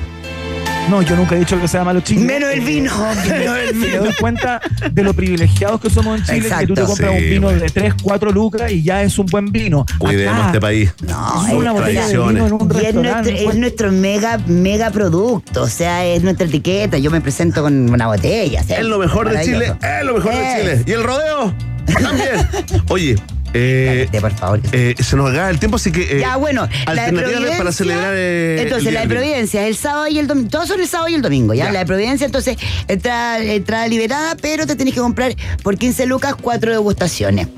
No, 0.89 1.03
yo 1.03 1.17
nunca 1.17 1.35
he 1.35 1.39
dicho 1.41 1.61
que 1.61 1.69
sea 1.69 1.85
malo 1.85 2.01
Chile. 2.01 2.25
Menos 2.25 2.51
el 2.53 2.61
vino. 2.61 2.93
Menos 3.29 3.59
el 3.59 3.75
Me 3.75 3.87
vino. 3.87 4.03
doy 4.05 4.13
cuenta 4.21 4.61
de 4.91 5.03
lo 5.03 5.13
privilegiados 5.15 5.81
que 5.81 5.91
somos 5.91 6.19
en 6.21 6.25
Chile, 6.27 6.49
que 6.61 6.67
tú 6.67 6.75
te 6.75 6.83
compras 6.83 7.11
Sí, 7.13 7.17
un 7.25 7.31
vino 7.31 7.43
bueno. 7.49 7.61
de 7.61 7.69
3, 7.69 7.95
4 8.03 8.31
lucas 8.33 8.71
y 8.73 8.83
ya 8.83 9.03
es 9.03 9.19
un 9.19 9.27
buen 9.27 9.47
vino. 9.53 9.85
Cuidemos 9.99 10.35
Acá, 10.37 10.47
este 10.47 10.61
país. 10.61 10.95
No, 11.07 11.47
es 11.47 11.53
una 11.55 11.73
botella 11.73 12.07
de 12.07 12.13
vino 12.19 12.47
en 12.47 12.53
un 12.53 12.61
Y 12.61 12.65
es 12.65 12.83
restaurante. 12.83 13.03
nuestro, 13.03 13.35
es 13.37 13.43
pues, 13.45 13.57
nuestro 13.57 13.93
mega, 13.93 14.39
mega 14.47 14.91
producto, 14.91 15.63
o 15.63 15.69
sea, 15.69 16.05
es 16.05 16.23
nuestra 16.23 16.47
etiqueta. 16.47 16.99
Yo 16.99 17.11
me 17.11 17.21
presento 17.21 17.63
con 17.63 17.91
una 17.91 18.07
botella. 18.07 18.61
o 18.61 18.65
sea, 18.65 18.79
Es 18.79 18.85
lo 18.87 18.99
mejor 18.99 19.31
de 19.31 19.43
Chile, 19.45 19.73
es 19.83 20.05
lo 20.05 20.15
mejor 20.15 20.33
de. 20.35 20.57
Chile. 20.61 20.83
Y 20.87 20.93
el 20.93 21.03
rodeo 21.05 21.55
también. 22.03 22.49
Oye, 22.89 23.17
eh, 23.57 24.07
Cállate, 24.11 24.21
por 24.21 24.33
favor. 24.39 24.61
eh, 24.73 24.95
se 24.99 25.17
nos 25.17 25.31
acaba 25.31 25.51
el 25.51 25.59
tiempo, 25.59 25.77
así 25.77 25.91
que. 25.93 26.03
eh, 26.17 26.21
Ya, 26.21 26.37
bueno, 26.37 26.69
la 26.87 27.11
de 27.11 27.57
para 27.59 27.73
celebrar. 27.73 28.13
eh, 28.17 28.63
entonces, 28.63 28.93
la 28.93 29.01
de. 29.03 29.09
Providencia 29.09 29.63
es 29.63 29.69
el 29.69 29.77
sábado 29.77 30.09
y 30.09 30.19
el 30.19 30.27
domingo. 30.27 30.51
Todos 30.51 30.69
son 30.69 30.81
el 30.81 30.87
sábado 30.89 31.09
y 31.09 31.15
el 31.15 31.23
domingo, 31.23 31.55
¿ya? 31.55 31.67
Ya. 31.67 31.73
La 31.73 31.79
de 31.81 31.87
Providencia, 31.87 32.25
entonces, 32.27 32.57
entrada, 32.89 33.39
entrada 33.43 33.89
liberada, 33.89 34.37
pero 34.41 34.67
te 34.67 34.77
tenés 34.77 34.95
que 34.95 35.01
comprar 35.01 35.35
por 35.63 35.77
15 35.79 36.07
lucas 36.07 36.35
cuatro 36.41 36.71
degustaciones. 36.73 37.49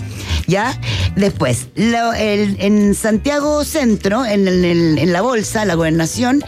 ¿Ya? 0.46 0.78
Después, 1.16 1.66
lo- 1.74 2.14
el- 2.14 2.56
en 2.60 2.94
Santiago 2.94 3.64
Centro, 3.64 4.24
en, 4.24 4.48
en- 4.48 4.96
en 4.98 5.12
la 5.12 5.20
bolsa, 5.20 5.64
la 5.66 5.74
gobernación, 5.74 6.42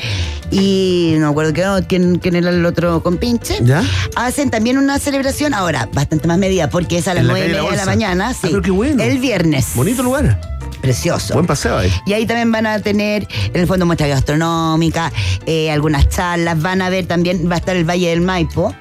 y 0.50 1.12
no 1.18 1.26
me 1.26 1.30
acuerdo 1.30 1.52
qué- 1.52 1.84
quién, 1.86 2.18
quién 2.18 2.34
era 2.36 2.50
el 2.50 2.64
otro 2.64 3.02
compinche, 3.02 3.58
¿Ya? 3.62 3.82
hacen 4.16 4.50
también 4.50 4.78
una 4.78 4.98
celebración, 4.98 5.52
ahora, 5.54 5.88
bastante 5.92 6.26
más 6.28 6.38
medida, 6.38 6.70
porque 6.70 6.98
es 6.98 7.08
a 7.08 7.14
las 7.14 7.24
la 7.24 7.32
nueve 7.32 7.48
y 7.48 7.52
media 7.52 7.70
de 7.70 7.76
la 7.76 7.84
mañana, 7.86 8.28
Ah, 8.30 8.32
sí. 8.34 8.40
pero 8.42 8.62
qué 8.62 8.70
bueno. 8.70 9.02
El 9.02 9.18
viernes. 9.18 9.39
Bonito 9.74 10.02
lugar. 10.02 10.40
Precioso. 10.80 11.34
Buen 11.34 11.46
paseo 11.46 11.76
ahí. 11.76 11.92
Y 12.06 12.14
ahí 12.14 12.26
también 12.26 12.50
van 12.52 12.66
a 12.66 12.80
tener, 12.80 13.28
en 13.52 13.60
el 13.60 13.66
fondo, 13.66 13.84
muestra 13.84 14.06
gastronómica, 14.06 15.12
eh, 15.46 15.70
algunas 15.70 16.08
charlas. 16.08 16.60
Van 16.60 16.80
a 16.80 16.88
ver 16.88 17.06
también, 17.06 17.48
va 17.50 17.56
a 17.56 17.58
estar 17.58 17.76
el 17.76 17.84
Valle 17.88 18.08
del 18.08 18.22
Maipo, 18.22 18.74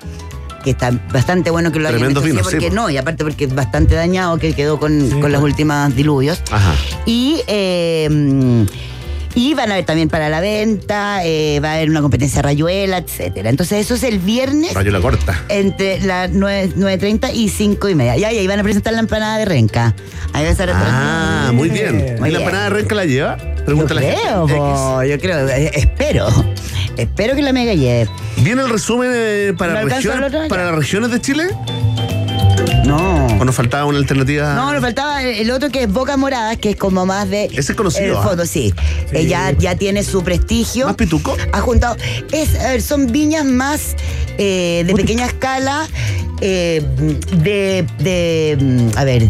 que 0.63 0.72
está 0.72 0.91
bastante 1.12 1.52
bueno 1.52 1.72
que 1.72 1.80
lo 1.80 1.89
hayan 1.89 2.10
sí, 2.24 2.32
porque 2.41 2.69
po. 2.69 2.76
no, 2.76 2.89
y 2.89 2.98
aparte 2.98 3.24
porque 3.24 3.45
es 3.45 3.54
bastante 3.56 3.95
dañado, 3.95 4.38
que 4.38 4.54
quedó 4.54 4.80
con, 4.80 5.10
Sí, 5.10 5.19
con 5.19 5.32
las 5.32 5.41
po. 5.41 5.45
últimas 5.45 5.93
diluvios. 5.95 6.41
Ajá. 6.52 6.74
Y, 7.06 7.41
eh, 7.48 8.65
Y 9.35 9.53
van 9.53 9.69
a 9.69 9.73
haber 9.75 9.85
también 9.85 10.09
para 10.09 10.27
la 10.29 10.41
venta, 10.41 11.23
eh, 11.23 11.59
va 11.63 11.71
a 11.71 11.75
haber 11.75 11.89
una 11.89 12.01
competencia 12.01 12.41
rayuela, 12.41 12.97
etcétera. 12.97 13.49
Entonces 13.49 13.79
eso 13.85 13.95
es 13.95 14.03
el 14.03 14.19
viernes 14.19 14.73
Rayo 14.73 14.91
la 14.91 14.99
corta. 14.99 15.43
entre 15.49 15.99
las 16.01 16.29
9 16.31 16.71
9.30 16.75 17.31
y 17.33 17.49
5 17.49 17.89
y 17.89 17.95
media. 17.95 18.17
Y 18.17 18.23
ahí, 18.23 18.37
ahí 18.39 18.47
van 18.47 18.59
a 18.59 18.63
presentar 18.63 18.93
la 18.93 18.99
empanada 18.99 19.37
de 19.37 19.45
renca. 19.45 19.95
Ahí 20.33 20.43
va 20.43 20.49
a 20.49 20.51
estar 20.51 20.69
Ah, 20.73 21.51
muy 21.53 21.69
bien. 21.69 22.17
Muy 22.19 22.29
¿Y 22.29 22.31
la 22.33 22.39
empanada 22.39 22.63
de 22.65 22.69
renca 22.71 22.95
la 22.95 23.05
lleva? 23.05 23.37
Yo 23.37 23.65
Pregúntale. 23.65 24.07
a 24.07 24.11
la 24.15 24.21
creo, 24.21 24.47
gente. 24.47 24.61
po, 24.61 25.03
yo 25.03 25.19
creo, 25.19 25.47
espero. 25.47 26.27
Espero 26.97 27.35
que 27.35 27.41
la 27.41 27.53
mega 27.53 27.73
lleve. 27.75 28.09
¿Viene 28.37 28.61
el 28.63 28.69
resumen 28.69 29.11
eh, 29.13 29.53
para, 29.57 29.83
¿No 29.83 29.87
regiones, 29.89 30.49
para 30.49 30.65
las 30.65 30.75
regiones 30.75 31.11
de 31.11 31.21
Chile? 31.21 31.43
No. 32.89 33.28
¿O 33.39 33.45
nos 33.45 33.56
faltaba 33.56 33.86
una 33.86 33.99
alternativa? 33.99 34.56
No, 34.56 34.73
nos 34.73 34.82
faltaba 34.82 35.21
el 35.21 35.52
otro 35.52 35.69
que 35.69 35.84
es 35.84 35.93
Boca 35.93 36.17
Morada, 36.17 36.56
que 36.56 36.71
es 36.71 36.75
como 36.75 37.06
más 37.06 37.30
de. 37.30 37.45
Ese 37.45 37.73
es 37.73 37.75
conocido, 37.75 38.13
El 38.13 38.17
¿ah? 38.17 38.23
fondo, 38.23 38.45
sí. 38.47 38.73
Eh, 39.12 39.28
ya, 39.28 39.52
ya 39.52 39.75
tiene 39.75 40.04
su 40.04 40.23
prestigio. 40.23 40.88
¿Más 40.88 40.95
pituco? 40.95 41.38
Ha 41.52 41.62
juntado. 41.62 41.95
Es, 42.32 42.60
a 42.60 42.69
ver, 42.69 42.82
son 42.82 43.12
viñas 43.12 43.45
más 43.45 43.95
eh, 44.39 44.84
de 44.88 44.93
pequeña 44.95 45.28
escala, 45.28 45.88
eh, 46.41 46.84
de, 47.43 47.86
de, 47.99 48.89
A 48.95 49.04
ver. 49.04 49.30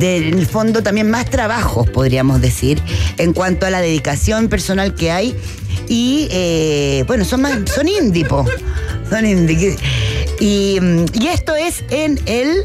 De, 0.00 0.16
en 0.16 0.38
el 0.40 0.46
fondo 0.46 0.82
también 0.82 1.08
más 1.08 1.26
trabajos, 1.30 1.88
podríamos 1.88 2.40
decir, 2.40 2.82
en 3.16 3.32
cuanto 3.32 3.64
a 3.64 3.70
la 3.70 3.80
dedicación 3.80 4.48
personal 4.48 4.94
que 4.94 5.12
hay. 5.12 5.36
Y 5.88 6.28
eh, 6.30 7.04
bueno, 7.06 7.24
son 7.24 7.42
más. 7.42 7.52
Son 7.74 7.88
indie, 7.88 8.24
po. 8.24 8.44
Son 9.08 9.24
indie. 9.26 9.76
Y, 10.40 10.78
mm, 10.80 11.04
y 11.14 11.26
esto 11.28 11.54
es 11.56 11.82
en 11.90 12.20
el, 12.26 12.64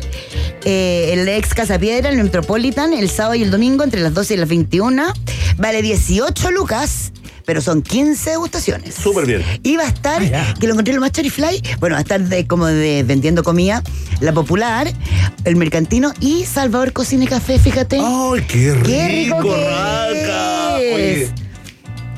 eh, 0.66 1.10
el 1.14 1.28
ex 1.28 1.54
Casa 1.54 1.80
Piedra, 1.80 2.10
el 2.10 2.22
Metropolitan, 2.22 2.94
el 2.94 3.10
sábado 3.10 3.36
y 3.36 3.44
el 3.44 3.52
domingo 3.52 3.84
entre 3.84 4.02
las 4.02 4.14
12 4.14 4.34
y 4.36 4.38
las 4.38 4.50
21. 4.50 5.14
Vale 5.58 5.82
18 5.82 6.52
lucas, 6.52 7.12
pero 7.46 7.62
son 7.62 7.82
15 7.82 8.32
degustaciones. 8.32 8.96
Súper 8.96 9.26
bien. 9.26 9.44
Y 9.64 9.78
va 9.78 9.84
a 9.84 9.88
estar, 9.88 10.22
Ah, 10.34 10.54
que 10.60 10.68
lo 10.68 10.74
encontré 10.74 10.94
lo 10.94 11.02
más 11.02 11.12
fly, 11.12 11.62
bueno, 11.80 11.96
va 11.96 12.00
a 12.00 12.02
estar 12.02 12.22
de, 12.22 12.48
como 12.48 12.68
de 12.68 13.04
vendiendo 13.04 13.44
comida, 13.44 13.84
la 14.20 14.34
popular, 14.34 14.92
el 15.46 15.56
mercantino 15.56 16.14
y 16.20 16.46
Salvador 16.46 16.94
Cocina 16.94 17.24
y 17.26 17.28
Café, 17.28 17.60
fíjate. 17.60 18.00
¡Ay, 18.00 18.42
qué 18.48 18.74
rico, 18.74 18.84
¡Qué 18.86 19.08
rico 19.08 19.42
que! 19.42 20.94
Oye, 20.94 21.43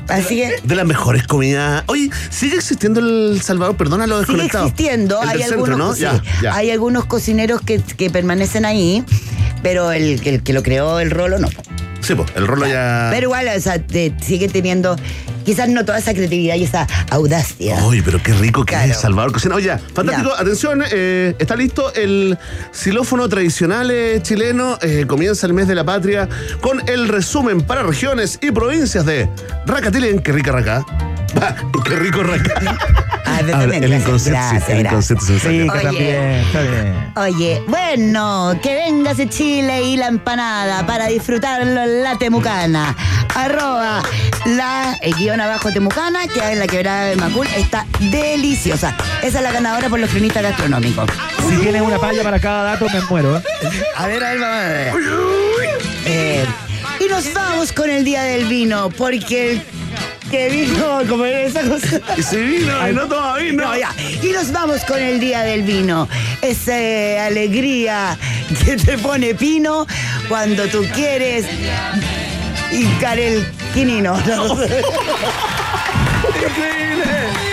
Así 0.08 0.36
que 0.36 0.56
de 0.62 0.74
las 0.74 0.86
mejores 0.86 1.26
comidas. 1.26 1.82
Oye, 1.86 2.10
¿sigue 2.30 2.56
existiendo 2.56 3.00
el 3.00 3.40
Salvador? 3.42 3.76
Perdona 3.76 4.06
lo 4.06 4.18
sigue 4.20 4.32
desconectado. 4.42 4.66
existiendo. 4.66 5.22
El 5.22 5.28
Hay 5.28 5.38
del 5.38 5.52
algunos, 5.52 5.68
centro, 5.68 5.86
¿no? 5.86 5.94
sí, 5.94 6.00
Ya, 6.02 6.22
ya. 6.42 6.54
hay 6.54 6.70
algunos 6.70 7.06
cocineros 7.06 7.60
que, 7.60 7.80
que 7.80 8.10
permanecen 8.10 8.64
ahí, 8.64 9.04
pero 9.62 9.90
el, 9.92 10.20
el 10.26 10.42
que 10.42 10.52
lo 10.52 10.62
creó 10.62 11.00
el 11.00 11.10
rolo 11.10 11.38
no. 11.38 11.48
Sí, 12.06 12.14
pues, 12.14 12.28
el 12.36 12.46
rolo 12.46 12.66
ya. 12.66 13.08
Pero 13.10 13.24
igual, 13.26 13.48
o 13.56 13.60
sea, 13.60 13.80
te- 13.82 14.14
sigue 14.22 14.48
teniendo 14.48 14.96
quizás 15.44 15.68
no 15.68 15.84
toda 15.84 15.98
esa 15.98 16.12
creatividad 16.14 16.54
y 16.56 16.64
esa 16.64 16.86
audacia. 17.10 17.84
Uy, 17.84 18.02
pero 18.02 18.22
qué 18.22 18.32
rico 18.34 18.64
que 18.64 18.74
Claro. 18.74 18.90
es 18.92 18.98
Salvador 18.98 19.32
Cocina. 19.32 19.54
Oye, 19.54 19.76
fantástico. 19.94 20.30
Ya. 20.34 20.40
Atención, 20.42 20.82
eh, 20.90 21.34
está 21.38 21.56
listo 21.56 21.92
el 21.94 22.36
xilófono 22.72 23.28
tradicional 23.28 23.90
eh, 23.90 24.20
chileno. 24.22 24.78
Eh, 24.82 25.04
comienza 25.06 25.46
el 25.46 25.52
mes 25.54 25.66
de 25.68 25.74
la 25.74 25.84
patria 25.84 26.28
con 26.60 26.80
el 26.88 27.08
resumen 27.08 27.60
para 27.62 27.82
regiones 27.82 28.38
y 28.42 28.50
provincias 28.52 29.04
de 29.06 29.28
Racatilen. 29.66 30.20
Qué 30.20 30.32
rica 30.32 30.52
Raca. 30.52 30.84
Qué 31.84 31.96
rico 31.96 32.22
Raca. 32.22 32.52
Ah, 33.26 33.40
Ahora, 33.52 33.76
el 33.76 33.88
gracias, 33.88 34.22
sí, 34.22 34.30
gracias, 34.30 34.68
el 34.70 34.82
gracias. 34.82 35.10
inconsciente 35.10 35.24
se 35.26 35.32
me 35.32 35.38
salió. 35.40 35.64
Sí, 35.64 35.68
que 35.68 35.76
Oye. 35.76 35.82
también, 35.84 36.16
está 36.16 36.60
bien. 36.62 37.12
Oye, 37.16 37.62
bueno, 37.68 38.58
que 38.62 38.74
vengase 38.74 39.28
Chile 39.28 39.82
y 39.82 39.96
la 39.96 40.06
empanada 40.06 40.86
para 40.86 41.06
disfrutarlo 41.08 41.82
en 41.82 42.02
la 42.02 42.16
Temucana. 42.16 42.96
Arroba 43.34 44.02
la 44.46 44.96
eh, 45.02 45.12
guion 45.18 45.40
abajo 45.40 45.70
Temucana, 45.70 46.26
que 46.28 46.40
en 46.40 46.58
la 46.58 46.66
quebrada 46.66 47.04
de 47.06 47.16
Macul, 47.16 47.46
está 47.56 47.84
deliciosa. 48.10 48.96
Esa 49.22 49.38
es 49.38 49.44
la 49.44 49.52
ganadora 49.52 49.88
por 49.90 50.00
los 50.00 50.08
cronistas 50.10 50.42
gastronómicos. 50.42 51.10
Si 51.48 51.56
tienes 51.58 51.82
una 51.82 51.98
palla 51.98 52.22
para 52.22 52.40
cada 52.40 52.62
dato, 52.62 52.86
me 52.88 53.00
muero. 53.02 53.36
¿eh? 53.36 53.42
A 53.96 54.06
ver, 54.06 54.24
a 54.24 54.30
ver, 54.32 54.44
a 54.44 54.58
ver. 54.68 54.92
Eh, 56.06 56.44
y 57.00 57.08
nos 57.08 57.32
vamos 57.34 57.72
con 57.72 57.90
el 57.90 58.04
día 58.04 58.22
del 58.22 58.46
vino, 58.46 58.88
porque 58.90 59.52
el 59.52 59.62
que 60.30 60.48
vino, 60.48 61.00
como 61.08 61.24
esa 61.24 61.62
cosa. 61.62 62.00
Y 62.16 62.22
si 62.22 62.36
vino, 62.36 62.88
y 62.88 62.92
no 62.92 63.06
toma 63.06 63.38
vino. 63.38 63.64
No, 63.64 63.76
ya. 63.76 63.92
Y 64.22 64.28
nos 64.28 64.52
vamos 64.52 64.84
con 64.84 65.00
el 65.00 65.20
día 65.20 65.42
del 65.42 65.62
vino. 65.62 66.08
Esa 66.42 66.78
eh, 66.78 67.20
alegría 67.20 68.18
que 68.64 68.76
te 68.76 68.98
pone 68.98 69.34
pino 69.34 69.86
cuando 70.28 70.66
tú 70.68 70.84
quieres 70.94 71.46
hincar 72.72 73.18
el 73.18 73.46
quinino. 73.74 74.16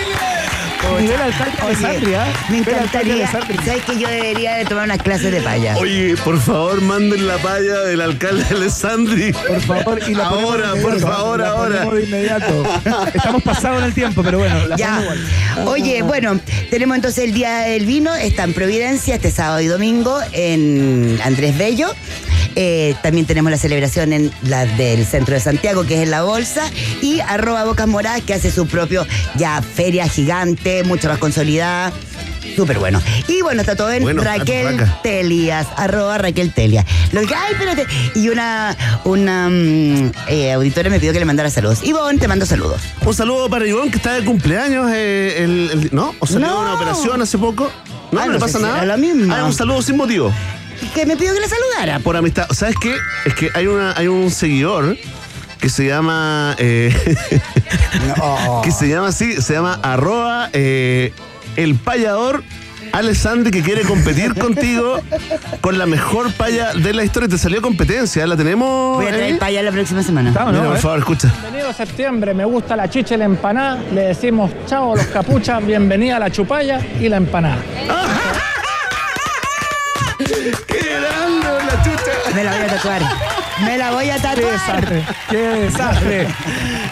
Nivel 1.00 1.20
alcalde 1.20 1.56
de 1.56 1.62
Alessandria. 1.62 2.24
me 2.48 2.60
de 2.62 2.70
encantaría. 2.70 3.30
¿Sabes 3.30 3.84
que 3.84 3.98
yo 3.98 4.08
debería 4.08 4.54
de 4.56 4.64
tomar 4.64 4.84
unas 4.84 5.02
clases 5.02 5.32
de 5.32 5.40
paya? 5.40 5.76
Oye, 5.76 6.14
por 6.24 6.38
favor, 6.40 6.80
manden 6.80 7.26
la 7.26 7.36
palla 7.38 7.80
del 7.80 8.00
alcalde 8.00 8.44
Alessandri. 8.50 9.32
Por 9.32 9.60
favor, 9.62 10.00
y 10.06 10.14
la 10.14 10.26
Ahora, 10.26 10.72
de 10.72 10.80
por 10.82 10.90
inmediato, 10.92 11.12
favor, 11.16 11.40
la 11.40 11.48
ahora. 11.50 11.84
de 11.86 12.02
inmediato. 12.04 12.64
Estamos 13.14 13.42
pasados 13.42 13.78
en 13.78 13.84
el 13.84 13.94
tiempo, 13.94 14.22
pero 14.22 14.38
bueno, 14.38 14.66
la 14.66 14.76
Ya. 14.76 15.00
igual. 15.02 15.68
Oye, 15.68 16.02
bueno, 16.02 16.38
tenemos 16.70 16.96
entonces 16.96 17.24
el 17.24 17.34
Día 17.34 17.58
del 17.60 17.86
Vino, 17.86 18.14
está 18.14 18.44
en 18.44 18.52
Providencia 18.54 19.14
este 19.16 19.30
sábado 19.30 19.60
y 19.60 19.66
domingo 19.66 20.18
en 20.32 21.18
Andrés 21.24 21.56
Bello. 21.58 21.88
Eh, 22.56 22.94
también 23.02 23.26
tenemos 23.26 23.50
la 23.50 23.58
celebración 23.58 24.12
en 24.12 24.30
la 24.42 24.64
del 24.66 25.04
centro 25.06 25.34
de 25.34 25.40
Santiago, 25.40 25.84
que 25.84 25.94
es 25.96 26.00
en 26.02 26.10
la 26.10 26.22
bolsa, 26.22 26.62
y 27.02 27.20
arroba 27.20 27.64
Bocas 27.64 27.86
Moradas, 27.88 28.22
que 28.22 28.34
hace 28.34 28.50
su 28.50 28.66
propio 28.66 29.06
ya 29.36 29.60
feria 29.62 30.08
gigante, 30.08 30.84
mucho 30.84 31.08
más 31.08 31.18
consolidada. 31.18 31.92
Súper 32.56 32.78
bueno. 32.78 33.02
Y 33.26 33.40
bueno, 33.42 33.62
está 33.62 33.74
todo 33.74 33.90
en 33.90 34.02
Bueno, 34.02 34.22
Raquel. 34.22 34.78
Telias, 35.02 35.66
arroba 35.76 36.18
Raquel 36.18 36.52
Telias. 36.52 36.84
Lo 37.10 37.22
que, 37.22 37.34
ay, 37.34 37.52
espérate. 37.52 37.86
Y 38.14 38.28
una, 38.28 38.76
una 39.04 39.48
mm, 39.48 40.12
eh, 40.28 40.52
auditora 40.52 40.88
me 40.90 41.00
pidió 41.00 41.12
que 41.12 41.18
le 41.18 41.24
mandara 41.24 41.50
saludos. 41.50 41.82
Ivonne, 41.82 42.18
te 42.18 42.28
mando 42.28 42.46
saludos. 42.46 42.80
Un 43.04 43.14
saludo 43.14 43.48
para 43.48 43.66
Ivonne, 43.66 43.90
que 43.90 43.96
está 43.96 44.12
de 44.12 44.24
cumpleaños. 44.24 44.88
eh, 44.94 45.42
el, 45.42 45.70
el- 45.72 45.88
¿No? 45.92 46.14
¿O 46.20 46.26
salió 46.26 46.46
No. 46.48 46.60
una 46.60 46.74
operación 46.74 47.20
hace 47.22 47.38
poco? 47.38 47.72
No, 48.12 48.20
Ah, 48.20 48.26
no, 48.26 48.26
no 48.26 48.32
le 48.34 48.38
pasa 48.38 48.58
si 48.58 48.64
nada. 48.64 48.76
era 48.84 48.96
lo 48.96 48.98
mismo. 48.98 49.34
Ah, 49.34 49.44
un 49.44 49.52
saludo 49.54 49.82
sin 49.82 49.96
motivo. 49.96 50.30
Que 50.94 51.06
me 51.06 51.16
pidió 51.16 51.34
que 51.34 51.40
le 51.40 51.48
saludara. 51.48 51.98
Por 52.00 52.16
amistad. 52.16 52.46
¿Sabes 52.50 52.76
qué? 52.80 52.94
Es 53.24 53.34
que 53.34 53.50
hay, 53.54 53.66
una, 53.66 53.92
hay 53.96 54.06
un 54.08 54.30
seguidor 54.30 54.96
que 55.60 55.68
se 55.68 55.86
llama. 55.86 56.54
eh, 56.58 56.94
que 58.62 58.70
se 58.70 58.88
llama 58.88 59.08
así, 59.08 59.40
se 59.40 59.54
llama 59.54 59.78
arroba 59.82 60.50
eh, 60.52 61.12
el 61.56 61.74
payador. 61.76 62.42
Alessandri 62.92 63.50
que 63.50 63.62
quiere 63.62 63.82
competir 63.82 64.34
contigo 64.38 65.00
con 65.60 65.78
la 65.78 65.86
mejor 65.86 66.30
paya 66.34 66.74
de 66.74 66.94
la 66.94 67.02
historia. 67.02 67.28
Te 67.28 67.38
salió 67.38 67.60
competencia, 67.60 68.24
¿la 68.24 68.36
tenemos? 68.36 68.98
Voy 68.98 69.06
a 69.06 69.08
traer 69.08 69.42
allá 69.42 69.62
la 69.64 69.72
próxima 69.72 70.00
semana. 70.04 70.30
Mira, 70.30 70.62
por 70.68 70.78
favor, 70.78 70.98
escucha. 71.00 71.32
Bienvenido 71.40 71.70
a 71.70 71.72
septiembre, 71.72 72.34
me 72.34 72.44
gusta 72.44 72.76
la 72.76 72.88
chicha 72.88 73.16
y 73.16 73.18
la 73.18 73.24
empanada. 73.24 73.82
Le 73.92 74.02
decimos 74.02 74.52
chao 74.68 74.92
a 74.92 74.96
los 74.96 75.06
capuchas, 75.06 75.66
bienvenida 75.66 76.18
a 76.18 76.20
la 76.20 76.30
chupalla 76.30 76.78
y 77.00 77.08
la 77.08 77.16
empanada. 77.16 77.56
¡Qué 80.66 80.78
grande 80.78 81.64
la 81.64 81.82
chucha! 81.82 82.34
Me 82.34 82.44
la 82.44 82.52
voy 82.52 82.62
a 82.62 82.66
tatuar. 82.66 83.02
Me 83.64 83.78
la 83.78 83.90
voy 83.92 84.10
a 84.10 84.14
Qué 84.16 84.20
tatuar. 84.22 84.52
desastre, 84.52 85.04
qué 85.30 85.36
desastre. 85.36 86.28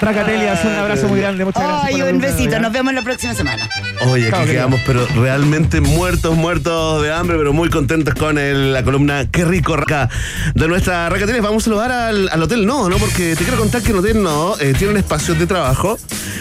Tracatelias, 0.00 0.64
un 0.64 0.74
abrazo 0.78 1.09
muy 1.09 1.20
grande, 1.20 1.44
muchas 1.44 1.62
gracias. 1.62 1.84
Ay, 1.86 2.00
por 2.00 2.12
un 2.12 2.20
besito. 2.20 2.59
Nos 2.61 2.72
vemos 2.72 2.94
la 2.94 3.03
próxima 3.03 3.34
semana. 3.34 3.68
Oye, 4.07 4.28
aquí 4.28 4.46
quedamos, 4.53 4.80
pero 4.86 5.07
realmente 5.07 5.80
muertos, 5.80 6.36
muertos 6.36 7.03
de 7.03 7.12
hambre, 7.12 7.36
pero 7.38 7.53
muy 7.53 7.68
contentos 7.70 8.14
con 8.14 8.38
el- 8.38 8.72
la 8.72 8.82
columna 8.82 9.26
Qué 9.30 9.44
rico 9.44 9.76
Raca 9.76 10.09
de 10.55 10.68
nuestra 10.68 11.09
Racateles. 11.09 11.42
Vamos 11.42 11.62
a 11.62 11.64
saludar 11.66 11.92
al, 11.92 12.28
al 12.28 12.42
Hotel 12.42 12.66
No, 12.66 12.88
¿no? 12.88 12.96
Porque 12.98 13.34
te 13.36 13.44
quiero 13.44 13.59
contar 13.59 13.82
que 13.82 13.90
el 13.92 13.98
Hotel 13.98 14.22
No 14.22 14.57
eh, 14.59 14.74
tienen 14.76 14.96
espacios 14.96 15.38
de 15.38 15.46
trabajo 15.46 15.98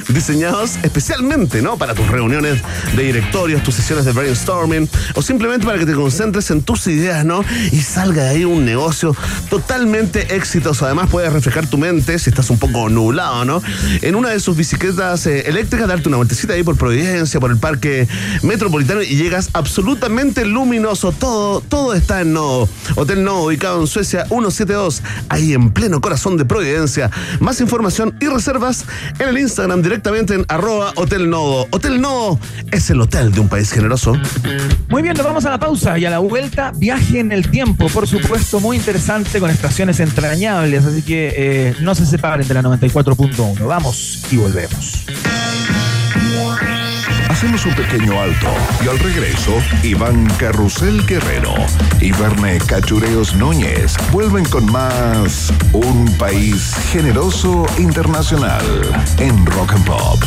diseñados 0.08 0.78
especialmente, 0.84 1.62
¿no? 1.62 1.78
Para 1.78 1.94
tus 1.94 2.08
reuniones 2.08 2.62
de 2.96 3.04
directorios, 3.04 3.64
tus 3.64 3.76
sesiones 3.76 4.06
de 4.06 4.12
brainstorming 4.12 4.90
o 5.16 5.22
simplemente 5.22 5.66
para 5.66 5.78
que 5.80 5.86
te 5.86 5.94
concentres 5.94 6.50
en 6.52 6.64
tus 6.64 6.88
ideas, 6.88 7.24
¿no? 7.26 7.44
Y 7.72 7.82
salga 7.82 8.24
de 8.24 8.30
ahí 8.32 8.46
un 8.46 8.66
negocio 8.66 9.16
totalmente 9.50 10.36
exitoso. 10.36 10.86
Además, 10.86 11.10
puedes 11.10 11.32
reflejar 11.32 11.68
tu 11.68 11.78
mente 11.78 12.18
si 12.20 12.30
estás 12.30 12.50
un 12.50 12.58
poco 12.58 12.90
nublado, 12.90 13.46
¿no? 13.46 13.62
En 14.02 14.16
una 14.16 14.30
de 14.30 14.40
sus 14.40 14.58
bicicletas 14.58 15.26
eh, 15.28 15.44
eléctricas, 15.48 15.88
darte 15.88 16.08
una 16.08 16.18
vueltecita 16.18 16.54
ahí 16.54 16.64
por 16.64 16.78
Providencia, 16.78 17.40
por 17.40 17.51
el 17.52 17.60
parque 17.60 18.08
metropolitano 18.44 19.02
y 19.02 19.16
llegas 19.16 19.50
absolutamente 19.54 20.46
luminoso. 20.46 21.12
Todo, 21.12 21.62
todo 21.62 21.94
está 21.94 22.22
en 22.22 22.34
Nodo. 22.34 22.68
Hotel 22.96 23.24
Nodo, 23.24 23.46
ubicado 23.46 23.82
en 23.82 23.88
Suecia 23.88 24.26
172, 24.26 25.02
ahí 25.30 25.54
en 25.54 25.72
pleno 25.72 26.02
corazón 26.02 26.38
de 26.38 26.46
Providencia. 26.46 27.10
Más 27.40 27.62
información 27.62 28.16
y 28.20 28.28
reservas 28.28 28.86
en 29.20 29.30
el 29.30 29.38
Instagram 29.38 29.82
directamente 29.82 30.34
en 30.34 30.46
arroba 30.48 30.94
Hotel 30.96 31.30
Nodo. 31.30 31.68
Hotel 31.72 32.02
Nodo 32.02 32.40
es 32.72 32.90
el 32.90 33.02
hotel 33.02 33.32
de 33.32 33.40
un 33.40 33.50
país 33.50 33.72
generoso. 33.72 34.14
Muy 34.90 35.02
bien, 35.02 35.16
nos 35.16 35.26
vamos 35.26 35.46
a 35.46 35.50
la 35.50 35.60
pausa 35.60 35.98
y 35.98 36.06
a 36.06 36.10
la 36.10 36.20
vuelta, 36.20 36.72
viaje 36.76 37.20
en 37.20 37.32
el 37.32 37.50
tiempo, 37.50 37.88
por 37.90 38.08
supuesto, 38.08 38.60
muy 38.60 38.78
interesante 38.78 39.40
con 39.40 39.50
estaciones 39.50 40.00
entrañables, 40.00 40.86
así 40.86 41.02
que 41.02 41.34
eh, 41.36 41.76
no 41.82 41.96
se 41.96 42.06
separen 42.06 42.48
de 42.48 42.54
la 42.54 42.62
94.1. 42.62 43.66
Vamos 43.66 44.24
y 44.32 44.38
volvemos. 44.38 45.06
Hacemos 47.42 47.66
un 47.66 47.74
pequeño 47.74 48.22
alto 48.22 48.54
y 48.86 48.88
al 48.88 49.00
regreso, 49.00 49.58
Iván 49.82 50.28
Carrusel 50.38 51.04
Guerrero 51.08 51.56
y 52.00 52.12
Verne 52.12 52.60
Cachureos 52.60 53.34
Núñez 53.34 53.96
vuelven 54.12 54.46
con 54.46 54.72
más 54.72 55.52
Un 55.74 56.06
País 56.20 56.76
Generoso 56.92 57.66
Internacional 57.80 58.64
en 59.18 59.44
Rock 59.48 59.72
and 59.72 59.86
Pop. 59.86 60.24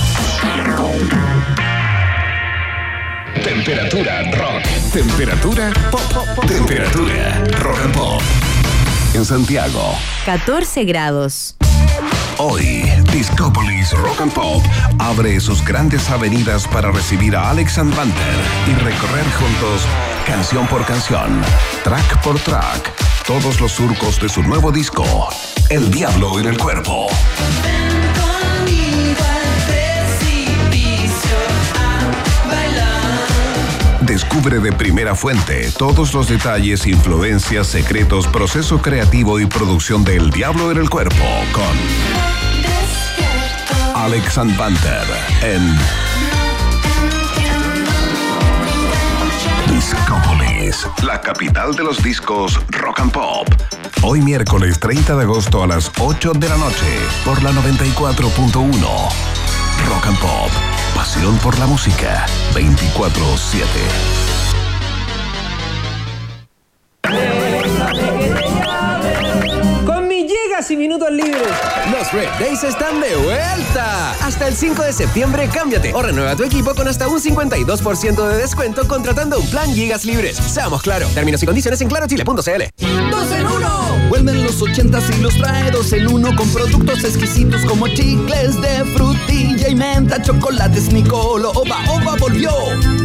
Temperatura 3.44 4.22
rock. 4.32 4.64
Temperatura 4.92 5.72
pop. 5.92 6.00
pop, 6.12 6.46
Temperatura 6.48 7.44
rock 7.60 7.78
and 7.84 7.94
pop. 7.94 8.22
En 9.14 9.24
Santiago, 9.24 9.96
14 10.26 10.82
grados. 10.82 11.54
Hoy, 12.38 12.82
Discopolis 13.12 13.92
Rock 13.92 14.20
and 14.20 14.32
Pop 14.32 14.62
abre 14.98 15.38
sus 15.40 15.64
grandes 15.64 16.10
avenidas 16.10 16.66
para 16.66 16.90
recibir 16.90 17.36
a 17.36 17.50
Alex 17.50 17.78
y 17.78 18.74
recorrer 18.74 19.24
juntos, 19.38 19.82
canción 20.26 20.66
por 20.66 20.84
canción, 20.84 21.40
track 21.84 22.22
por 22.22 22.38
track, 22.40 22.92
todos 23.26 23.60
los 23.60 23.72
surcos 23.72 24.20
de 24.20 24.28
su 24.28 24.42
nuevo 24.42 24.72
disco, 24.72 25.28
El 25.70 25.90
Diablo 25.90 26.40
en 26.40 26.46
el 26.46 26.58
Cuerpo. 26.58 27.06
Descubre 34.06 34.58
de 34.58 34.70
primera 34.70 35.14
fuente 35.14 35.70
todos 35.78 36.12
los 36.12 36.28
detalles, 36.28 36.86
influencias, 36.86 37.66
secretos, 37.68 38.26
proceso 38.26 38.82
creativo 38.82 39.40
y 39.40 39.46
producción 39.46 40.04
de 40.04 40.16
El 40.16 40.30
Diablo 40.30 40.70
en 40.70 40.76
el 40.76 40.90
Cuerpo 40.90 41.24
con 41.52 41.64
Alex 43.94 44.36
and 44.36 44.54
en 45.42 45.78
Discopolis, 49.74 50.86
la 51.02 51.20
capital 51.20 51.74
de 51.74 51.84
los 51.84 52.02
discos 52.02 52.60
rock 52.68 53.00
and 53.00 53.12
pop. 53.12 53.48
Hoy 54.02 54.20
miércoles 54.20 54.78
30 54.80 55.16
de 55.16 55.22
agosto 55.22 55.62
a 55.62 55.66
las 55.66 55.90
8 55.98 56.32
de 56.34 56.48
la 56.48 56.58
noche 56.58 56.98
por 57.24 57.42
la 57.42 57.52
94.1. 57.52 59.44
Rock 59.86 60.06
and 60.06 60.18
Pop, 60.18 60.50
pasión 60.94 61.36
por 61.38 61.58
la 61.58 61.66
música, 61.66 62.24
24/7. 62.54 63.64
Con 69.84 70.08
mis 70.08 70.30
gigas 70.30 70.70
y 70.70 70.76
minutos 70.76 71.10
libres. 71.10 71.42
Los 71.90 72.12
Red 72.12 72.28
Days 72.38 72.64
están 72.64 73.00
de 73.00 73.14
vuelta. 73.16 74.12
Hasta 74.22 74.48
el 74.48 74.54
5 74.54 74.82
de 74.82 74.92
septiembre, 74.92 75.48
cámbiate 75.52 75.92
o 75.94 76.02
renueva 76.02 76.36
tu 76.36 76.44
equipo 76.44 76.74
con 76.74 76.88
hasta 76.88 77.08
un 77.08 77.20
52% 77.20 78.26
de 78.28 78.36
descuento 78.36 78.88
contratando 78.88 79.38
un 79.38 79.50
plan 79.50 79.72
gigas 79.74 80.04
libres. 80.04 80.36
Seamos 80.36 80.82
claro. 80.82 81.06
Términos 81.08 81.42
y 81.42 81.46
condiciones 81.46 81.80
en 81.80 81.88
clarochile.cl. 81.88 82.30
¡Dos 83.10 83.32
en 83.32 83.46
uno! 83.46 83.63
Vuelven 84.08 84.44
los 84.44 84.60
ochentas 84.62 85.04
y 85.16 85.22
los 85.22 85.34
trae 85.34 85.70
dos 85.70 85.92
en 85.92 86.06
uno 86.06 86.34
con 86.36 86.48
productos 86.50 87.04
exquisitos 87.04 87.62
como 87.62 87.88
chicles 87.88 88.60
de 88.60 88.84
frutilla 88.94 89.68
y 89.68 89.74
menta, 89.74 90.20
chocolates 90.22 90.92
Nicolo, 90.92 91.50
Oba 91.52 91.78
Oba 91.88 92.16
volvió. 92.18 92.50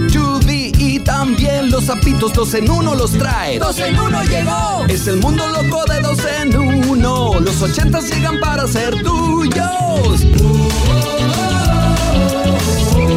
Chubby 0.07 0.71
y 0.77 0.99
también 0.99 1.71
los 1.71 1.85
zapitos 1.85 2.33
dos 2.33 2.53
en 2.53 2.69
uno 2.69 2.95
los 2.95 3.11
trae. 3.11 3.59
¡Dos 3.59 3.77
en 3.79 3.99
uno 3.99 4.23
llegó! 4.23 4.85
Es 4.87 5.07
el 5.07 5.17
mundo 5.17 5.47
loco 5.47 5.85
de 5.85 5.99
dos 6.01 6.19
en 6.41 6.57
uno. 6.57 7.39
Los 7.39 7.61
ochentas 7.61 8.09
llegan 8.09 8.39
para 8.39 8.67
ser 8.67 9.01
tuyos. 9.03 10.25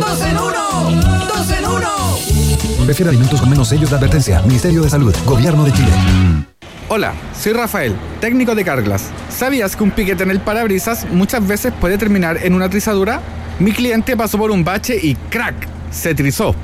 ¡Dos 0.01 0.23
en 0.23 0.39
uno! 0.39 1.27
¡Dos 1.29 1.51
en 1.51 1.65
uno! 1.67 1.89
Prefiere 2.85 3.11
alimentos 3.11 3.41
con 3.41 3.51
menos 3.51 3.69
sellos 3.69 3.91
de 3.91 3.97
advertencia. 3.97 4.43
Ministerio 4.43 4.83
de 4.83 4.91
Salud. 4.91 5.15
Gobierno 5.25 5.65
de 5.65 5.73
Chile. 5.73 6.52
Hola, 6.95 7.15
soy 7.35 7.55
Rafael, 7.55 7.97
técnico 8.21 8.55
de 8.55 8.67
Carglass. 8.67 9.05
¿Sabías 9.31 9.77
que 9.77 9.83
un 9.83 9.93
piquete 9.93 10.25
en 10.25 10.31
el 10.31 10.41
parabrisas 10.41 11.07
muchas 11.11 11.49
veces 11.49 11.73
puede 11.81 11.97
terminar 11.97 12.41
en 12.43 12.53
una 12.53 12.69
trizadura? 12.69 13.23
Mi 13.61 13.73
cliente 13.73 14.15
pasó 14.15 14.37
por 14.37 14.51
un 14.51 14.63
bache 14.63 14.99
y 15.03 15.15
¡crack! 15.15 15.55
se 15.91 16.15
trizó. 16.15 16.55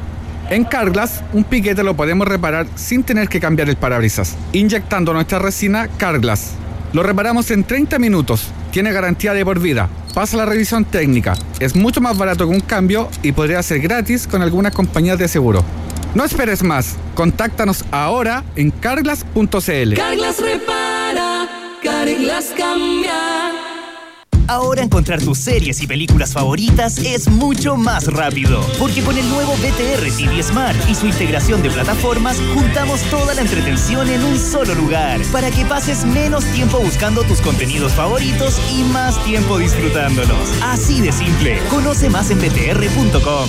En 0.50 0.64
Carglass, 0.64 1.22
un 1.32 1.44
piquete 1.44 1.82
lo 1.82 1.96
podemos 1.96 2.28
reparar 2.28 2.66
sin 2.74 3.04
tener 3.04 3.30
que 3.30 3.40
cambiar 3.40 3.70
el 3.70 3.76
parabrisas, 3.76 4.36
inyectando 4.52 5.14
nuestra 5.14 5.38
resina 5.38 5.88
Carglass. 5.96 6.50
Lo 6.92 7.02
reparamos 7.02 7.50
en 7.50 7.64
30 7.64 7.98
minutos, 7.98 8.48
tiene 8.70 8.92
garantía 8.92 9.32
de 9.32 9.46
por 9.46 9.60
vida, 9.60 9.88
pasa 10.12 10.36
la 10.36 10.44
revisión 10.44 10.84
técnica, 10.84 11.36
es 11.58 11.74
mucho 11.74 12.02
más 12.02 12.18
barato 12.18 12.46
que 12.46 12.54
un 12.54 12.60
cambio 12.60 13.08
y 13.22 13.32
podría 13.32 13.62
ser 13.62 13.80
gratis 13.80 14.26
con 14.26 14.42
algunas 14.42 14.74
compañías 14.74 15.18
de 15.18 15.26
seguro. 15.26 15.64
No 16.18 16.24
esperes 16.24 16.64
más, 16.64 16.96
contáctanos 17.14 17.84
ahora 17.92 18.42
en 18.56 18.72
carglass.cl. 18.72 19.94
Carglass 19.94 20.40
repara, 20.40 21.48
Carglass 21.80 22.46
cambia. 22.56 23.52
Ahora 24.48 24.82
encontrar 24.82 25.22
tus 25.22 25.38
series 25.38 25.80
y 25.80 25.86
películas 25.86 26.32
favoritas 26.32 26.98
es 26.98 27.28
mucho 27.28 27.76
más 27.76 28.12
rápido, 28.12 28.60
porque 28.80 29.00
con 29.02 29.16
el 29.16 29.28
nuevo 29.28 29.52
BTR 29.58 30.10
TV 30.16 30.42
Smart 30.42 30.76
y 30.90 30.96
su 30.96 31.06
integración 31.06 31.62
de 31.62 31.70
plataformas, 31.70 32.36
juntamos 32.52 33.00
toda 33.12 33.34
la 33.34 33.42
entretención 33.42 34.10
en 34.10 34.24
un 34.24 34.40
solo 34.40 34.74
lugar, 34.74 35.20
para 35.30 35.52
que 35.52 35.64
pases 35.66 36.04
menos 36.04 36.44
tiempo 36.46 36.80
buscando 36.80 37.22
tus 37.22 37.40
contenidos 37.40 37.92
favoritos 37.92 38.60
y 38.76 38.82
más 38.92 39.24
tiempo 39.24 39.56
disfrutándolos. 39.56 40.50
Así 40.64 41.00
de 41.00 41.12
simple. 41.12 41.60
Conoce 41.70 42.10
más 42.10 42.32
en 42.32 42.40
btr.com. 42.40 43.48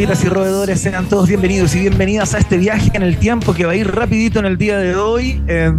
Y 0.00 0.06
roedores, 0.06 0.80
sean 0.80 1.10
todos 1.10 1.28
bienvenidos 1.28 1.74
y 1.74 1.80
bienvenidas 1.80 2.32
a 2.32 2.38
este 2.38 2.56
viaje 2.56 2.90
en 2.94 3.02
el 3.02 3.18
tiempo 3.18 3.52
que 3.52 3.66
va 3.66 3.72
a 3.72 3.76
ir 3.76 3.94
rapidito 3.94 4.38
en 4.38 4.46
el 4.46 4.56
día 4.56 4.78
de 4.78 4.96
hoy. 4.96 5.42
Eh, 5.46 5.70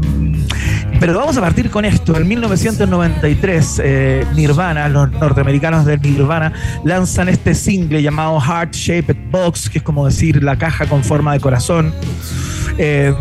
pero 1.00 1.16
vamos 1.16 1.38
a 1.38 1.42
partir 1.42 1.72
con 1.72 1.86
esto. 1.86 2.16
En 2.16 2.28
1993, 2.28 3.82
eh, 3.84 4.26
Nirvana, 4.36 4.88
los 4.90 5.12
norteamericanos 5.14 5.86
de 5.86 5.98
Nirvana, 5.98 6.54
lanzan 6.86 7.30
este 7.30 7.56
single 7.56 8.04
llamado 8.04 8.40
Heart 8.40 8.76
Shaped 8.76 9.18
Box, 9.32 9.72
que 9.72 9.80
es 9.80 9.84
como 9.84 10.06
decir 10.06 10.44
la 10.44 10.56
caja 10.56 10.86
con 10.86 11.04
forma 11.04 11.34
de 11.34 11.40
corazón. 11.40 11.92
Eh, 12.78 13.16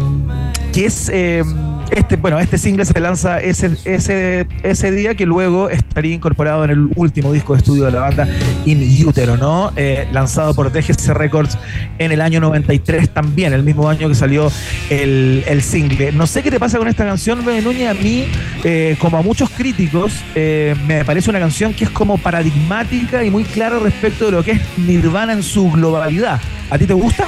que 0.75 0.85
es 0.85 1.11
eh, 1.13 1.43
este, 1.91 2.17
bueno, 2.17 2.39
este 2.39 2.59
single 2.59 2.85
se 2.85 2.99
lanza 3.01 3.41
ese, 3.41 3.71
ese, 3.85 4.47
ese 4.63 4.93
día 4.93 5.15
que 5.15 5.27
luego 5.27 5.71
estaría 5.71 6.15
incorporado 6.15 6.65
en 6.65 6.71
el 6.71 6.89
último 6.97 7.33
disco 7.33 7.55
de 7.55 7.59
estudio 7.59 7.85
de 7.85 7.93
la 7.93 8.01
banda 8.01 8.29
In 8.65 9.07
Utero, 9.07 9.37
¿no? 9.37 9.73
Eh, 9.77 10.09
lanzado 10.13 10.55
por 10.55 10.73
DGC 10.73 11.09
Records 11.09 11.59
en 11.99 12.13
el 12.13 12.21
año 12.21 12.41
93 12.41 13.11
también, 13.11 13.53
el 13.53 13.63
mismo 13.63 13.89
año 13.89 14.09
que 14.09 14.15
salió 14.15 14.51
el, 14.89 15.45
el 15.47 15.63
single. 15.63 16.13
No 16.13 16.27
sé 16.27 16.43
qué 16.43 16.51
te 16.51 16.61
pasa 16.61 16.79
con 16.79 16.89
esta 16.89 17.05
canción, 17.05 17.45
Bebe 17.45 17.63
Núñez, 17.63 17.91
a 17.91 17.95
mí, 17.95 18.27
eh, 18.65 18.97
como 18.99 19.19
a 19.19 19.23
muchos 19.23 19.51
críticos, 19.51 20.13
eh, 20.35 20.75
me 20.87 21.05
parece 21.05 21.31
una 21.31 21.41
canción 21.41 21.75
que 21.75 21.85
es 21.85 21.91
como 21.91 22.19
paradigmática 22.19 23.25
y 23.25 23.31
muy 23.31 23.45
clara 23.45 23.79
respecto 23.79 24.27
de 24.27 24.33
lo 24.33 24.45
que 24.45 24.53
es 24.53 24.61
Nirvana 24.79 25.33
en 25.33 25.43
su 25.43 25.71
globalidad. 25.71 26.41
¿A 26.71 26.79
ti 26.79 26.87
te 26.87 26.95
gusta? 26.95 27.27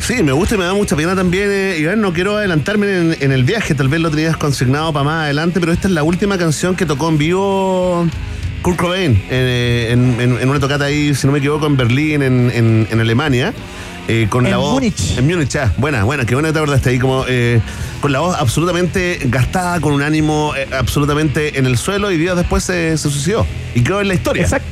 Sí, 0.00 0.22
me 0.22 0.32
gusta 0.32 0.54
y 0.54 0.58
me 0.58 0.64
da 0.64 0.74
mucha 0.74 0.96
pena 0.96 1.14
también. 1.14 1.48
Eh, 1.50 1.76
Iván, 1.80 2.00
no 2.00 2.12
quiero 2.12 2.36
adelantarme 2.36 2.96
en, 2.98 3.16
en 3.20 3.32
el 3.32 3.44
viaje, 3.44 3.74
tal 3.74 3.88
vez 3.88 4.00
lo 4.00 4.10
tenías 4.10 4.36
consignado 4.36 4.92
para 4.92 5.04
más 5.04 5.24
adelante, 5.24 5.60
pero 5.60 5.72
esta 5.72 5.86
es 5.88 5.92
la 5.94 6.02
última 6.02 6.38
canción 6.38 6.74
que 6.76 6.86
tocó 6.86 7.08
en 7.10 7.18
vivo 7.18 8.06
Kurt 8.62 8.76
Cobain 8.78 9.22
eh, 9.30 9.88
en, 9.90 10.18
en- 10.20 10.38
en 10.40 10.48
una 10.48 10.60
tocata 10.60 10.86
ahí, 10.86 11.14
si 11.14 11.26
no 11.26 11.32
me 11.32 11.40
equivoco, 11.40 11.66
en 11.66 11.76
Berlín, 11.76 12.22
en, 12.22 13.00
Alemania. 13.00 13.52
eh, 14.08 14.26
con 14.30 14.46
En 14.46 14.52
la 14.52 14.56
voz. 14.58 14.72
Múnich. 14.74 15.18
En 15.18 15.26
Múnich, 15.26 15.54
ah, 15.56 15.72
buena, 15.76 16.04
buena, 16.04 16.24
qué 16.24 16.34
buena 16.34 16.52
te 16.54 16.58
acordaste 16.58 16.88
ahí, 16.90 16.98
como 16.98 17.24
eh, 17.28 17.60
con 18.00 18.10
la 18.10 18.20
voz 18.20 18.34
absolutamente 18.38 19.18
gastada, 19.24 19.78
con 19.80 19.92
un 19.92 20.00
ánimo 20.02 20.54
eh, 20.56 20.66
absolutamente 20.72 21.58
en 21.58 21.66
el 21.66 21.76
suelo 21.76 22.10
y 22.10 22.16
días 22.16 22.34
después 22.36 22.64
se, 22.64 22.96
se 22.96 23.10
suicidó. 23.10 23.46
Y 23.74 23.82
quedó 23.82 24.00
en 24.00 24.08
la 24.08 24.14
historia. 24.14 24.46
Exact- 24.46 24.62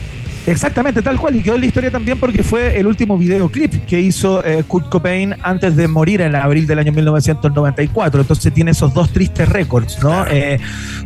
Exactamente, 0.47 1.03
tal 1.03 1.19
cual. 1.19 1.35
Y 1.37 1.43
quedó 1.43 1.57
en 1.57 1.63
la 1.63 1.67
historia 1.67 1.91
también 1.91 2.19
porque 2.19 2.43
fue 2.45 2.79
el 2.79 2.87
último 2.87 3.19
videoclip 3.19 3.85
que 3.85 4.01
hizo 4.01 4.45
eh, 4.45 4.63
Kurt 4.67 4.89
Cobain 4.89 5.35
antes 5.43 5.75
de 5.75 5.89
morir 5.89 6.21
en 6.21 6.37
abril 6.37 6.67
del 6.67 6.79
año 6.79 6.93
1994. 6.93 8.21
Entonces 8.21 8.53
tiene 8.53 8.71
esos 8.71 8.95
dos 8.95 9.11
tristes 9.13 9.49
récords, 9.49 9.99
¿no? 10.03 10.25
Eh, 10.27 10.59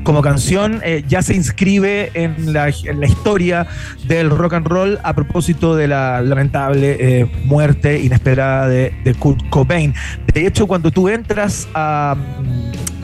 como 0.02 0.20
canción 0.20 0.80
eh, 0.84 1.04
ya 1.08 1.22
se 1.22 1.34
inscribe 1.34 2.10
en 2.14 2.52
la, 2.52 2.68
en 2.68 3.00
la 3.00 3.06
historia 3.06 3.66
del 4.06 4.28
rock 4.30 4.54
and 4.54 4.66
roll 4.66 4.98
a 5.02 5.14
propósito 5.14 5.74
de 5.74 5.88
la 5.88 6.20
lamentable 6.20 7.28
muerte 7.44 8.00
inesperada 8.00 8.68
de, 8.68 8.92
de 9.04 9.14
Kurt 9.14 9.48
Cobain. 9.48 9.94
De 10.34 10.46
hecho, 10.46 10.66
cuando 10.66 10.90
tú 10.90 11.08
entras 11.08 11.66
a, 11.74 12.14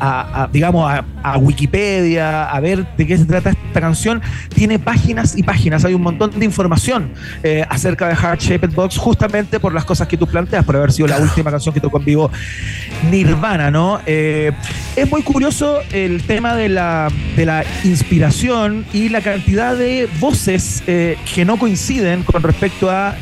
a- 0.01 0.43
a, 0.45 0.49
digamos, 0.49 0.91
a, 0.91 1.05
a 1.23 1.39
Wikipedia, 1.39 2.45
a 2.51 2.61
ver 2.61 2.87
de 2.97 3.07
qué 3.07 3.17
se 3.19 3.25
trata 3.25 3.51
esta 3.51 3.81
canción, 3.81 4.21
tiene 4.55 4.79
páginas 4.79 5.37
y 5.37 5.43
páginas. 5.43 5.85
Hay 5.85 5.95
un 5.95 6.03
montón 6.03 6.31
de 6.39 6.45
información 6.45 7.11
eh, 7.43 7.65
acerca 7.69 8.09
de 8.09 8.17
Heart 8.17 8.41
Shaped 8.41 8.71
Box, 8.71 8.97
justamente 8.99 9.61
por 9.61 9.73
las 9.75 9.85
cosas 9.85 10.09
que 10.09 10.17
tú 10.17 10.27
planteas, 10.27 10.65
por 10.65 10.77
haber 10.77 10.93
sido 10.93 11.09
la 11.09 11.19
última 11.19 11.51
canción 11.51 11.75
que 11.75 11.81
tocó 11.81 11.99
en 11.99 12.05
vivo 12.05 12.31
Nirvana, 13.11 13.71
¿no? 13.71 14.01
Eh, 14.07 14.53
es 14.97 15.11
muy 15.11 15.23
curioso 15.23 15.81
el 15.93 16.23
tema 16.23 16.55
de 16.55 16.69
la, 16.69 17.09
de 17.37 17.47
la 17.47 17.65
inspiración 17.85 18.85
y 18.93 19.09
la 19.09 19.21
cantidad 19.21 19.77
de 19.77 20.09
voces 20.21 20.83
eh, 20.87 21.17
que 21.35 21.45
no 21.45 21.57
coinciden 21.59 22.23
con 22.23 22.43
respecto 22.43 22.91
a. 22.91 23.17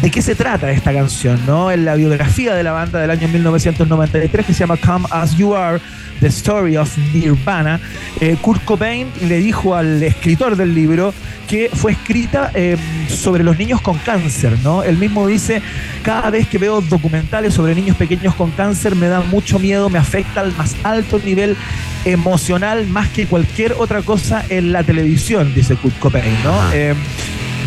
¿De 0.00 0.10
qué 0.10 0.22
se 0.22 0.34
trata 0.34 0.70
esta 0.70 0.92
canción? 0.92 1.40
¿no? 1.46 1.70
En 1.70 1.84
la 1.84 1.94
biografía 1.94 2.54
de 2.54 2.62
la 2.62 2.72
banda 2.72 3.00
del 3.00 3.10
año 3.10 3.28
1993 3.28 4.46
que 4.46 4.52
se 4.52 4.60
llama 4.60 4.76
Come 4.76 5.06
As 5.10 5.36
You 5.36 5.54
Are, 5.54 5.80
The 6.20 6.26
Story 6.28 6.76
of 6.76 6.96
Nirvana, 7.12 7.80
eh, 8.20 8.36
Kurt 8.40 8.64
Cobain 8.64 9.08
le 9.22 9.38
dijo 9.38 9.74
al 9.74 10.02
escritor 10.02 10.56
del 10.56 10.74
libro 10.74 11.12
que 11.48 11.70
fue 11.72 11.92
escrita 11.92 12.50
eh, 12.54 12.76
sobre 13.08 13.44
los 13.44 13.58
niños 13.58 13.80
con 13.80 13.98
cáncer. 13.98 14.58
¿no? 14.62 14.82
Él 14.82 14.96
mismo 14.96 15.26
dice, 15.26 15.62
cada 16.02 16.30
vez 16.30 16.48
que 16.48 16.58
veo 16.58 16.80
documentales 16.80 17.54
sobre 17.54 17.74
niños 17.74 17.96
pequeños 17.96 18.34
con 18.34 18.50
cáncer 18.52 18.96
me 18.96 19.08
da 19.08 19.20
mucho 19.20 19.58
miedo, 19.58 19.90
me 19.90 19.98
afecta 19.98 20.40
al 20.40 20.56
más 20.56 20.74
alto 20.82 21.20
nivel 21.24 21.56
emocional 22.04 22.86
más 22.86 23.08
que 23.08 23.26
cualquier 23.26 23.74
otra 23.78 24.02
cosa 24.02 24.44
en 24.48 24.72
la 24.72 24.82
televisión, 24.82 25.52
dice 25.54 25.76
Kurt 25.76 25.98
Cobain. 25.98 26.42
¿no? 26.42 26.72
Eh, 26.72 26.94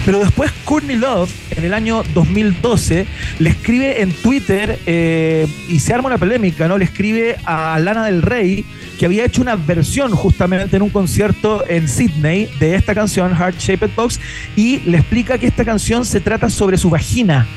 pero 0.05 0.19
después 0.19 0.51
Courtney 0.65 0.95
Love, 0.97 1.31
en 1.57 1.65
el 1.65 1.73
año 1.73 2.03
2012, 2.13 3.07
le 3.39 3.49
escribe 3.49 4.01
en 4.01 4.11
Twitter 4.11 4.79
eh, 4.85 5.47
y 5.67 5.79
se 5.79 5.93
arma 5.93 6.07
una 6.07 6.17
polémica, 6.19 6.67
¿no? 6.67 6.77
Le 6.77 6.85
escribe 6.85 7.37
a 7.45 7.79
Lana 7.79 8.05
del 8.05 8.21
Rey, 8.21 8.63
que 8.99 9.05
había 9.07 9.25
hecho 9.25 9.41
una 9.41 9.55
versión 9.55 10.11
justamente 10.11 10.75
en 10.77 10.83
un 10.83 10.89
concierto 10.91 11.63
en 11.67 11.87
Sydney 11.89 12.49
de 12.59 12.75
esta 12.75 12.93
canción, 12.93 13.35
Heart 13.35 13.57
Shaped 13.59 13.89
Box, 13.95 14.19
y 14.55 14.79
le 14.81 14.97
explica 14.99 15.37
que 15.39 15.47
esta 15.47 15.65
canción 15.65 16.05
se 16.05 16.19
trata 16.19 16.49
sobre 16.49 16.77
su 16.77 16.89
vagina. 16.89 17.47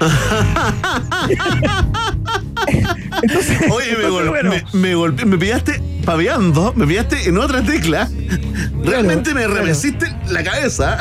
Oye, 3.70 3.96
me, 3.96 4.04
entonces, 4.04 4.10
gol- 4.10 4.28
bueno. 4.28 4.50
me, 4.50 4.64
me 4.80 4.94
golpe- 4.96 5.24
me 5.24 5.38
pillaste 5.38 5.80
paveando, 6.04 6.72
me 6.76 6.86
pillaste 6.86 7.28
en 7.28 7.38
otra 7.38 7.62
tecla. 7.62 8.08
Realmente 8.84 9.32
me 9.34 9.40
claro. 9.44 9.54
remeciste 9.54 10.06
la 10.28 10.42
cabeza. 10.42 10.98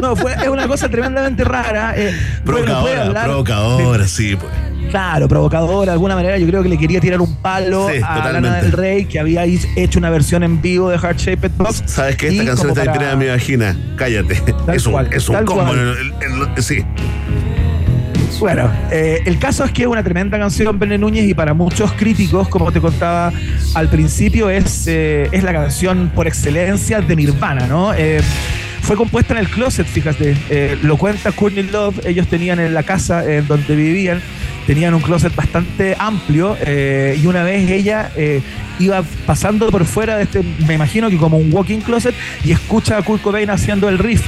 No, 0.00 0.16
fue, 0.16 0.32
es 0.34 0.48
una 0.48 0.66
cosa 0.66 0.88
tremendamente 0.88 1.44
rara. 1.44 1.94
eh, 1.96 2.12
Provocadora, 2.44 3.24
provocadora, 3.24 4.06
sí, 4.08 4.36
pues. 4.36 4.52
Claro, 4.90 5.28
provocador 5.28 5.86
de 5.86 5.92
alguna 5.92 6.16
manera. 6.16 6.36
Yo 6.38 6.46
creo 6.48 6.62
que 6.64 6.68
le 6.68 6.76
quería 6.78 7.00
tirar 7.00 7.20
un 7.20 7.36
palo 7.36 7.88
Sí, 7.90 7.98
a 8.04 8.14
totalmente. 8.16 8.48
Lana 8.48 8.62
del 8.62 8.72
Rey, 8.72 9.04
que 9.04 9.20
había 9.20 9.44
hecho 9.44 9.98
una 10.00 10.10
versión 10.10 10.42
en 10.42 10.60
vivo 10.60 10.90
de 10.90 10.98
Heart 10.98 11.18
Shaped 11.18 11.50
Box. 11.56 11.82
Sabes 11.86 12.16
que 12.16 12.28
esta 12.28 12.44
canción 12.44 12.70
está 12.70 12.80
para- 12.80 12.90
inspirada 12.92 13.12
en 13.12 13.18
mi 13.20 13.26
vagina. 13.28 13.76
Cállate. 13.96 14.34
Tal 14.66 14.74
es 14.74 14.86
un, 14.86 14.92
cual, 14.92 15.08
es 15.12 15.28
un 15.28 15.44
combo. 15.44 15.72
el- 15.72 16.12
el- 16.56 16.62
sí. 16.62 16.84
Bueno, 18.40 18.70
eh, 18.90 19.20
el 19.26 19.38
caso 19.38 19.64
es 19.64 19.70
que 19.70 19.82
es 19.82 19.88
una 19.88 20.02
tremenda 20.02 20.38
canción, 20.38 20.78
Bene 20.78 20.96
Núñez, 20.96 21.24
y 21.28 21.34
para 21.34 21.52
muchos 21.52 21.92
críticos, 21.92 22.48
como 22.48 22.72
te 22.72 22.80
contaba 22.80 23.32
al 23.74 23.88
principio, 23.88 24.48
es, 24.48 24.86
eh, 24.86 25.28
es 25.30 25.42
la 25.44 25.52
canción 25.52 26.10
por 26.14 26.26
excelencia 26.26 27.00
de 27.02 27.16
Nirvana, 27.16 27.66
¿no? 27.66 27.92
Eh, 27.94 28.20
fue 28.82 28.96
compuesta 28.96 29.34
en 29.34 29.40
el 29.40 29.48
closet, 29.48 29.86
fíjate. 29.86 30.36
Eh, 30.48 30.78
lo 30.82 30.96
cuenta 30.96 31.32
Courtney 31.32 31.64
Love. 31.64 32.04
Ellos 32.06 32.26
tenían 32.28 32.60
en 32.60 32.74
la 32.74 32.82
casa 32.82 33.24
en 33.30 33.46
donde 33.46 33.76
vivían, 33.76 34.20
tenían 34.66 34.94
un 34.94 35.00
closet 35.00 35.34
bastante 35.34 35.96
amplio. 35.98 36.56
eh, 36.60 37.18
y 37.22 37.26
una 37.26 37.42
vez 37.42 37.70
ella 37.70 38.10
eh, 38.16 38.40
iba 38.78 39.02
pasando 39.26 39.70
por 39.70 39.84
fuera 39.84 40.16
de 40.16 40.24
este, 40.24 40.42
me 40.66 40.74
imagino 40.74 41.10
que 41.10 41.16
como 41.16 41.38
un 41.38 41.52
walking 41.52 41.80
closet, 41.80 42.14
y 42.44 42.52
escucha 42.52 42.96
a 42.96 43.02
Kurt 43.02 43.22
Cobain 43.22 43.50
haciendo 43.50 43.88
el 43.88 43.98
riff 43.98 44.22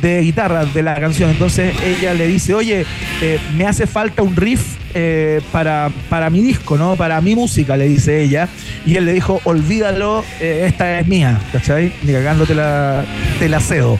de 0.00 0.20
guitarra 0.20 0.64
de 0.64 0.82
la 0.82 0.94
canción. 1.00 1.30
Entonces 1.30 1.74
ella 1.84 2.14
le 2.14 2.26
dice, 2.26 2.54
oye, 2.54 2.86
eh, 3.20 3.38
me 3.56 3.66
hace 3.66 3.86
falta 3.86 4.22
un 4.22 4.36
riff 4.36 4.76
eh, 4.98 5.42
para, 5.52 5.90
para 6.08 6.30
mi 6.30 6.40
disco, 6.40 6.78
¿no? 6.78 6.96
Para 6.96 7.20
mi 7.20 7.34
música, 7.34 7.76
le 7.76 7.86
dice 7.86 8.22
ella. 8.22 8.48
Y 8.86 8.96
él 8.96 9.04
le 9.04 9.12
dijo, 9.12 9.42
olvídalo, 9.44 10.24
eh, 10.40 10.64
esta 10.66 11.00
es 11.00 11.06
mía, 11.06 11.38
¿cachai? 11.52 11.92
Ni 12.02 12.14
cagando 12.14 12.46
te 12.46 12.54
la, 12.54 13.04
te 13.38 13.46
la 13.50 13.60
cedo. 13.60 13.98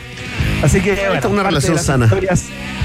Así 0.62 0.80
que, 0.80 0.94
bueno, 0.94 1.14
Esta 1.14 1.28
es 1.28 1.32
una 1.34 1.42
relación 1.42 1.78
sana. 1.78 2.10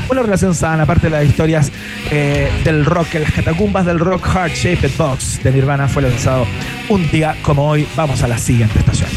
una 0.10 0.22
relación 0.24 0.54
sana, 0.54 0.84
aparte 0.84 1.08
de 1.08 1.12
las 1.12 1.26
historias 1.26 1.72
eh, 2.12 2.52
del 2.66 2.84
rock, 2.84 3.16
en 3.16 3.24
las 3.24 3.32
catacumbas 3.32 3.86
del 3.86 3.98
rock 3.98 4.28
Heart 4.28 4.56
Shaped 4.56 4.92
Box 4.98 5.42
de 5.42 5.52
Nirvana 5.52 5.88
fue 5.88 6.02
lanzado 6.02 6.46
un 6.90 7.10
día 7.12 7.38
como 7.44 7.70
hoy. 7.70 7.88
Vamos 7.96 8.22
a 8.24 8.28
la 8.28 8.38
siguiente 8.38 8.78
estación. 8.78 9.10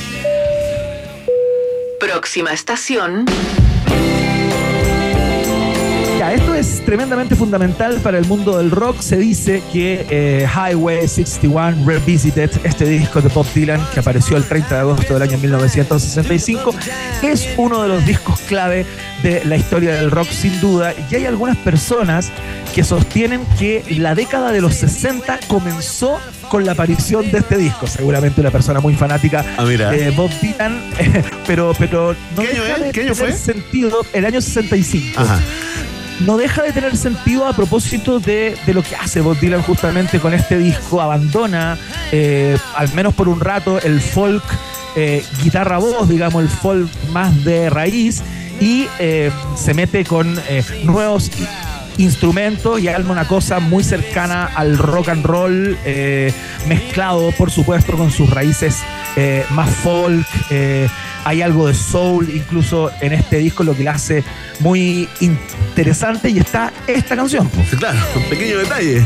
Próxima 1.99 2.53
estación. 2.53 3.25
Esto 6.35 6.53
es 6.53 6.85
tremendamente 6.85 7.37
fundamental 7.37 8.01
para 8.03 8.19
el 8.19 8.27
mundo 8.27 8.59
del 8.59 8.73
rock. 8.73 9.01
Se 9.01 9.17
dice 9.17 9.63
que 9.73 10.05
eh, 10.11 10.49
Highway 10.53 11.07
61 11.07 11.87
Revisited, 11.87 12.51
este 12.65 12.87
disco 12.87 13.21
de 13.23 13.29
Bob 13.29 13.47
Dylan 13.55 13.81
que 13.95 14.01
apareció 14.01 14.37
el 14.37 14.45
30 14.45 14.75
de 14.75 14.81
agosto 14.81 15.15
del 15.15 15.23
año 15.23 15.39
1965, 15.39 16.75
es 17.23 17.49
uno 17.57 17.83
de 17.83 17.89
los 17.89 18.05
discos 18.05 18.41
clave 18.49 18.85
de 19.23 19.45
la 19.45 19.57
historia 19.57 19.95
del 19.95 20.11
rock 20.11 20.29
sin 20.29 20.61
duda. 20.61 20.93
Y 21.09 21.15
hay 21.15 21.27
algunas 21.27 21.57
personas 21.59 22.31
que 22.75 22.83
sostienen 22.83 23.43
que 23.57 23.85
la 23.99 24.17
década 24.17 24.51
de 24.51 24.61
los 24.61 24.75
60 24.75 25.39
comenzó 25.47 26.19
con 26.49 26.67
la 26.67 26.73
aparición 26.73 27.31
de 27.31 27.39
este 27.39 27.57
disco. 27.59 27.87
Seguramente 27.87 28.41
una 28.41 28.51
persona 28.51 28.81
muy 28.81 28.95
fanática 28.97 29.45
Ah, 29.57 29.65
de 29.65 30.11
Bob 30.11 30.31
Dylan, 30.43 30.81
pero, 31.47 31.73
pero 31.79 32.17
no 32.37 32.43
¿Qué 32.43 32.49
año 32.49 32.63
es? 32.87 32.93
¿Qué 32.93 33.01
año 33.03 33.15
fue? 33.15 33.33
sentido 33.33 34.05
el 34.13 34.25
año 34.25 34.41
65 34.41 35.21
Ajá. 35.21 35.41
No 36.21 36.37
deja 36.37 36.63
de 36.63 36.73
tener 36.73 36.97
sentido 36.97 37.47
a 37.47 37.53
propósito 37.53 38.21
de, 38.21 38.57
de 38.67 38.75
lo 38.75 38.83
que 38.83 38.97
hace 38.97 39.21
Bob 39.21 39.39
Dylan 39.39 39.63
justamente 39.63 40.21
con 40.21 40.35
este 40.35 40.59
disco. 40.59 41.01
Abandona, 41.01 41.79
eh, 42.13 42.57
al 42.77 42.93
menos 42.95 43.15
por 43.15 43.29
un 43.29 43.41
rato, 43.41 43.81
el 43.81 44.01
folk, 44.01 44.45
eh, 44.97 45.25
guitarra-voz, 45.43 46.09
digamos, 46.09 46.43
el 46.43 46.49
folk 46.49 46.89
más 47.11 47.45
de 47.45 47.71
raíz. 47.71 48.23
y 48.61 48.87
eh, 49.01 49.33
se 49.57 49.75
mete 49.75 50.05
con 50.05 50.39
nuevos 50.85 51.31
instrumentos 51.99 52.81
y 52.81 52.87
arma 52.87 53.13
una 53.13 53.27
cosa 53.27 53.59
muy 53.59 53.83
cercana 53.83 54.47
al 54.47 54.79
rock 54.79 55.09
and 55.09 55.25
roll, 55.25 55.77
mezclado 56.69 57.33
por 57.33 57.51
supuesto 57.51 57.97
con 57.97 58.13
sus 58.13 58.31
raíces 58.31 58.79
más 59.51 59.71
folk. 59.71 60.27
Hay 61.25 61.43
algo 61.43 61.67
de 61.67 61.75
soul 61.75 62.31
incluso 62.31 62.91
en 63.01 63.13
este 63.13 63.39
disco, 63.39 63.65
lo 63.65 63.75
que 63.75 63.83
le 63.83 63.91
hace 63.91 64.25
muy 64.61 65.09
interesante 65.21 66.29
y 66.29 66.39
está 66.39 66.73
esta 66.87 67.17
canción. 67.17 67.51
claro, 67.79 67.99
un 68.15 68.23
pequeño 68.25 68.59
detalle. 68.59 69.05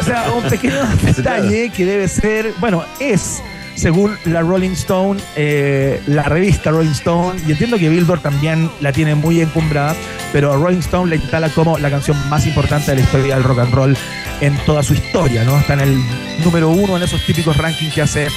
O 0.00 0.02
sea, 0.02 0.32
un 0.32 0.42
pequeño 0.48 0.84
detalle 1.02 1.70
que 1.70 1.84
debe 1.84 2.08
ser, 2.08 2.52
bueno, 2.58 2.84
es, 2.98 3.42
según 3.74 4.16
la 4.24 4.40
Rolling 4.40 4.70
Stone, 4.70 5.20
eh, 5.36 6.00
la 6.06 6.22
revista 6.24 6.70
Rolling 6.70 6.90
Stone, 6.90 7.40
y 7.46 7.52
entiendo 7.52 7.78
que 7.78 7.88
Billboard 7.88 8.22
también 8.22 8.70
la 8.80 8.92
tiene 8.92 9.14
muy 9.14 9.40
encumbrada, 9.40 9.94
pero 10.32 10.56
Rolling 10.56 10.78
Stone 10.78 11.10
la 11.10 11.16
instala 11.16 11.48
como 11.50 11.78
la 11.78 11.90
canción 11.90 12.16
más 12.28 12.46
importante 12.46 12.90
de 12.92 12.96
la 12.98 13.02
historia 13.02 13.34
del 13.34 13.44
rock 13.44 13.60
and 13.60 13.74
roll 13.74 13.96
en 14.40 14.56
toda 14.66 14.82
su 14.82 14.94
historia, 14.94 15.44
¿no? 15.44 15.58
Está 15.58 15.74
en 15.74 15.80
el 15.80 15.98
número 16.44 16.70
uno 16.70 16.96
en 16.96 17.02
esos 17.02 17.24
típicos 17.24 17.56
rankings 17.56 17.94
que 17.94 18.02
hace 18.02 18.28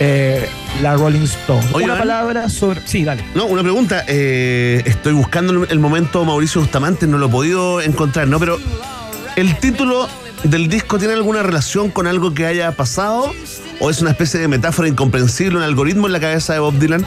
eh, 0.00 0.48
la 0.82 0.94
Rolling 0.96 1.22
Stone. 1.24 1.64
Oye, 1.72 1.84
Una 1.86 1.98
palabra 1.98 2.48
sobre... 2.48 2.80
Sí, 2.86 3.04
dale. 3.04 3.24
No, 3.34 3.46
una 3.46 3.62
pregunta. 3.62 4.04
eh, 4.06 4.82
estoy 4.86 5.12
buscando 5.12 5.64
el- 5.64 5.78
momento 5.80 6.24
Mauricio 6.24 6.60
Bustamante, 6.60 7.06
no 7.06 7.18
lo 7.18 7.26
he 7.26 7.30
podido 7.30 7.80
encontrar, 7.80 8.28
¿no? 8.28 8.38
Pero, 8.38 8.58
¿el 9.36 9.56
título 9.58 10.08
del 10.44 10.68
disco 10.68 10.98
tiene 10.98 11.14
alguna 11.14 11.42
relación 11.42 11.90
con 11.90 12.06
algo 12.06 12.32
que 12.34 12.46
haya 12.46 12.72
pasado? 12.72 13.32
¿O 13.80 13.90
es 13.90 14.00
una 14.00 14.10
especie 14.10 14.40
de 14.40 14.48
metáfora 14.48 14.88
incomprensible, 14.88 15.56
un 15.56 15.62
algoritmo 15.64 16.06
en 16.06 16.12
la 16.12 16.20
cabeza 16.20 16.52
de 16.52 16.58
Bob 16.60 16.74
Dylan? 16.78 17.04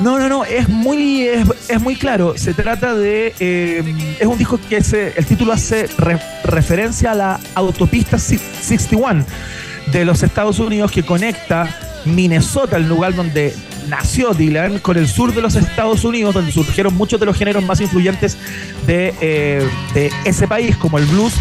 No, 0.00 0.18
no, 0.18 0.28
no, 0.30 0.44
es 0.46 0.66
muy, 0.70 1.24
es, 1.26 1.46
es 1.68 1.78
muy 1.80 1.94
claro. 1.94 2.32
Se 2.38 2.54
trata 2.54 2.94
de. 2.94 3.34
eh, 3.38 4.16
es 4.18 4.26
un 4.26 4.38
disco 4.38 4.58
que 4.68 4.82
se, 4.82 5.12
el 5.14 5.26
título 5.26 5.52
hace 5.52 5.88
re- 5.98 6.18
referencia 6.42 7.12
a 7.12 7.14
la 7.14 7.40
autopista 7.54 8.18
si- 8.18 8.38
61 8.62 9.26
de 9.92 10.04
los 10.06 10.22
Estados 10.22 10.58
Unidos 10.58 10.90
que 10.90 11.02
conecta 11.02 11.68
Minnesota, 12.04 12.76
el 12.76 12.88
lugar 12.88 13.14
donde 13.14 13.54
nació 13.88 14.32
Dylan, 14.32 14.78
con 14.78 14.96
el 14.96 15.08
sur 15.08 15.34
de 15.34 15.42
los 15.42 15.56
Estados 15.56 16.04
Unidos, 16.04 16.34
donde 16.34 16.52
surgieron 16.52 16.94
muchos 16.94 17.18
de 17.20 17.26
los 17.26 17.36
géneros 17.36 17.64
más 17.64 17.80
influyentes 17.80 18.36
de, 18.86 19.14
eh, 19.20 20.10
ese 20.24 20.46
país, 20.46 20.76
como 20.76 20.98
el 20.98 21.06
blues 21.06 21.34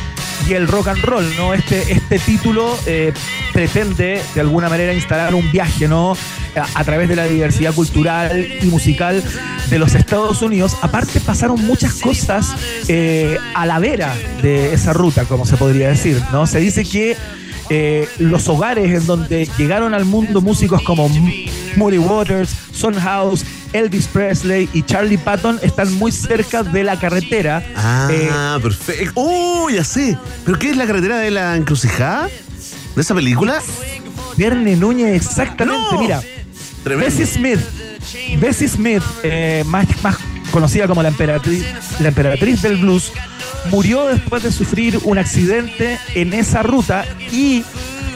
y 0.48 0.54
el 0.54 0.68
rock 0.68 0.88
and 0.88 1.04
roll, 1.04 1.26
¿no? 1.38 1.54
Este, 1.54 1.92
este 1.92 2.18
título 2.20 2.78
eh, 2.86 3.14
pretende 3.54 4.22
de 4.34 4.42
alguna 4.42 4.70
manera 4.70 4.94
instalar 4.94 5.36
un 5.36 5.52
viaje, 5.52 5.88
¿no? 5.88 6.14
A, 6.56 6.80
a 6.80 6.84
través 6.84 7.10
de 7.10 7.16
la 7.16 7.26
diversidad 7.26 7.74
cultural 7.74 8.48
y 8.62 8.66
musical 8.66 9.24
de 9.70 9.80
los 9.80 9.96
Estados 9.96 10.42
Unidos. 10.42 10.76
Aparte 10.82 11.20
pasaron 11.20 11.64
muchas 11.66 11.94
cosas 11.96 12.56
eh, 12.88 13.38
a 13.54 13.66
la 13.66 13.80
vera 13.80 14.16
de 14.42 14.74
esa 14.74 14.94
ruta, 14.94 15.26
como 15.26 15.46
se 15.46 15.58
podría 15.58 15.90
decir, 15.90 16.22
¿no? 16.32 16.48
Se 16.48 16.60
dice 16.60 16.84
que 16.84 17.16
eh, 17.70 18.08
los 18.20 18.48
hogares 18.48 18.92
en 18.92 19.06
donde 19.06 19.48
llegaron 19.58 19.94
al 19.94 20.06
mundo 20.06 20.42
músicos 20.42 20.82
como 20.82 21.10
Muddy 21.76 21.98
Waters, 21.98 22.50
Son 22.74 22.94
House, 22.96 23.46
Elvis 23.74 24.08
Presley 24.08 24.68
y 24.74 24.82
Charlie 24.84 25.18
Patton 25.18 25.60
están 25.62 25.94
muy 26.00 26.12
cerca 26.12 26.64
de 26.64 26.84
la 26.84 27.00
carretera. 27.00 27.64
Eh, 28.10 28.30
Ah, 28.32 28.58
perfecto. 28.62 29.12
¡Oh, 29.16 29.70
ya 29.70 29.84
sé! 29.84 30.18
¿Pero 30.46 30.58
qué 30.58 30.72
es 30.72 30.78
la 30.78 30.88
carretera 30.88 31.18
de 31.20 31.32
la 31.32 31.56
encrucijada? 31.56 32.28
¿De 32.96 33.02
esa 33.02 33.14
película? 33.14 33.62
Verne 34.38 34.76
Núñez, 34.76 35.16
exactamente. 35.16 35.98
Mira. 36.00 36.22
Bessie 36.86 37.26
Smith, 37.26 37.60
Bessie 38.40 38.68
Smith, 38.68 39.04
eh, 39.24 39.64
más, 39.68 39.86
más 40.02 40.18
conocida 40.52 40.88
como 40.88 41.02
la 41.04 41.10
emperatriz, 41.10 41.66
la 42.00 42.10
emperatriz 42.10 42.62
del 42.62 42.78
blues, 42.78 43.12
murió 43.72 44.06
después 44.08 44.44
de 44.44 44.52
sufrir 44.52 45.00
un 45.04 45.18
accidente 45.18 46.00
en 46.16 46.34
esa 46.34 46.64
ruta 46.64 47.06
y 47.32 47.64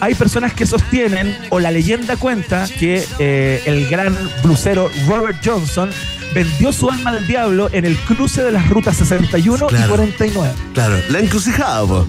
hay 0.01 0.15
personas 0.15 0.53
que 0.53 0.65
sostienen, 0.65 1.37
o 1.49 1.59
la 1.59 1.71
leyenda 1.71 2.17
cuenta, 2.17 2.67
que 2.79 3.05
eh, 3.19 3.61
el 3.65 3.87
gran 3.89 4.17
blusero 4.43 4.89
Robert 5.07 5.37
Johnson 5.45 5.89
vendió 6.33 6.73
su 6.73 6.89
alma 6.89 7.11
al 7.11 7.25
diablo 7.27 7.69
en 7.71 7.85
el 7.85 7.95
cruce 7.99 8.43
de 8.43 8.51
las 8.51 8.67
rutas 8.69 8.97
61 8.97 9.65
y 9.65 9.69
Claro. 9.69 9.89
49. 9.89 10.51
Claro, 10.73 10.97
la 11.09 11.19
encrucijada, 11.19 11.85
po. 11.85 12.07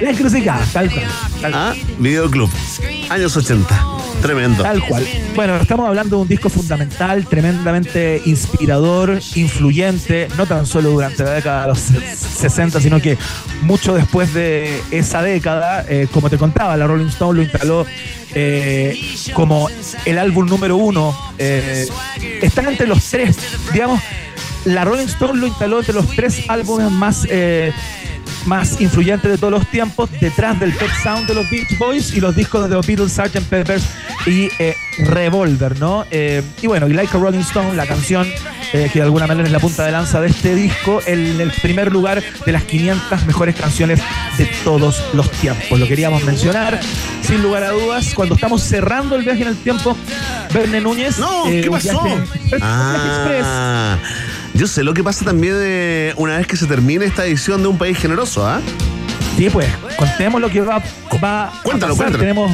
La 0.00 0.10
encrucijada, 0.10 0.64
tal 0.72 0.90
cual. 0.90 1.06
tal 1.42 1.52
Ah, 1.54 1.74
videoclub. 1.98 2.50
Años 3.10 3.36
80. 3.36 3.93
Tremendo. 4.24 4.62
Tal 4.62 4.82
cual. 4.82 5.06
Bueno, 5.34 5.56
estamos 5.56 5.86
hablando 5.86 6.16
de 6.16 6.22
un 6.22 6.28
disco 6.28 6.48
fundamental, 6.48 7.26
tremendamente 7.26 8.22
inspirador, 8.24 9.20
influyente, 9.34 10.28
no 10.38 10.46
tan 10.46 10.64
solo 10.64 10.88
durante 10.92 11.22
la 11.24 11.32
década 11.32 11.60
de 11.60 11.68
los 11.68 11.78
60, 11.78 12.80
sino 12.80 13.02
que 13.02 13.18
mucho 13.60 13.92
después 13.92 14.32
de 14.32 14.80
esa 14.90 15.20
década, 15.20 15.84
eh, 15.86 16.08
como 16.10 16.30
te 16.30 16.38
contaba, 16.38 16.74
la 16.78 16.86
Rolling 16.86 17.08
Stone 17.08 17.36
lo 17.36 17.42
instaló 17.42 17.84
eh, 18.34 18.98
como 19.34 19.68
el 20.06 20.16
álbum 20.16 20.46
número 20.46 20.78
uno. 20.78 21.14
eh, 21.36 21.86
está 22.40 22.62
entre 22.62 22.86
los 22.86 23.04
tres, 23.04 23.36
digamos, 23.74 24.00
la 24.64 24.86
Rolling 24.86 25.04
Stone 25.04 25.38
lo 25.38 25.48
instaló 25.48 25.80
entre 25.80 25.92
los 25.92 26.08
tres 26.08 26.44
álbumes 26.48 26.90
más... 26.90 27.26
más 28.46 28.80
influyentes 28.80 29.30
de 29.30 29.38
todos 29.38 29.52
los 29.52 29.66
tiempos, 29.70 30.10
detrás 30.20 30.58
del 30.60 30.72
Pet 30.74 30.90
Sound 31.02 31.26
de 31.26 31.34
los 31.34 31.48
Beach 31.50 31.78
Boys 31.78 32.14
y 32.14 32.20
los 32.20 32.34
discos 32.36 32.68
de 32.68 32.74
The 32.76 32.86
Beatles, 32.86 33.12
Sgt. 33.12 33.40
Peppers 33.48 33.84
y 34.26 34.48
eh, 34.58 34.74
Revolver, 34.98 35.78
¿no? 35.78 36.04
Eh, 36.10 36.42
y 36.62 36.66
bueno, 36.66 36.88
y 36.88 36.92
Like 36.92 37.16
a 37.16 37.20
Rolling 37.20 37.40
Stone, 37.40 37.74
la 37.74 37.86
canción 37.86 38.26
eh, 38.72 38.90
que 38.92 38.98
de 38.98 39.04
alguna 39.04 39.26
manera 39.26 39.46
es 39.46 39.52
la 39.52 39.58
punta 39.60 39.84
de 39.84 39.92
lanza 39.92 40.20
de 40.20 40.28
este 40.28 40.54
disco, 40.54 41.00
en 41.06 41.40
el 41.40 41.50
primer 41.62 41.92
lugar 41.92 42.22
de 42.44 42.52
las 42.52 42.64
500 42.64 43.26
mejores 43.26 43.54
canciones 43.56 44.00
de 44.38 44.46
todos 44.64 45.02
los 45.14 45.30
tiempos. 45.30 45.78
Lo 45.78 45.86
queríamos 45.88 46.22
mencionar, 46.24 46.80
sin 47.22 47.42
lugar 47.42 47.62
a 47.64 47.70
dudas, 47.70 48.12
cuando 48.14 48.34
estamos 48.34 48.62
cerrando 48.62 49.16
el 49.16 49.24
viaje 49.24 49.42
en 49.42 49.48
el 49.48 49.56
tiempo, 49.56 49.96
Verne 50.52 50.80
Núñez. 50.80 51.18
No, 51.18 51.46
eh, 51.48 51.60
¿qué 51.62 51.70
pasó? 51.70 52.02
viaje- 52.02 52.22
express. 52.52 53.46
Yo 54.54 54.66
sé 54.68 54.84
lo 54.84 54.94
que 54.94 55.02
pasa 55.02 55.24
también 55.24 55.54
eh, 55.58 56.14
una 56.16 56.38
vez 56.38 56.46
que 56.46 56.56
se 56.56 56.66
termine 56.66 57.04
esta 57.04 57.26
edición 57.26 57.62
de 57.62 57.68
Un 57.68 57.76
País 57.78 57.98
Generoso, 57.98 58.46
¿ah? 58.46 58.60
Sí, 59.36 59.50
pues, 59.50 59.66
contemos 59.96 60.40
lo 60.40 60.48
que 60.48 60.60
va, 60.60 60.80
va 61.22 61.52
Cuéntalo, 61.64 61.94
a 61.94 61.96
pasar. 61.96 62.12
cuéntalo. 62.12 62.18
Tenemos 62.18 62.52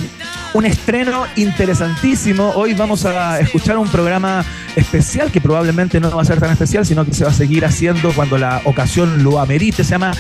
un 0.54 0.64
estreno 0.64 1.26
interesantísimo. 1.36 2.52
Hoy 2.56 2.72
vamos 2.72 3.04
a 3.04 3.38
escuchar 3.38 3.76
un 3.76 3.86
programa 3.88 4.42
especial 4.74 5.30
que 5.30 5.42
probablemente 5.42 6.00
no 6.00 6.10
va 6.10 6.22
a 6.22 6.24
ser 6.24 6.40
tan 6.40 6.50
especial, 6.50 6.86
sino 6.86 7.04
que 7.04 7.12
se 7.12 7.24
va 7.24 7.30
a 7.30 7.34
seguir 7.34 7.66
haciendo 7.66 8.12
cuando 8.14 8.38
la 8.38 8.62
ocasión 8.64 9.22
lo 9.22 9.38
amerite. 9.38 9.84
Se 9.84 9.90
llama 9.90 10.12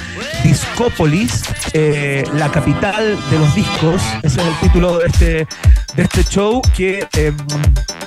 Discópolis, 0.44 1.44
eh, 1.72 2.24
la 2.34 2.50
capital 2.52 3.18
de 3.30 3.38
los 3.38 3.54
discos. 3.54 4.02
Ese 4.22 4.40
es 4.42 4.46
el 4.46 4.54
título 4.60 4.98
de 4.98 5.06
este, 5.06 5.46
de 5.96 6.02
este 6.02 6.24
show 6.24 6.60
que 6.76 7.06
eh, 7.16 7.32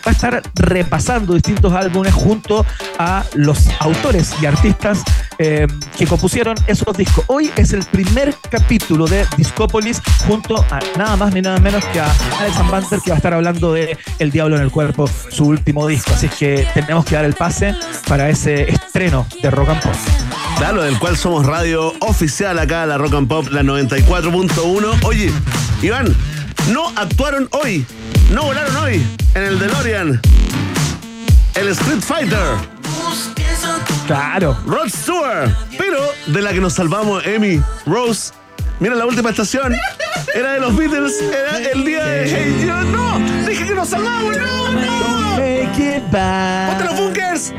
va 0.06 0.12
a 0.12 0.12
estar 0.12 0.41
repasando 0.56 1.34
distintos 1.34 1.74
álbumes 1.74 2.14
junto 2.14 2.66
a 2.97 3.24
los 3.36 3.70
autores 3.80 4.34
y 4.41 4.45
artistas 4.45 5.04
eh, 5.39 5.68
que 5.97 6.06
compusieron 6.06 6.56
esos 6.68 6.95
discos. 6.97 7.24
Hoy 7.28 7.51
es 7.56 7.74
el 7.74 7.84
primer 7.86 8.36
capítulo 8.49 9.06
de 9.06 9.26
Discópolis 9.38 10.01
junto 10.28 10.58
a 10.70 10.80
nada 10.97 11.16
más 11.16 11.34
ni 11.34 11.41
nada 11.41 11.60
menos 11.60 11.84
que 11.86 11.99
a 11.99 12.12
Alex 12.39 12.70
Banter 12.70 12.99
que 12.99 13.12
va 13.12 13.16
a 13.16 13.18
estar 13.18 13.34
hablando 13.34 13.74
de 13.74 13.97
El 14.20 14.32
Diablo 14.32 14.58
en 14.58 14.62
el 14.64 14.72
Cuerpo, 14.72 15.10
su 15.30 15.45
último 15.45 15.88
disco. 15.88 16.12
Así 16.14 16.28
que 16.28 16.68
tenemos 16.74 17.06
que 17.06 17.16
dar 17.16 17.26
el 17.26 17.34
pase 17.34 17.76
para 18.08 18.30
ese 18.30 18.70
estreno 18.70 19.26
de 19.41 19.49
Rock 19.49 19.70
and 19.70 19.82
Pop. 19.82 19.95
Claro, 20.58 20.84
del 20.84 20.99
cual 20.99 21.18
somos 21.18 21.45
radio 21.45 21.93
oficial 21.99 22.60
acá, 22.60 22.86
la 22.86 22.97
Rock 22.97 23.16
and 23.16 23.28
Pop, 23.28 23.47
la 23.49 23.64
94.1. 23.64 25.04
Oye, 25.04 25.32
Iván, 25.82 26.16
no 26.72 26.89
actuaron 26.95 27.49
hoy, 27.51 27.86
no 28.32 28.44
volaron 28.44 28.76
hoy 28.78 29.06
en 29.36 29.44
el 29.44 29.60
DeLorean. 29.60 30.20
El 31.56 31.68
Street 31.70 32.02
Fighter. 32.02 32.40
Claro. 34.08 34.58
Rod 34.66 34.90
Stewart. 34.90 35.52
Pero 35.78 36.00
de 36.28 36.42
la 36.42 36.52
que 36.52 36.60
nos 36.60 36.74
salvamos, 36.74 37.24
Amy, 37.26 37.62
Rose. 37.86 38.34
Mira 38.80 38.96
la 38.96 39.06
última 39.06 39.30
estación. 39.30 39.76
Era 40.34 40.54
de 40.54 40.60
los 40.60 40.76
Beatles. 40.76 41.22
Era 41.22 41.58
el 41.72 41.86
día 41.86 42.04
de 42.04 42.30
Hey 42.30 42.56
Jude. 42.60 42.92
¡No! 42.92 43.20
¡Dije 43.48 43.66
que 43.66 43.76
nos 43.76 43.90
salvamos! 43.90 44.38
¡No! 44.38 44.72
¡No! 44.72 45.14
¡Ponte 46.14 46.84
los 46.86 46.98
bunkers! 46.98 47.54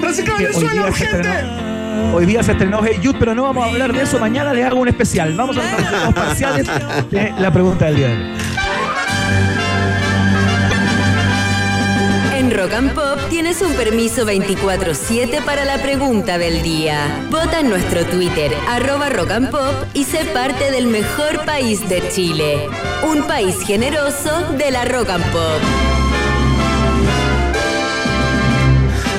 ¡Reciclaje 0.00 0.44
Que 0.44 0.48
el 0.48 0.54
suelo, 0.54 0.86
urgente! 0.88 1.71
Hoy 2.14 2.26
día 2.26 2.42
se 2.42 2.52
estrenó 2.52 2.80
Hey 2.84 3.00
Jude, 3.02 3.16
pero 3.18 3.34
no 3.34 3.44
vamos 3.44 3.64
a 3.64 3.70
hablar 3.70 3.92
de 3.92 4.02
eso. 4.02 4.18
Mañana 4.18 4.52
les 4.52 4.64
hago 4.66 4.80
un 4.80 4.88
especial. 4.88 5.34
Vamos 5.34 5.56
a 5.56 5.60
hablar 5.60 5.90
de 5.90 6.04
los 6.04 6.14
parciales 6.14 6.66
de 7.10 7.34
la 7.38 7.50
pregunta 7.50 7.86
del 7.86 7.96
día 7.96 8.08
de 8.08 8.14
hoy. 8.14 8.22
En 12.36 12.50
Rock 12.50 12.72
and 12.74 12.92
Pop 12.92 13.18
tienes 13.30 13.62
un 13.62 13.72
permiso 13.74 14.26
24-7 14.26 15.42
para 15.44 15.64
la 15.64 15.78
pregunta 15.78 16.38
del 16.38 16.62
día. 16.62 17.26
Vota 17.30 17.60
en 17.60 17.70
nuestro 17.70 18.04
Twitter, 18.04 18.52
arroba 18.68 19.08
Rock 19.08 19.30
and 19.30 19.50
Pop, 19.50 19.74
y 19.94 20.04
sé 20.04 20.24
parte 20.24 20.70
del 20.70 20.88
mejor 20.88 21.44
país 21.44 21.88
de 21.88 22.02
Chile. 22.10 22.68
Un 23.08 23.22
país 23.22 23.56
generoso 23.64 24.52
de 24.58 24.70
la 24.70 24.84
Rock 24.84 25.10
and 25.10 25.24
Pop. 25.30 25.60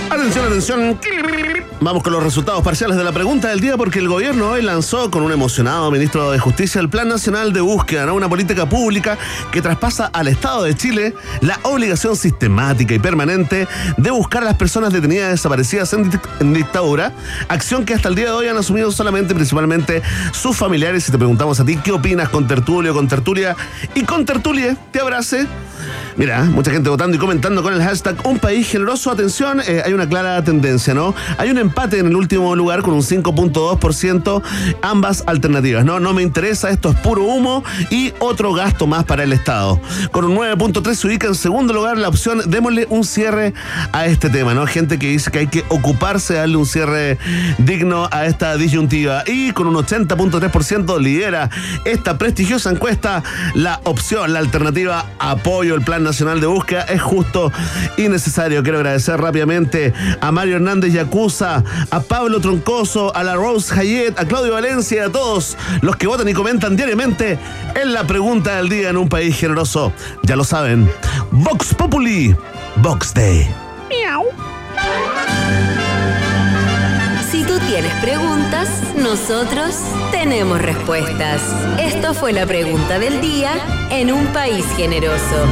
Atención, 0.10 0.46
atención. 0.46 1.00
Vamos 1.84 2.02
con 2.02 2.14
los 2.14 2.24
resultados 2.24 2.64
parciales 2.64 2.96
de 2.96 3.04
la 3.04 3.12
pregunta 3.12 3.50
del 3.50 3.60
día 3.60 3.76
porque 3.76 4.00
el 4.00 4.08
gobierno 4.08 4.52
hoy 4.52 4.62
lanzó 4.62 5.12
con 5.12 5.22
un 5.22 5.34
emocionado 5.34 5.92
ministro 5.92 6.32
de 6.32 6.40
Justicia 6.40 6.80
el 6.80 6.88
Plan 6.88 7.10
Nacional 7.10 7.52
de 7.52 7.60
Búsqueda, 7.60 8.06
¿no? 8.06 8.16
una 8.16 8.30
política 8.30 8.70
pública 8.70 9.18
que 9.52 9.62
traspasa 9.62 10.06
al 10.14 10.30
Estado 10.30 10.64
de 10.64 10.76
Chile 10.76 11.14
la 11.42 11.60
obligación 11.64 12.16
sistemática 12.16 12.94
y 12.94 13.00
permanente 13.00 13.68
de 13.98 14.12
buscar 14.12 14.44
a 14.44 14.46
las 14.46 14.56
personas 14.56 14.94
detenidas 14.94 15.32
desaparecidas 15.32 15.92
en, 15.92 16.10
dic- 16.10 16.22
en 16.40 16.54
dictadura, 16.54 17.12
acción 17.50 17.84
que 17.84 17.94
hasta 17.94 18.08
el 18.08 18.16
día 18.16 18.28
de 18.28 18.32
hoy 18.32 18.48
han 18.48 18.58
asumido 18.58 18.90
solamente 18.90 19.36
principalmente 19.36 20.02
sus 20.32 20.56
familiares. 20.56 21.10
Y 21.10 21.12
te 21.12 21.18
preguntamos 21.18 21.60
a 21.60 21.66
ti, 21.66 21.76
¿qué 21.76 21.92
opinas 21.92 22.30
con 22.30 22.48
Tertulio, 22.48 22.94
con 22.94 23.10
Tertulia 23.10 23.58
y 23.94 24.04
con 24.04 24.26
Tertulie? 24.26 24.78
Te 24.92 25.02
abrace. 25.02 25.48
Mira, 26.16 26.44
mucha 26.44 26.70
gente 26.70 26.90
votando 26.90 27.18
y 27.18 27.20
comentando 27.20 27.64
con 27.64 27.74
el 27.74 27.82
hashtag 27.82 28.16
Un 28.28 28.38
País 28.38 28.68
Generoso. 28.68 29.10
Atención, 29.10 29.62
eh, 29.66 29.82
hay 29.84 29.94
una 29.94 30.08
clara 30.08 30.44
tendencia, 30.44 30.94
¿no? 30.94 31.16
Hay 31.40 31.50
un 31.50 31.58
empate 31.58 31.98
en 31.98 32.08
el 32.08 32.16
último 32.16 32.56
lugar 32.56 32.84
con 32.84 32.94
un 32.94 33.02
5.2%, 33.02 34.44
ambas 34.84 35.24
alternativas, 35.26 35.84
¿no? 35.84 36.00
No 36.00 36.14
me 36.14 36.22
interesa, 36.22 36.70
esto 36.70 36.92
es 36.92 36.96
puro 36.98 37.24
humo 37.24 37.64
y 37.90 38.14
otro 38.20 38.54
gasto 38.54 38.86
más 38.86 39.06
para 39.06 39.24
el 39.24 39.34
Estado. 39.34 39.82
Con 40.12 40.26
un 40.26 40.36
9.3 40.38 40.94
se 40.94 41.08
ubica 41.08 41.28
en 41.28 41.36
segundo 41.36 41.74
lugar 41.74 41.98
la 41.98 42.10
opción, 42.10 42.42
démosle 42.46 42.86
un 42.90 43.04
cierre 43.06 43.56
a 43.92 44.06
este 44.06 44.30
tema, 44.30 44.54
¿no? 44.54 44.68
Gente 44.68 45.00
que 45.00 45.08
dice 45.08 45.32
que 45.32 45.40
hay 45.40 45.48
que 45.48 45.66
ocuparse, 45.70 46.36
darle 46.36 46.58
un 46.58 46.68
cierre 46.68 47.18
digno 47.58 48.08
a 48.12 48.28
esta 48.28 48.56
disyuntiva. 48.56 49.24
Y 49.26 49.52
con 49.52 49.66
un 49.66 49.76
80.3% 49.76 51.00
lidera 51.00 51.50
esta 51.86 52.20
prestigiosa 52.20 52.70
encuesta 52.70 53.24
la 53.56 53.82
opción, 53.84 54.32
la 54.32 54.40
alternativa 54.40 55.08
apoyo 55.18 55.74
el 55.74 55.82
Plan 55.82 56.03
Nacional 56.04 56.40
de 56.40 56.48
Búsqueda 56.48 56.82
es 56.84 57.02
justo 57.02 57.52
y 57.98 58.10
necesario. 58.10 58.62
Quiero 58.64 58.80
agradecer 58.80 59.20
rápidamente 59.20 59.94
a 60.22 60.32
Mario 60.32 60.58
Hernández 60.58 60.94
Yacuza, 60.94 61.64
a 61.90 62.00
Pablo 62.02 62.40
Troncoso, 62.40 63.16
a 63.16 63.24
la 63.24 63.36
Rose 63.36 63.74
Hayet, 63.74 64.20
a 64.20 64.26
Claudio 64.26 64.54
Valencia 64.54 65.06
a 65.06 65.10
todos 65.10 65.58
los 65.82 65.96
que 65.96 66.08
votan 66.08 66.28
y 66.28 66.34
comentan 66.34 66.76
diariamente 66.76 67.38
en 67.76 67.94
la 67.94 68.06
pregunta 68.06 68.56
del 68.56 68.70
día 68.70 68.90
en 68.90 68.98
un 68.98 69.10
país 69.10 69.38
generoso. 69.38 69.94
Ya 70.24 70.36
lo 70.36 70.44
saben, 70.44 70.90
Vox 71.32 71.74
Populi, 71.74 72.36
Vox 72.78 73.14
Day. 73.14 73.48
Si 73.90 74.53
tienes 77.74 77.94
preguntas, 78.02 78.70
nosotros 78.96 79.76
tenemos 80.12 80.62
respuestas. 80.62 81.42
Esto 81.80 82.14
fue 82.14 82.32
la 82.32 82.46
pregunta 82.46 83.00
del 83.00 83.20
día 83.20 83.50
en 83.90 84.12
un 84.14 84.28
país 84.28 84.64
generoso. 84.78 85.48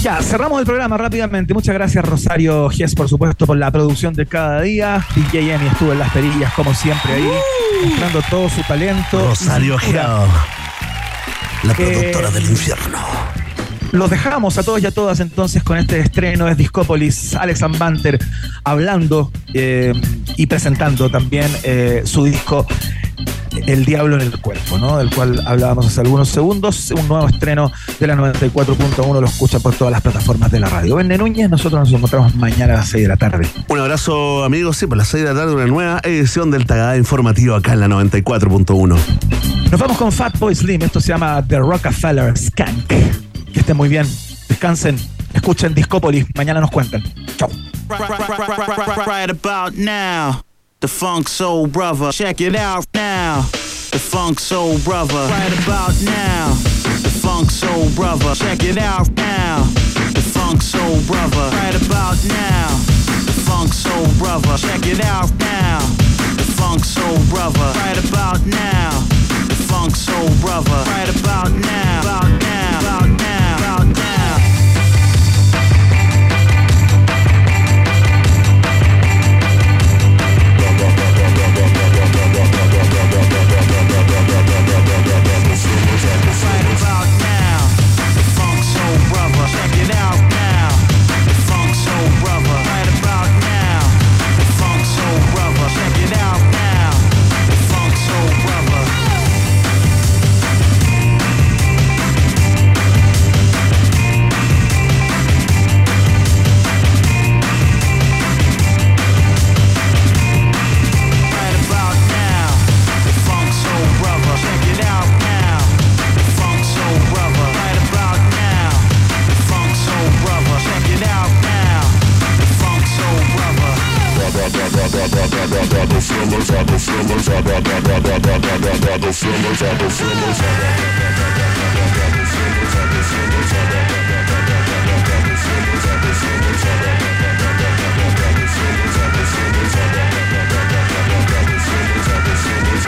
Ya, 0.00 0.22
cerramos 0.22 0.60
el 0.60 0.64
programa 0.64 0.96
rápidamente. 0.96 1.52
Muchas 1.52 1.74
gracias, 1.74 2.02
Rosario 2.02 2.70
Gies, 2.70 2.94
por 2.94 3.06
supuesto, 3.06 3.44
por 3.46 3.58
la 3.58 3.70
producción 3.70 4.14
de 4.14 4.24
cada 4.24 4.62
día. 4.62 5.04
DJ 5.14 5.52
Emi 5.52 5.66
estuvo 5.66 5.92
en 5.92 5.98
las 5.98 6.10
perillas, 6.10 6.50
como 6.54 6.72
siempre, 6.72 7.12
ahí, 7.12 7.30
mostrando 7.84 8.22
todo 8.30 8.48
su 8.48 8.62
talento. 8.62 9.28
Rosario. 9.28 9.76
Geo, 9.76 10.26
la 11.64 11.72
Eh, 11.72 11.76
productora 11.76 12.30
del 12.30 12.44
infierno. 12.48 12.98
Los 13.92 14.10
dejamos 14.10 14.58
a 14.58 14.62
todos 14.62 14.82
y 14.82 14.86
a 14.86 14.90
todas 14.90 15.20
entonces 15.20 15.62
con 15.62 15.78
este 15.78 16.00
estreno 16.00 16.44
de 16.44 16.54
Discópolis, 16.54 17.34
Alex 17.34 17.60
Banter 17.78 18.18
hablando 18.64 19.32
eh, 19.54 19.94
y 20.36 20.46
presentando 20.46 21.10
también 21.10 21.50
eh, 21.62 22.02
su 22.04 22.24
disco 22.24 22.66
El 23.66 23.86
Diablo 23.86 24.16
en 24.16 24.22
el 24.22 24.40
Cuerpo, 24.40 24.78
¿no? 24.78 24.98
Del 24.98 25.08
cual 25.08 25.42
hablábamos 25.46 25.86
hace 25.86 26.02
algunos 26.02 26.28
segundos. 26.28 26.90
Un 26.90 27.08
nuevo 27.08 27.28
estreno 27.28 27.72
de 27.98 28.06
la 28.06 28.14
94.1 28.14 29.20
lo 29.20 29.26
escucha 29.26 29.58
por 29.58 29.74
todas 29.74 29.90
las 29.90 30.02
plataformas 30.02 30.50
de 30.52 30.60
la 30.60 30.68
radio. 30.68 30.96
Vende 30.96 31.16
Núñez, 31.16 31.48
nosotros 31.48 31.80
nos 31.80 31.92
encontramos 31.92 32.34
mañana 32.34 32.74
a 32.74 32.76
las 32.76 32.90
6 32.90 33.04
de 33.04 33.08
la 33.08 33.16
tarde. 33.16 33.48
Un 33.68 33.78
abrazo, 33.78 34.44
amigos. 34.44 34.76
Sí, 34.76 34.86
por 34.86 34.98
las 34.98 35.08
6 35.08 35.24
de 35.24 35.32
la 35.32 35.40
tarde, 35.40 35.54
una 35.54 35.66
nueva 35.66 36.00
edición 36.04 36.50
del 36.50 36.66
Tagada 36.66 36.98
Informativo 36.98 37.54
acá 37.54 37.72
en 37.72 37.80
la 37.80 37.88
94.1. 37.88 38.98
Nos 39.70 39.80
vamos 39.80 39.96
con 39.96 40.12
Fatboy 40.12 40.54
Slim. 40.54 40.82
Esto 40.82 41.00
se 41.00 41.08
llama 41.08 41.42
The 41.46 41.58
Rockefeller 41.58 42.36
Skank. 42.36 43.27
Que 43.52 43.60
estén 43.60 43.76
muy 43.76 43.88
bien. 43.88 44.06
Descansen. 44.48 44.98
Escuchen 45.34 45.74
Discópolis. 45.74 46.26
Mañana 46.34 46.60
nos 46.60 46.70
cuentan. 46.70 47.02
Chao. 47.36 47.48
Right 47.88 49.30
about 49.30 49.74
now, 49.76 50.42
the 50.80 50.88
Funk 50.88 51.26
Soul 51.28 51.66
Brother. 51.66 52.12
Check 52.12 52.40
it 52.42 52.54
out 52.54 52.86
now, 52.92 53.42
the 53.92 53.98
Funk 53.98 54.38
Soul 54.38 54.78
Brother. 54.80 55.26
Right 55.30 55.52
about 55.64 55.94
now, 56.02 56.50
the 57.02 57.08
Funk 57.08 57.50
Soul 57.50 57.88
Brother. 57.96 58.34
Check 58.34 58.62
it 58.64 58.76
out 58.76 59.10
now, 59.12 59.64
the 60.12 60.20
Funk 60.20 60.60
Soul 60.60 61.00
Brother. 61.06 61.48
Right 61.56 61.74
about 61.74 62.22
now, 62.24 62.68
the 63.24 63.32
Funk 63.46 63.72
Soul 63.72 64.06
Brother. 64.18 64.58
Check 64.58 64.86
it 64.86 65.02
out 65.04 65.32
now, 65.38 65.78
the 66.36 66.44
Funk 66.58 66.84
Soul 66.84 67.18
Brother. 67.30 67.72
Right 67.78 67.98
about 67.98 68.44
now, 68.44 68.90
the 69.48 69.56
Funk 69.66 69.96
Soul 69.96 70.28
Brother. 70.42 70.84
Right 70.90 71.08
about 71.08 71.52
now, 71.52 72.00
about 72.02 72.28
now, 72.42 72.80
about 72.80 73.08
now, 73.08 73.27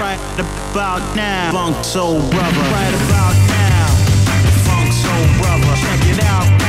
Right 0.00 0.18
about 0.40 1.14
now, 1.14 1.52
Funk 1.52 1.84
Soul 1.84 2.20
Brother. 2.30 2.60
Right 2.72 2.94
about 3.04 3.36
now, 3.48 3.86
Funk 4.64 4.92
Soul 4.92 5.26
Brother. 5.42 5.76
Check 5.76 6.06
it 6.08 6.24
out 6.24 6.59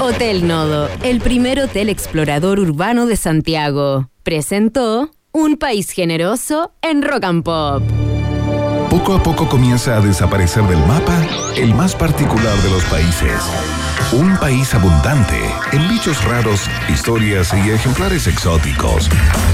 Hotel 0.00 0.46
Nodo, 0.46 0.88
el 1.02 1.20
primer 1.20 1.60
hotel 1.60 1.88
explorador 1.88 2.60
urbano 2.60 3.06
de 3.06 3.16
Santiago, 3.16 4.08
presentó 4.22 5.10
Un 5.32 5.56
país 5.56 5.90
generoso 5.90 6.72
en 6.82 7.02
Rock 7.02 7.24
and 7.24 7.42
Pop. 7.42 7.82
Poco 8.90 9.14
a 9.14 9.22
poco 9.22 9.48
comienza 9.48 9.96
a 9.96 10.00
desaparecer 10.00 10.62
del 10.64 10.78
mapa 10.86 11.20
el 11.56 11.74
más 11.74 11.94
particular 11.94 12.56
de 12.58 12.70
los 12.70 12.84
países. 12.84 13.83
Un 14.12 14.36
país 14.38 14.74
abundante 14.74 15.38
en 15.72 15.88
bichos 15.88 16.22
raros, 16.24 16.68
historias 16.88 17.52
y 17.52 17.70
ejemplares 17.70 18.26
exóticos. 18.26 19.08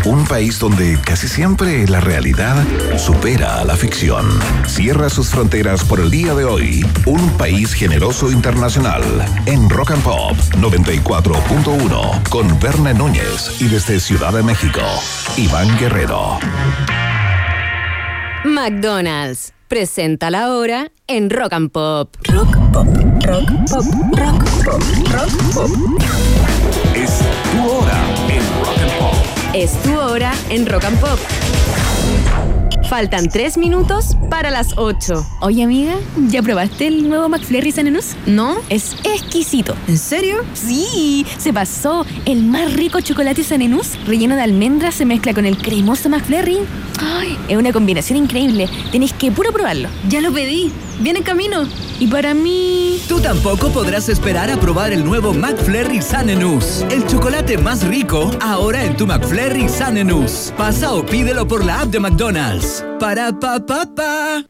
Un 0.04 0.26
país 0.26 0.58
donde 0.58 0.98
casi 1.04 1.28
siempre 1.28 1.86
la 1.86 2.00
realidad 2.00 2.56
supera 2.98 3.60
a 3.60 3.64
la 3.64 3.76
ficción. 3.76 4.26
Cierra 4.66 5.08
sus 5.08 5.30
fronteras 5.30 5.84
por 5.84 6.00
el 6.00 6.10
día 6.10 6.34
de 6.34 6.44
hoy. 6.44 6.84
Un 7.06 7.30
país 7.38 7.72
generoso 7.72 8.30
internacional 8.30 9.02
en 9.46 9.70
Rock 9.70 9.92
and 9.92 10.02
Pop 10.02 10.36
94.1 10.56 12.28
con 12.28 12.60
Verne 12.60 12.94
Núñez 12.94 13.60
y 13.60 13.68
desde 13.68 14.00
Ciudad 14.00 14.32
de 14.32 14.42
México, 14.42 14.80
Iván 15.36 15.78
Guerrero. 15.78 16.38
McDonald's 18.44 19.52
presenta 19.70 20.30
la 20.30 20.52
hora 20.52 20.90
en 21.06 21.30
Rock 21.30 21.52
and 21.52 21.70
Pop. 21.70 22.16
Rock 22.24 22.56
pop, 22.72 22.88
rock 23.24 23.48
pop, 23.70 23.84
rock 24.18 24.44
pop, 24.64 24.82
rock 25.12 25.30
pop. 25.54 25.70
Es 26.96 27.20
tu 27.52 27.70
hora 27.70 28.02
en 28.28 28.42
Rock 28.58 28.78
and 28.82 28.98
Pop. 28.98 29.14
Es 29.54 29.72
tu 29.82 29.96
hora 29.96 30.32
en 30.48 30.66
Rock 30.66 30.84
and 30.86 30.98
Pop. 30.98 31.18
Faltan 32.90 33.28
tres 33.28 33.56
minutos 33.56 34.16
para 34.30 34.50
las 34.50 34.76
8. 34.76 35.24
Oye, 35.42 35.62
amiga, 35.62 35.94
¿ya 36.26 36.42
probaste 36.42 36.88
el 36.88 37.08
nuevo 37.08 37.28
McFlurry 37.28 37.70
Sanenus? 37.70 38.16
No, 38.26 38.56
es 38.68 38.96
exquisito. 39.04 39.76
¿En 39.86 39.96
serio? 39.96 40.38
Sí, 40.54 41.24
se 41.38 41.52
pasó. 41.52 42.04
El 42.24 42.42
más 42.42 42.74
rico 42.74 43.00
chocolate 43.00 43.44
Sanenus, 43.44 43.96
relleno 44.06 44.34
de 44.34 44.42
almendras, 44.42 44.96
se 44.96 45.06
mezcla 45.06 45.32
con 45.32 45.46
el 45.46 45.56
cremoso 45.56 46.08
McFlurry. 46.08 46.58
Ay, 46.98 47.38
es 47.48 47.56
una 47.56 47.72
combinación 47.72 48.18
increíble. 48.18 48.68
Tenéis 48.90 49.12
que 49.12 49.30
puro 49.30 49.52
probarlo. 49.52 49.88
Ya 50.08 50.20
lo 50.20 50.32
pedí. 50.32 50.72
Viene 51.00 51.20
en 51.20 51.24
camino. 51.24 51.66
Y 51.98 52.06
para 52.06 52.34
mí... 52.34 53.02
Tú 53.08 53.20
tampoco 53.20 53.70
podrás 53.70 54.08
esperar 54.08 54.50
a 54.50 54.56
probar 54.58 54.92
el 54.92 55.04
nuevo 55.04 55.34
McFlurry 55.34 56.00
Sanenus. 56.00 56.84
El 56.90 57.06
chocolate 57.06 57.58
más 57.58 57.86
rico, 57.86 58.30
ahora 58.40 58.84
en 58.84 58.96
tu 58.96 59.06
McFlurry 59.06 59.68
Sanenus. 59.68 60.52
Pasa 60.56 60.92
o 60.92 61.04
pídelo 61.04 61.46
por 61.48 61.64
la 61.64 61.80
app 61.82 61.88
de 61.88 62.00
McDonald's. 62.00 62.84
Para 62.98 63.32
pa 63.38 63.58
pa 63.64 63.86
pa. 63.94 64.44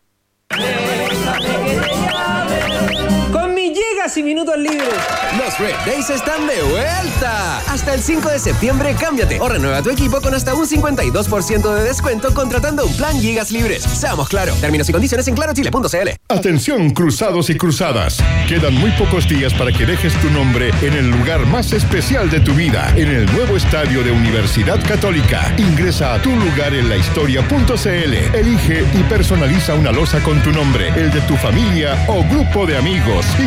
Gigas 4.10 4.16
y 4.16 4.22
minutos 4.22 4.56
libres. 4.56 4.88
Los 5.36 5.58
Red 5.58 5.74
Days 5.86 6.10
están 6.10 6.46
de 6.46 6.62
vuelta. 6.62 7.58
Hasta 7.68 7.94
el 7.94 8.02
5 8.02 8.28
de 8.28 8.38
septiembre, 8.38 8.94
cámbiate 8.98 9.40
o 9.40 9.48
renueva 9.48 9.82
tu 9.82 9.90
equipo 9.90 10.20
con 10.20 10.34
hasta 10.34 10.54
un 10.54 10.66
52% 10.66 11.74
de 11.74 11.82
descuento 11.84 12.32
contratando 12.34 12.86
un 12.86 12.96
plan 12.96 13.20
gigas 13.20 13.50
libres. 13.50 13.82
Seamos 13.82 14.28
claro. 14.28 14.54
Términos 14.54 14.88
y 14.88 14.92
condiciones 14.92 15.28
en 15.28 15.34
clarochile.cl. 15.34 16.08
Atención, 16.28 16.90
cruzados 16.90 17.50
y 17.50 17.56
cruzadas. 17.56 18.18
Quedan 18.48 18.74
muy 18.74 18.90
pocos 18.92 19.28
días 19.28 19.52
para 19.54 19.72
que 19.72 19.86
dejes 19.86 20.14
tu 20.20 20.30
nombre 20.30 20.70
en 20.82 20.94
el 20.94 21.10
lugar 21.10 21.46
más 21.46 21.72
especial 21.72 22.30
de 22.30 22.40
tu 22.40 22.54
vida, 22.54 22.92
en 22.96 23.10
el 23.10 23.26
nuevo 23.32 23.56
estadio 23.56 24.02
de 24.02 24.12
Universidad 24.12 24.80
Católica. 24.86 25.54
Ingresa 25.58 26.14
a 26.14 26.22
tu 26.22 26.30
lugar 26.30 26.74
en 26.74 26.88
la 26.88 26.96
historia.cl. 26.96 28.36
Elige 28.36 28.84
y 28.94 29.02
personaliza 29.04 29.74
una 29.74 29.92
losa 29.92 30.20
con 30.22 30.42
tu 30.42 30.50
nombre, 30.50 30.88
el 30.96 31.10
de 31.10 31.20
tu 31.22 31.36
familia 31.36 32.04
o 32.08 32.24
grupo 32.24 32.66
de 32.66 32.76
amigos 32.76 33.26
y 33.38 33.46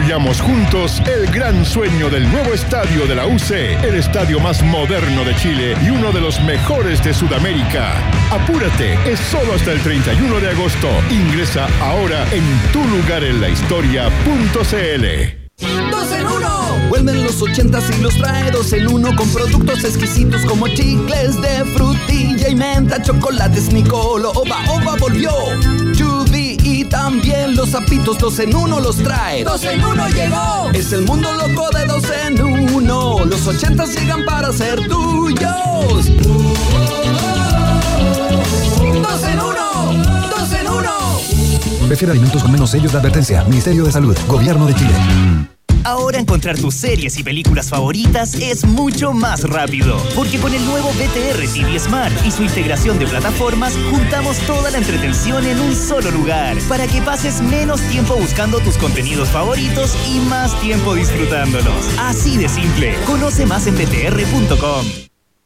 construyamos 0.00 0.40
juntos 0.40 1.02
el 1.06 1.26
gran 1.30 1.62
sueño 1.62 2.08
del 2.08 2.26
nuevo 2.32 2.54
estadio 2.54 3.06
de 3.06 3.14
la 3.14 3.26
UC, 3.26 3.50
el 3.84 3.96
estadio 3.96 4.40
más 4.40 4.62
moderno 4.62 5.26
de 5.26 5.36
Chile 5.36 5.76
y 5.84 5.90
uno 5.90 6.10
de 6.10 6.22
los 6.22 6.40
mejores 6.40 7.04
de 7.04 7.12
Sudamérica. 7.12 7.92
Apúrate, 8.30 8.94
es 9.04 9.20
solo 9.20 9.52
hasta 9.52 9.72
el 9.72 9.80
31 9.82 10.40
de 10.40 10.48
agosto. 10.48 10.88
Ingresa 11.10 11.68
ahora 11.82 12.26
en 12.32 12.42
tu 12.72 12.82
lugar 12.82 13.22
en 13.24 13.42
la 13.42 13.50
historia.cl. 13.50 15.04
¡Dos 15.90 16.12
en 16.12 16.26
uno! 16.26 16.88
Vuelven 16.88 17.22
los 17.22 17.42
ochentas 17.42 17.84
y 17.90 18.00
los 18.00 18.14
trae 18.16 18.50
dos 18.50 18.72
en 18.72 18.88
uno 18.88 19.14
con 19.14 19.28
productos 19.28 19.84
exquisitos 19.84 20.46
como 20.46 20.66
chicles 20.68 21.38
de 21.42 21.62
frutilla 21.76 22.48
y 22.48 22.54
menta, 22.54 23.02
chocolates 23.02 23.70
Nicolo, 23.70 24.30
Oba 24.30 24.64
Oba 24.70 24.96
volvió. 24.98 25.30
Y 26.62 26.84
también 26.84 27.56
los 27.56 27.70
zapitos 27.70 28.18
dos 28.18 28.38
en 28.38 28.54
uno 28.54 28.80
los 28.80 28.96
trae. 28.96 29.44
¡Dos 29.44 29.64
en 29.64 29.82
uno 29.84 30.08
llegó! 30.08 30.70
Es 30.72 30.92
el 30.92 31.02
mundo 31.02 31.32
loco 31.32 31.68
de 31.70 31.86
dos 31.86 32.04
en 32.26 32.42
uno. 32.42 33.24
Los 33.24 33.46
ochentas 33.46 33.94
llegan 33.94 34.24
para 34.24 34.52
ser 34.52 34.86
tuyos. 34.88 36.06
¡Dos 39.02 39.24
en 39.24 39.40
uno! 39.40 40.28
¡Dos 40.30 40.52
en 40.52 40.68
uno! 40.68 40.92
Prefiere 41.86 42.12
alimentos 42.12 42.42
con 42.42 42.52
menos 42.52 42.70
sellos 42.70 42.92
de 42.92 42.98
advertencia. 42.98 43.44
Ministerio 43.44 43.84
de 43.84 43.92
Salud. 43.92 44.16
Gobierno 44.28 44.66
de 44.66 44.74
Chile. 44.74 44.94
Ahora 45.84 46.18
encontrar 46.18 46.58
tus 46.58 46.74
series 46.74 47.18
y 47.18 47.22
películas 47.22 47.70
favoritas 47.70 48.34
es 48.34 48.64
mucho 48.64 49.12
más 49.12 49.44
rápido, 49.44 49.96
porque 50.14 50.38
con 50.38 50.52
el 50.52 50.64
nuevo 50.64 50.90
BTR 50.90 51.46
TV 51.52 51.78
Smart 51.78 52.12
y 52.26 52.30
su 52.30 52.42
integración 52.42 52.98
de 52.98 53.06
plataformas, 53.06 53.76
juntamos 53.90 54.38
toda 54.40 54.70
la 54.70 54.78
entretención 54.78 55.46
en 55.46 55.58
un 55.60 55.74
solo 55.74 56.10
lugar, 56.10 56.58
para 56.68 56.86
que 56.86 57.00
pases 57.02 57.40
menos 57.40 57.80
tiempo 57.82 58.16
buscando 58.16 58.60
tus 58.60 58.76
contenidos 58.76 59.30
favoritos 59.30 59.96
y 60.08 60.20
más 60.20 60.58
tiempo 60.60 60.94
disfrutándolos. 60.94 61.98
Así 61.98 62.36
de 62.36 62.48
simple. 62.48 62.94
Conoce 63.06 63.46
más 63.46 63.66
en 63.66 63.76
btr.com. 63.76 65.09